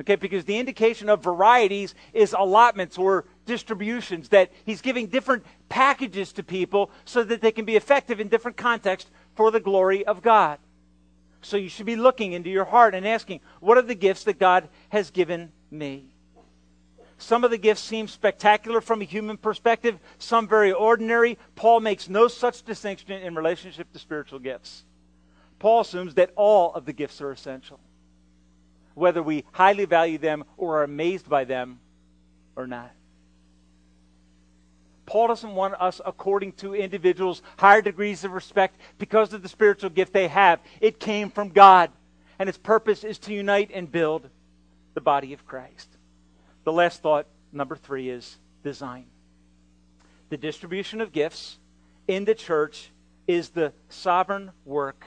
Okay, 0.00 0.14
because 0.14 0.44
the 0.44 0.58
indication 0.58 1.08
of 1.08 1.24
varieties 1.24 1.94
is 2.12 2.32
allotments 2.32 2.98
or 2.98 3.24
distributions, 3.46 4.28
that 4.28 4.52
he's 4.64 4.80
giving 4.80 5.08
different 5.08 5.44
packages 5.68 6.32
to 6.34 6.44
people 6.44 6.90
so 7.04 7.24
that 7.24 7.40
they 7.40 7.50
can 7.50 7.64
be 7.64 7.74
effective 7.74 8.20
in 8.20 8.28
different 8.28 8.56
contexts 8.56 9.10
for 9.34 9.50
the 9.50 9.58
glory 9.58 10.06
of 10.06 10.22
God. 10.22 10.58
So 11.42 11.56
you 11.56 11.68
should 11.68 11.86
be 11.86 11.96
looking 11.96 12.32
into 12.32 12.50
your 12.50 12.64
heart 12.64 12.94
and 12.94 13.06
asking, 13.06 13.40
what 13.60 13.78
are 13.78 13.82
the 13.82 13.94
gifts 13.94 14.24
that 14.24 14.38
God 14.38 14.68
has 14.90 15.10
given 15.10 15.52
me? 15.70 16.10
Some 17.18 17.42
of 17.42 17.50
the 17.50 17.58
gifts 17.58 17.82
seem 17.82 18.06
spectacular 18.06 18.80
from 18.80 19.02
a 19.02 19.04
human 19.04 19.36
perspective, 19.36 19.98
some 20.18 20.46
very 20.46 20.72
ordinary. 20.72 21.36
Paul 21.56 21.80
makes 21.80 22.08
no 22.08 22.28
such 22.28 22.62
distinction 22.62 23.12
in 23.12 23.34
relationship 23.34 23.92
to 23.92 23.98
spiritual 23.98 24.38
gifts. 24.38 24.84
Paul 25.58 25.80
assumes 25.80 26.14
that 26.14 26.30
all 26.36 26.72
of 26.74 26.84
the 26.84 26.92
gifts 26.92 27.20
are 27.20 27.32
essential, 27.32 27.80
whether 28.94 29.20
we 29.20 29.44
highly 29.50 29.84
value 29.84 30.18
them 30.18 30.44
or 30.56 30.78
are 30.78 30.84
amazed 30.84 31.28
by 31.28 31.42
them 31.42 31.80
or 32.54 32.68
not. 32.68 32.92
Paul 35.04 35.26
doesn't 35.26 35.54
want 35.54 35.74
us 35.74 36.00
according 36.06 36.52
to 36.52 36.74
individuals' 36.74 37.42
higher 37.56 37.82
degrees 37.82 38.22
of 38.22 38.30
respect 38.30 38.78
because 38.98 39.32
of 39.32 39.42
the 39.42 39.48
spiritual 39.48 39.90
gift 39.90 40.12
they 40.12 40.28
have. 40.28 40.60
It 40.80 41.00
came 41.00 41.30
from 41.30 41.48
God, 41.48 41.90
and 42.38 42.48
its 42.48 42.58
purpose 42.58 43.02
is 43.02 43.18
to 43.20 43.34
unite 43.34 43.70
and 43.74 43.90
build 43.90 44.28
the 44.94 45.00
body 45.00 45.32
of 45.32 45.46
Christ. 45.46 45.97
The 46.68 46.72
last 46.72 47.00
thought, 47.00 47.26
number 47.50 47.76
three, 47.76 48.10
is 48.10 48.36
design. 48.62 49.06
The 50.28 50.36
distribution 50.36 51.00
of 51.00 51.12
gifts 51.12 51.56
in 52.06 52.26
the 52.26 52.34
church 52.34 52.90
is 53.26 53.48
the 53.48 53.72
sovereign 53.88 54.50
work 54.66 55.06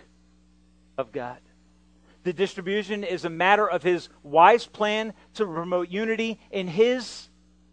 of 0.97 1.11
God. 1.11 1.37
The 2.23 2.33
distribution 2.33 3.03
is 3.03 3.25
a 3.25 3.29
matter 3.29 3.69
of 3.69 3.83
his 3.83 4.09
wise 4.23 4.65
plan 4.65 5.13
to 5.35 5.45
promote 5.45 5.89
unity 5.89 6.39
in 6.49 6.67
his 6.67 7.29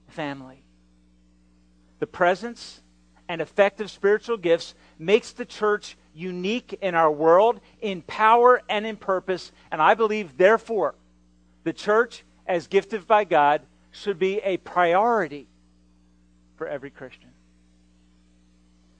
family. 0.08 0.62
The 1.98 2.06
presence 2.06 2.82
and 3.26 3.40
effective 3.40 3.90
spiritual 3.90 4.36
gifts 4.36 4.74
makes 4.98 5.32
the 5.32 5.46
church 5.46 5.96
unique 6.12 6.76
in 6.82 6.94
our 6.94 7.10
world 7.10 7.58
in 7.80 8.02
power 8.02 8.60
and 8.68 8.84
in 8.84 8.96
purpose. 8.98 9.50
And 9.72 9.80
I 9.80 9.94
believe, 9.94 10.36
therefore, 10.36 10.94
the 11.64 11.72
church, 11.72 12.22
as 12.46 12.66
gifted 12.66 13.06
by 13.06 13.24
God, 13.24 13.62
should 13.90 14.18
be 14.18 14.38
a 14.38 14.56
priority 14.58 15.48
for 16.56 16.66
every 16.66 16.90
Christian. 16.90 17.30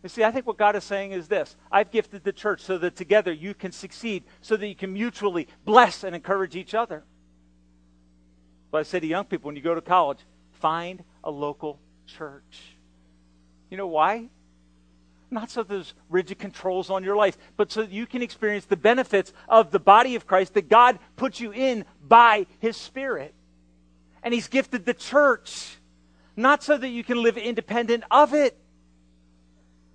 You 0.03 0.09
see, 0.09 0.23
I 0.23 0.31
think 0.31 0.47
what 0.47 0.57
God 0.57 0.77
is 0.77 0.85
saying 0.85 1.13
is 1.13 1.29
this 1.29 1.57
I've 1.71 1.91
gifted 1.91 2.25
the 2.25 2.33
church 2.33 2.61
so 2.61 2.79
that 2.79 2.97
together 2.97 3.33
you 3.33 3.55
can 3.55 3.73
succeed, 3.73 4.25
so 4.41 4.57
that 4.57 4.67
you 4.67 4.77
can 4.77 4.93
mutually 4.93 5.49
bless 5.65 6.05
and 6.05 6.15
encourage 6.15 6.57
each 6.57 6.75
other. 6.75 7.05
But 8.71 8.79
I 8.79 8.83
say 8.85 9.01
to 9.01 9.07
young 9.07 9.25
people 9.25 9.49
when 9.49 9.57
you 9.57 9.63
go 9.63 9.75
to 9.75 9.81
college, 9.81 10.19
find 10.53 11.03
a 11.25 11.31
local 11.31 11.81
church. 12.07 12.77
You 13.71 13.77
know 13.77 13.87
why? 13.87 14.29
Not 15.31 15.51
so 15.51 15.63
there's 15.63 15.95
rigid 16.09 16.39
controls 16.39 16.91
on 16.91 17.05
your 17.05 17.17
life, 17.17 17.37
but 17.57 17.71
so 17.71 17.83
you 17.83 18.07
can 18.07 18.23
experience 18.23 18.65
the 18.65 18.77
benefits 18.77 19.33
of 19.49 19.71
the 19.71 19.79
body 19.79 20.15
of 20.15 20.27
Christ 20.27 20.55
that 20.55 20.69
God 20.69 20.99
put 21.17 21.39
you 21.39 21.53
in 21.53 21.85
by 22.07 22.47
His 22.61 22.77
Spirit. 22.77 23.35
And 24.29 24.35
He's 24.35 24.49
gifted 24.49 24.85
the 24.85 24.93
church, 24.93 25.79
not 26.37 26.63
so 26.63 26.77
that 26.77 26.91
you 26.91 27.03
can 27.03 27.23
live 27.23 27.39
independent 27.39 28.05
of 28.11 28.35
it, 28.35 28.59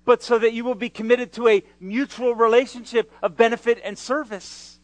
but 0.05 0.23
so 0.23 0.39
that 0.39 0.53
you 0.53 0.63
will 0.63 0.73
be 0.73 0.89
committed 0.89 1.34
to 1.34 1.47
a 1.47 1.61
mutual 1.79 2.34
relationship 2.34 3.11
of 3.21 3.38
benefit 3.38 3.79
and 3.84 3.95
service. 3.95 4.79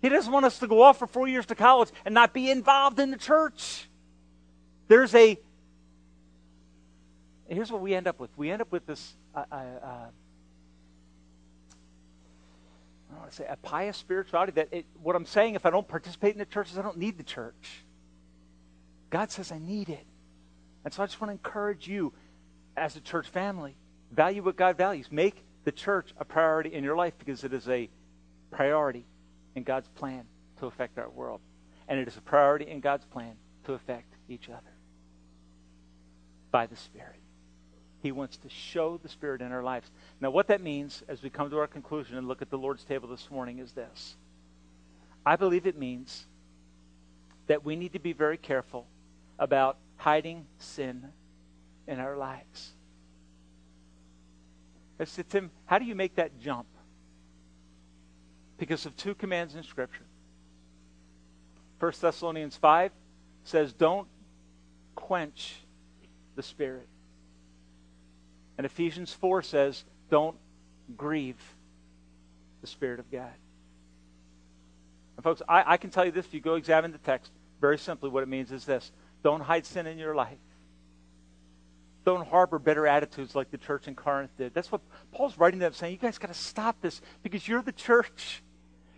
He 0.00 0.08
doesn't 0.08 0.32
want 0.32 0.46
us 0.46 0.58
to 0.60 0.66
go 0.66 0.80
off 0.80 0.98
for 0.98 1.06
four 1.06 1.28
years 1.28 1.44
to 1.44 1.54
college 1.54 1.90
and 2.06 2.14
not 2.14 2.32
be 2.32 2.50
involved 2.50 2.98
in 2.98 3.10
the 3.10 3.18
church. 3.18 3.86
There's 4.88 5.14
a 5.14 5.38
here's 7.48 7.70
what 7.70 7.82
we 7.82 7.94
end 7.94 8.08
up 8.08 8.18
with. 8.18 8.30
We 8.38 8.50
end 8.50 8.62
up 8.62 8.72
with 8.72 8.86
this, 8.86 9.14
uh, 9.34 9.44
uh, 9.52 9.54
uh, 9.54 9.58
I 9.58 10.08
don't 13.10 13.18
want 13.18 13.30
to 13.30 13.36
say, 13.36 13.46
a 13.46 13.56
pious 13.56 13.98
spirituality 13.98 14.52
that 14.52 14.68
it, 14.72 14.86
what 15.02 15.14
I'm 15.16 15.26
saying, 15.26 15.54
if 15.54 15.66
I 15.66 15.70
don't 15.70 15.86
participate 15.86 16.32
in 16.32 16.38
the 16.38 16.46
church, 16.46 16.72
is 16.72 16.78
I 16.78 16.82
don't 16.82 16.96
need 16.96 17.18
the 17.18 17.22
church. 17.22 17.84
God 19.16 19.30
says 19.30 19.50
I 19.50 19.58
need 19.58 19.88
it. 19.88 20.04
And 20.84 20.92
so 20.92 21.02
I 21.02 21.06
just 21.06 21.22
want 21.22 21.30
to 21.30 21.32
encourage 21.32 21.88
you 21.88 22.12
as 22.76 22.96
a 22.96 23.00
church 23.00 23.26
family, 23.26 23.74
value 24.12 24.42
what 24.42 24.56
God 24.56 24.76
values. 24.76 25.10
Make 25.10 25.42
the 25.64 25.72
church 25.72 26.12
a 26.18 26.24
priority 26.26 26.74
in 26.74 26.84
your 26.84 26.96
life 26.96 27.14
because 27.18 27.42
it 27.42 27.54
is 27.54 27.66
a 27.66 27.88
priority 28.50 29.06
in 29.54 29.62
God's 29.62 29.88
plan 29.88 30.26
to 30.58 30.66
affect 30.66 30.98
our 30.98 31.08
world. 31.08 31.40
And 31.88 31.98
it 31.98 32.06
is 32.06 32.18
a 32.18 32.20
priority 32.20 32.68
in 32.68 32.80
God's 32.80 33.06
plan 33.06 33.36
to 33.64 33.72
affect 33.72 34.12
each 34.28 34.50
other 34.50 34.74
by 36.50 36.66
the 36.66 36.76
Spirit. 36.76 37.20
He 38.02 38.12
wants 38.12 38.36
to 38.36 38.50
show 38.50 38.98
the 39.02 39.08
Spirit 39.08 39.40
in 39.40 39.50
our 39.50 39.62
lives. 39.62 39.90
Now, 40.20 40.30
what 40.30 40.48
that 40.48 40.60
means 40.60 41.02
as 41.08 41.22
we 41.22 41.30
come 41.30 41.48
to 41.48 41.56
our 41.56 41.66
conclusion 41.66 42.18
and 42.18 42.28
look 42.28 42.42
at 42.42 42.50
the 42.50 42.58
Lord's 42.58 42.84
table 42.84 43.08
this 43.08 43.30
morning 43.30 43.60
is 43.60 43.72
this 43.72 44.14
I 45.24 45.36
believe 45.36 45.66
it 45.66 45.78
means 45.78 46.26
that 47.46 47.64
we 47.64 47.76
need 47.76 47.94
to 47.94 47.98
be 47.98 48.12
very 48.12 48.36
careful 48.36 48.86
about 49.38 49.78
hiding 49.96 50.46
sin 50.58 51.08
in 51.86 52.00
our 52.00 52.16
lives. 52.16 52.72
I 54.98 55.04
said, 55.04 55.28
Tim, 55.28 55.50
how 55.66 55.78
do 55.78 55.84
you 55.84 55.94
make 55.94 56.16
that 56.16 56.38
jump? 56.40 56.66
Because 58.58 58.86
of 58.86 58.96
two 58.96 59.14
commands 59.14 59.54
in 59.54 59.62
Scripture. 59.62 60.06
1 61.78 61.92
Thessalonians 62.00 62.56
5 62.56 62.90
says, 63.44 63.74
Don't 63.74 64.08
quench 64.94 65.56
the 66.34 66.42
Spirit. 66.42 66.88
And 68.56 68.64
Ephesians 68.64 69.12
4 69.12 69.42
says, 69.42 69.84
don't 70.10 70.36
grieve 70.96 71.40
the 72.60 72.66
Spirit 72.66 73.00
of 73.00 73.10
God. 73.10 73.32
And 75.16 75.24
folks, 75.24 75.42
I, 75.48 75.72
I, 75.72 75.76
can 75.76 75.90
tell 75.90 76.04
you 76.04 76.10
this 76.10 76.26
if 76.26 76.34
you 76.34 76.40
go 76.40 76.54
examine 76.54 76.92
the 76.92 76.98
text, 76.98 77.32
very 77.60 77.78
simply 77.78 78.10
what 78.10 78.22
it 78.22 78.28
means 78.28 78.52
is 78.52 78.64
this 78.64 78.92
don't 79.26 79.40
hide 79.40 79.66
sin 79.66 79.88
in 79.88 79.98
your 79.98 80.14
life. 80.14 80.38
Don't 82.04 82.28
harbor 82.28 82.60
bitter 82.60 82.86
attitudes 82.86 83.34
like 83.34 83.50
the 83.50 83.58
church 83.58 83.88
in 83.88 83.96
Corinth 83.96 84.30
did. 84.38 84.54
That's 84.54 84.70
what 84.70 84.82
Paul's 85.10 85.36
writing 85.36 85.58
them 85.58 85.72
saying. 85.72 85.94
You 85.94 85.98
guys 85.98 86.16
got 86.16 86.28
to 86.28 86.34
stop 86.34 86.80
this 86.80 87.00
because 87.24 87.48
you're 87.48 87.60
the 87.60 87.72
church. 87.72 88.44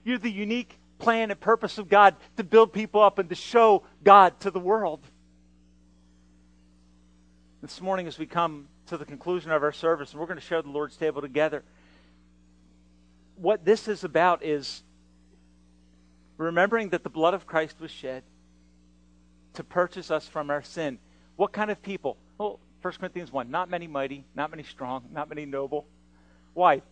You're 0.05 0.19
the 0.19 0.31
unique 0.31 0.79
plan 0.99 1.31
and 1.31 1.41
purpose 1.41 1.79
of 1.79 1.89
God 1.89 2.15
to 2.37 2.45
build 2.45 2.75
people 2.75 3.01
up 3.01 3.19
and 3.19 3.31
to 3.31 3.35
show 3.35 3.85
God 4.05 4.39
to 4.41 4.51
the 4.51 4.61
world. 4.61 5.01
This 7.63 7.81
morning, 7.81 8.07
as 8.07 8.19
we 8.19 8.27
come 8.27 8.69
to 8.89 8.99
the 8.99 9.07
conclusion 9.07 9.51
of 9.51 9.63
our 9.63 9.73
service, 9.73 10.11
and 10.11 10.21
we're 10.21 10.27
going 10.27 10.39
to 10.39 10.45
share 10.45 10.61
the 10.61 10.69
Lord's 10.69 10.99
table 10.99 11.23
together, 11.23 11.65
what 13.37 13.65
this 13.65 13.89
is 13.89 14.05
about 14.05 14.45
is 14.45 14.83
remembering 16.37 16.91
that 16.91 17.03
the 17.03 17.09
blood 17.09 17.33
of 17.33 17.47
Christ 17.47 17.81
was 17.81 17.91
shed 17.91 18.25
to 19.59 19.65
purchase 19.65 20.13
us 20.13 20.27
from 20.27 20.51
our 20.51 20.63
sin. 20.63 20.99
What 21.35 21.53
kind 21.53 21.69
of 21.69 21.83
people? 21.83 22.17
Well, 22.39 22.61
1 22.81 22.95
Corinthians 22.95 23.33
1 23.33 23.51
not 23.51 23.69
many 23.69 23.89
mighty, 23.89 24.25
not 24.37 24.51
many 24.51 24.63
strong, 24.63 25.07
not 25.13 25.29
many 25.29 25.47
noble. 25.47 25.85
Why? 26.55 26.83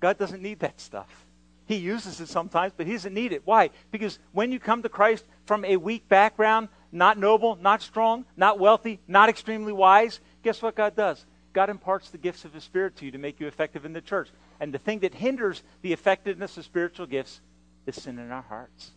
God 0.00 0.16
doesn't 0.16 0.42
need 0.42 0.60
that 0.60 0.80
stuff. 0.80 1.26
He 1.66 1.76
uses 1.76 2.18
it 2.20 2.28
sometimes, 2.28 2.72
but 2.74 2.86
he 2.86 2.94
doesn't 2.94 3.12
need 3.12 3.32
it. 3.32 3.42
Why? 3.44 3.68
Because 3.90 4.18
when 4.32 4.50
you 4.50 4.58
come 4.58 4.82
to 4.82 4.88
Christ 4.88 5.26
from 5.44 5.62
a 5.66 5.76
weak 5.76 6.08
background, 6.08 6.68
not 6.90 7.18
noble, 7.18 7.56
not 7.56 7.82
strong, 7.82 8.24
not 8.34 8.58
wealthy, 8.58 8.98
not 9.06 9.28
extremely 9.28 9.74
wise, 9.74 10.20
guess 10.42 10.62
what 10.62 10.74
God 10.74 10.96
does? 10.96 11.26
God 11.52 11.68
imparts 11.68 12.08
the 12.08 12.18
gifts 12.18 12.46
of 12.46 12.54
His 12.54 12.64
Spirit 12.64 12.96
to 12.96 13.04
you 13.04 13.10
to 13.10 13.18
make 13.18 13.40
you 13.40 13.46
effective 13.46 13.84
in 13.84 13.92
the 13.92 14.00
church. 14.00 14.30
And 14.58 14.72
the 14.72 14.78
thing 14.78 15.00
that 15.00 15.12
hinders 15.12 15.62
the 15.82 15.92
effectiveness 15.92 16.56
of 16.56 16.64
spiritual 16.64 17.06
gifts 17.06 17.42
is 17.84 17.96
sin 17.96 18.18
in 18.18 18.30
our 18.30 18.42
hearts. 18.42 18.92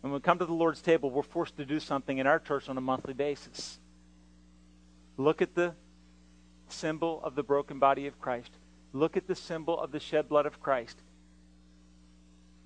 When 0.00 0.12
we 0.12 0.20
come 0.20 0.38
to 0.38 0.46
the 0.46 0.52
Lord's 0.52 0.80
table, 0.80 1.10
we're 1.10 1.22
forced 1.22 1.56
to 1.58 1.66
do 1.66 1.78
something 1.78 2.18
in 2.18 2.26
our 2.26 2.38
church 2.38 2.68
on 2.68 2.78
a 2.78 2.80
monthly 2.80 3.12
basis. 3.12 3.78
Look 5.16 5.42
at 5.42 5.54
the 5.54 5.74
symbol 6.68 7.20
of 7.22 7.34
the 7.34 7.42
broken 7.42 7.78
body 7.78 8.06
of 8.06 8.18
Christ. 8.20 8.50
Look 8.92 9.16
at 9.16 9.26
the 9.26 9.34
symbol 9.34 9.78
of 9.78 9.92
the 9.92 10.00
shed 10.00 10.28
blood 10.28 10.46
of 10.46 10.60
Christ. 10.60 10.98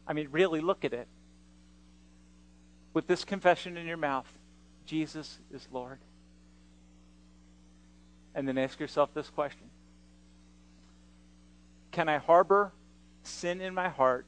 I 0.07 0.13
mean, 0.13 0.29
really 0.31 0.61
look 0.61 0.85
at 0.85 0.93
it. 0.93 1.09
With 2.93 3.07
this 3.07 3.25
confession 3.25 3.77
in 3.77 3.87
your 3.87 3.97
mouth, 3.97 4.31
Jesus 4.87 5.39
is 5.53 5.67
Lord. 5.73 5.99
And 8.35 8.47
then 8.47 8.59
ask 8.59 8.79
yourself 8.79 9.13
this 9.15 9.31
question 9.31 9.69
Can 11.91 12.09
I 12.09 12.19
harbor 12.19 12.73
sin 13.23 13.61
in 13.61 13.75
my 13.75 13.89
heart 13.89 14.27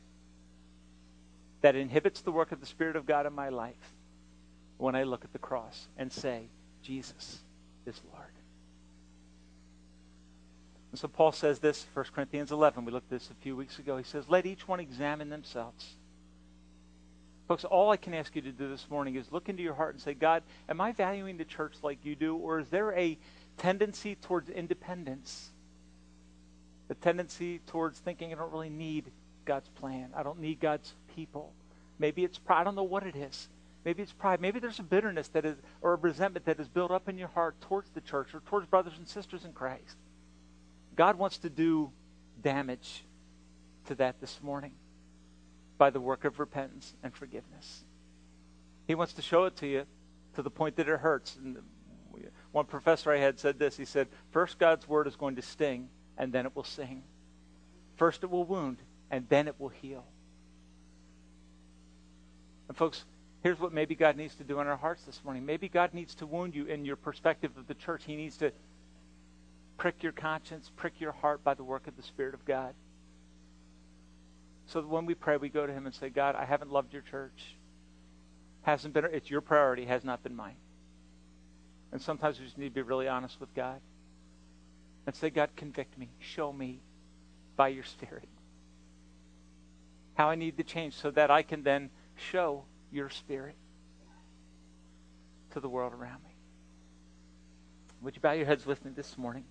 that 1.66 1.74
inhibits 1.74 2.20
the 2.20 2.30
work 2.30 2.52
of 2.52 2.60
the 2.60 2.66
Spirit 2.66 2.94
of 2.94 3.06
God 3.06 3.26
in 3.26 3.32
my 3.32 3.48
life 3.48 3.74
when 4.78 4.94
I 4.94 5.02
look 5.02 5.24
at 5.24 5.32
the 5.32 5.40
cross 5.40 5.88
and 5.96 6.12
say, 6.12 6.48
Jesus 6.80 7.40
is 7.84 8.00
Lord. 8.12 8.30
And 10.92 11.00
so 11.00 11.08
Paul 11.08 11.32
says 11.32 11.58
this, 11.58 11.84
1 11.92 12.04
Corinthians 12.14 12.52
11. 12.52 12.84
We 12.84 12.92
looked 12.92 13.12
at 13.12 13.18
this 13.18 13.30
a 13.30 13.42
few 13.42 13.56
weeks 13.56 13.80
ago. 13.80 13.96
He 13.96 14.04
says, 14.04 14.28
Let 14.28 14.46
each 14.46 14.68
one 14.68 14.78
examine 14.78 15.28
themselves. 15.28 15.96
Folks, 17.48 17.64
all 17.64 17.90
I 17.90 17.96
can 17.96 18.14
ask 18.14 18.36
you 18.36 18.42
to 18.42 18.52
do 18.52 18.68
this 18.68 18.86
morning 18.88 19.16
is 19.16 19.32
look 19.32 19.48
into 19.48 19.64
your 19.64 19.74
heart 19.74 19.94
and 19.94 20.00
say, 20.00 20.14
God, 20.14 20.44
am 20.68 20.80
I 20.80 20.92
valuing 20.92 21.36
the 21.36 21.44
church 21.44 21.74
like 21.82 22.04
you 22.04 22.14
do, 22.14 22.36
or 22.36 22.60
is 22.60 22.68
there 22.68 22.96
a 22.96 23.18
tendency 23.56 24.14
towards 24.14 24.50
independence? 24.50 25.50
A 26.90 26.94
tendency 26.94 27.58
towards 27.66 27.98
thinking 27.98 28.32
I 28.32 28.36
don't 28.36 28.52
really 28.52 28.70
need 28.70 29.10
God's 29.44 29.68
plan. 29.70 30.10
I 30.14 30.22
don't 30.22 30.38
need 30.38 30.60
God's 30.60 30.94
people. 31.16 31.52
Maybe 31.98 32.22
it's 32.22 32.38
pride. 32.38 32.60
I 32.60 32.64
don't 32.64 32.76
know 32.76 32.84
what 32.84 33.04
it 33.04 33.16
is. 33.16 33.48
Maybe 33.84 34.02
it's 34.02 34.12
pride. 34.12 34.40
Maybe 34.40 34.60
there's 34.60 34.78
a 34.78 34.84
bitterness 34.84 35.28
that 35.28 35.44
is, 35.44 35.56
or 35.80 35.94
a 35.94 35.96
resentment 35.96 36.44
that 36.46 36.60
is 36.60 36.68
built 36.68 36.90
up 36.90 37.08
in 37.08 37.18
your 37.18 37.28
heart 37.28 37.60
towards 37.62 37.90
the 37.90 38.00
church 38.00 38.34
or 38.34 38.40
towards 38.40 38.66
brothers 38.66 38.94
and 38.98 39.08
sisters 39.08 39.44
in 39.44 39.52
Christ. 39.52 39.96
God 40.94 41.16
wants 41.16 41.38
to 41.38 41.50
do 41.50 41.90
damage 42.42 43.04
to 43.86 43.94
that 43.96 44.20
this 44.20 44.40
morning 44.42 44.72
by 45.78 45.90
the 45.90 46.00
work 46.00 46.24
of 46.24 46.38
repentance 46.38 46.94
and 47.02 47.14
forgiveness. 47.14 47.84
He 48.86 48.94
wants 48.94 49.14
to 49.14 49.22
show 49.22 49.44
it 49.44 49.56
to 49.56 49.66
you 49.66 49.84
to 50.34 50.42
the 50.42 50.50
point 50.50 50.76
that 50.76 50.88
it 50.88 51.00
hurts. 51.00 51.36
And 51.36 51.58
one 52.52 52.66
professor 52.66 53.12
I 53.12 53.18
had 53.18 53.38
said 53.38 53.58
this. 53.58 53.76
He 53.76 53.84
said, 53.84 54.08
First, 54.30 54.58
God's 54.58 54.88
word 54.88 55.06
is 55.06 55.16
going 55.16 55.36
to 55.36 55.42
sting, 55.42 55.88
and 56.16 56.32
then 56.32 56.46
it 56.46 56.56
will 56.56 56.64
sing. 56.64 57.02
First, 57.96 58.22
it 58.24 58.30
will 58.30 58.44
wound, 58.44 58.78
and 59.10 59.28
then 59.28 59.48
it 59.48 59.54
will 59.58 59.68
heal. 59.68 60.06
And 62.68 62.76
folks, 62.76 63.04
here's 63.42 63.60
what 63.60 63.72
maybe 63.72 63.94
God 63.94 64.16
needs 64.16 64.34
to 64.36 64.44
do 64.44 64.60
in 64.60 64.66
our 64.66 64.76
hearts 64.76 65.04
this 65.04 65.22
morning. 65.24 65.46
Maybe 65.46 65.68
God 65.68 65.94
needs 65.94 66.14
to 66.16 66.26
wound 66.26 66.54
you 66.54 66.66
in 66.66 66.84
your 66.84 66.96
perspective 66.96 67.52
of 67.56 67.66
the 67.66 67.74
church. 67.74 68.04
He 68.04 68.16
needs 68.16 68.36
to 68.38 68.52
prick 69.76 70.02
your 70.02 70.12
conscience, 70.12 70.70
prick 70.76 71.00
your 71.00 71.12
heart 71.12 71.44
by 71.44 71.54
the 71.54 71.64
work 71.64 71.86
of 71.86 71.96
the 71.96 72.02
Spirit 72.02 72.34
of 72.34 72.44
God. 72.44 72.74
So 74.66 74.80
that 74.80 74.88
when 74.88 75.06
we 75.06 75.14
pray, 75.14 75.36
we 75.36 75.48
go 75.48 75.66
to 75.66 75.72
Him 75.72 75.86
and 75.86 75.94
say, 75.94 76.08
God, 76.08 76.34
I 76.34 76.44
haven't 76.44 76.72
loved 76.72 76.92
your 76.92 77.02
church. 77.02 77.56
Hasn't 78.62 78.94
been, 78.94 79.04
it's 79.04 79.30
your 79.30 79.40
priority, 79.40 79.84
has 79.84 80.02
not 80.02 80.24
been 80.24 80.34
mine. 80.34 80.56
And 81.92 82.02
sometimes 82.02 82.40
we 82.40 82.46
just 82.46 82.58
need 82.58 82.70
to 82.70 82.74
be 82.74 82.82
really 82.82 83.06
honest 83.06 83.38
with 83.38 83.54
God 83.54 83.80
and 85.06 85.14
say, 85.14 85.30
God, 85.30 85.50
convict 85.54 85.96
me. 85.96 86.08
Show 86.18 86.52
me 86.52 86.80
by 87.54 87.68
your 87.68 87.84
Spirit 87.84 88.28
how 90.16 90.30
I 90.30 90.34
need 90.34 90.56
to 90.56 90.64
change 90.64 90.94
so 90.94 91.10
that 91.12 91.30
I 91.30 91.42
can 91.42 91.62
then 91.62 91.90
show 92.16 92.64
your 92.90 93.08
spirit 93.08 93.56
to 95.50 95.60
the 95.60 95.68
world 95.68 95.92
around 95.92 96.22
me. 96.24 96.30
Would 98.02 98.14
you 98.14 98.20
bow 98.20 98.32
your 98.32 98.46
heads 98.46 98.66
with 98.66 98.84
me 98.84 98.90
this 98.94 99.16
morning? 99.16 99.44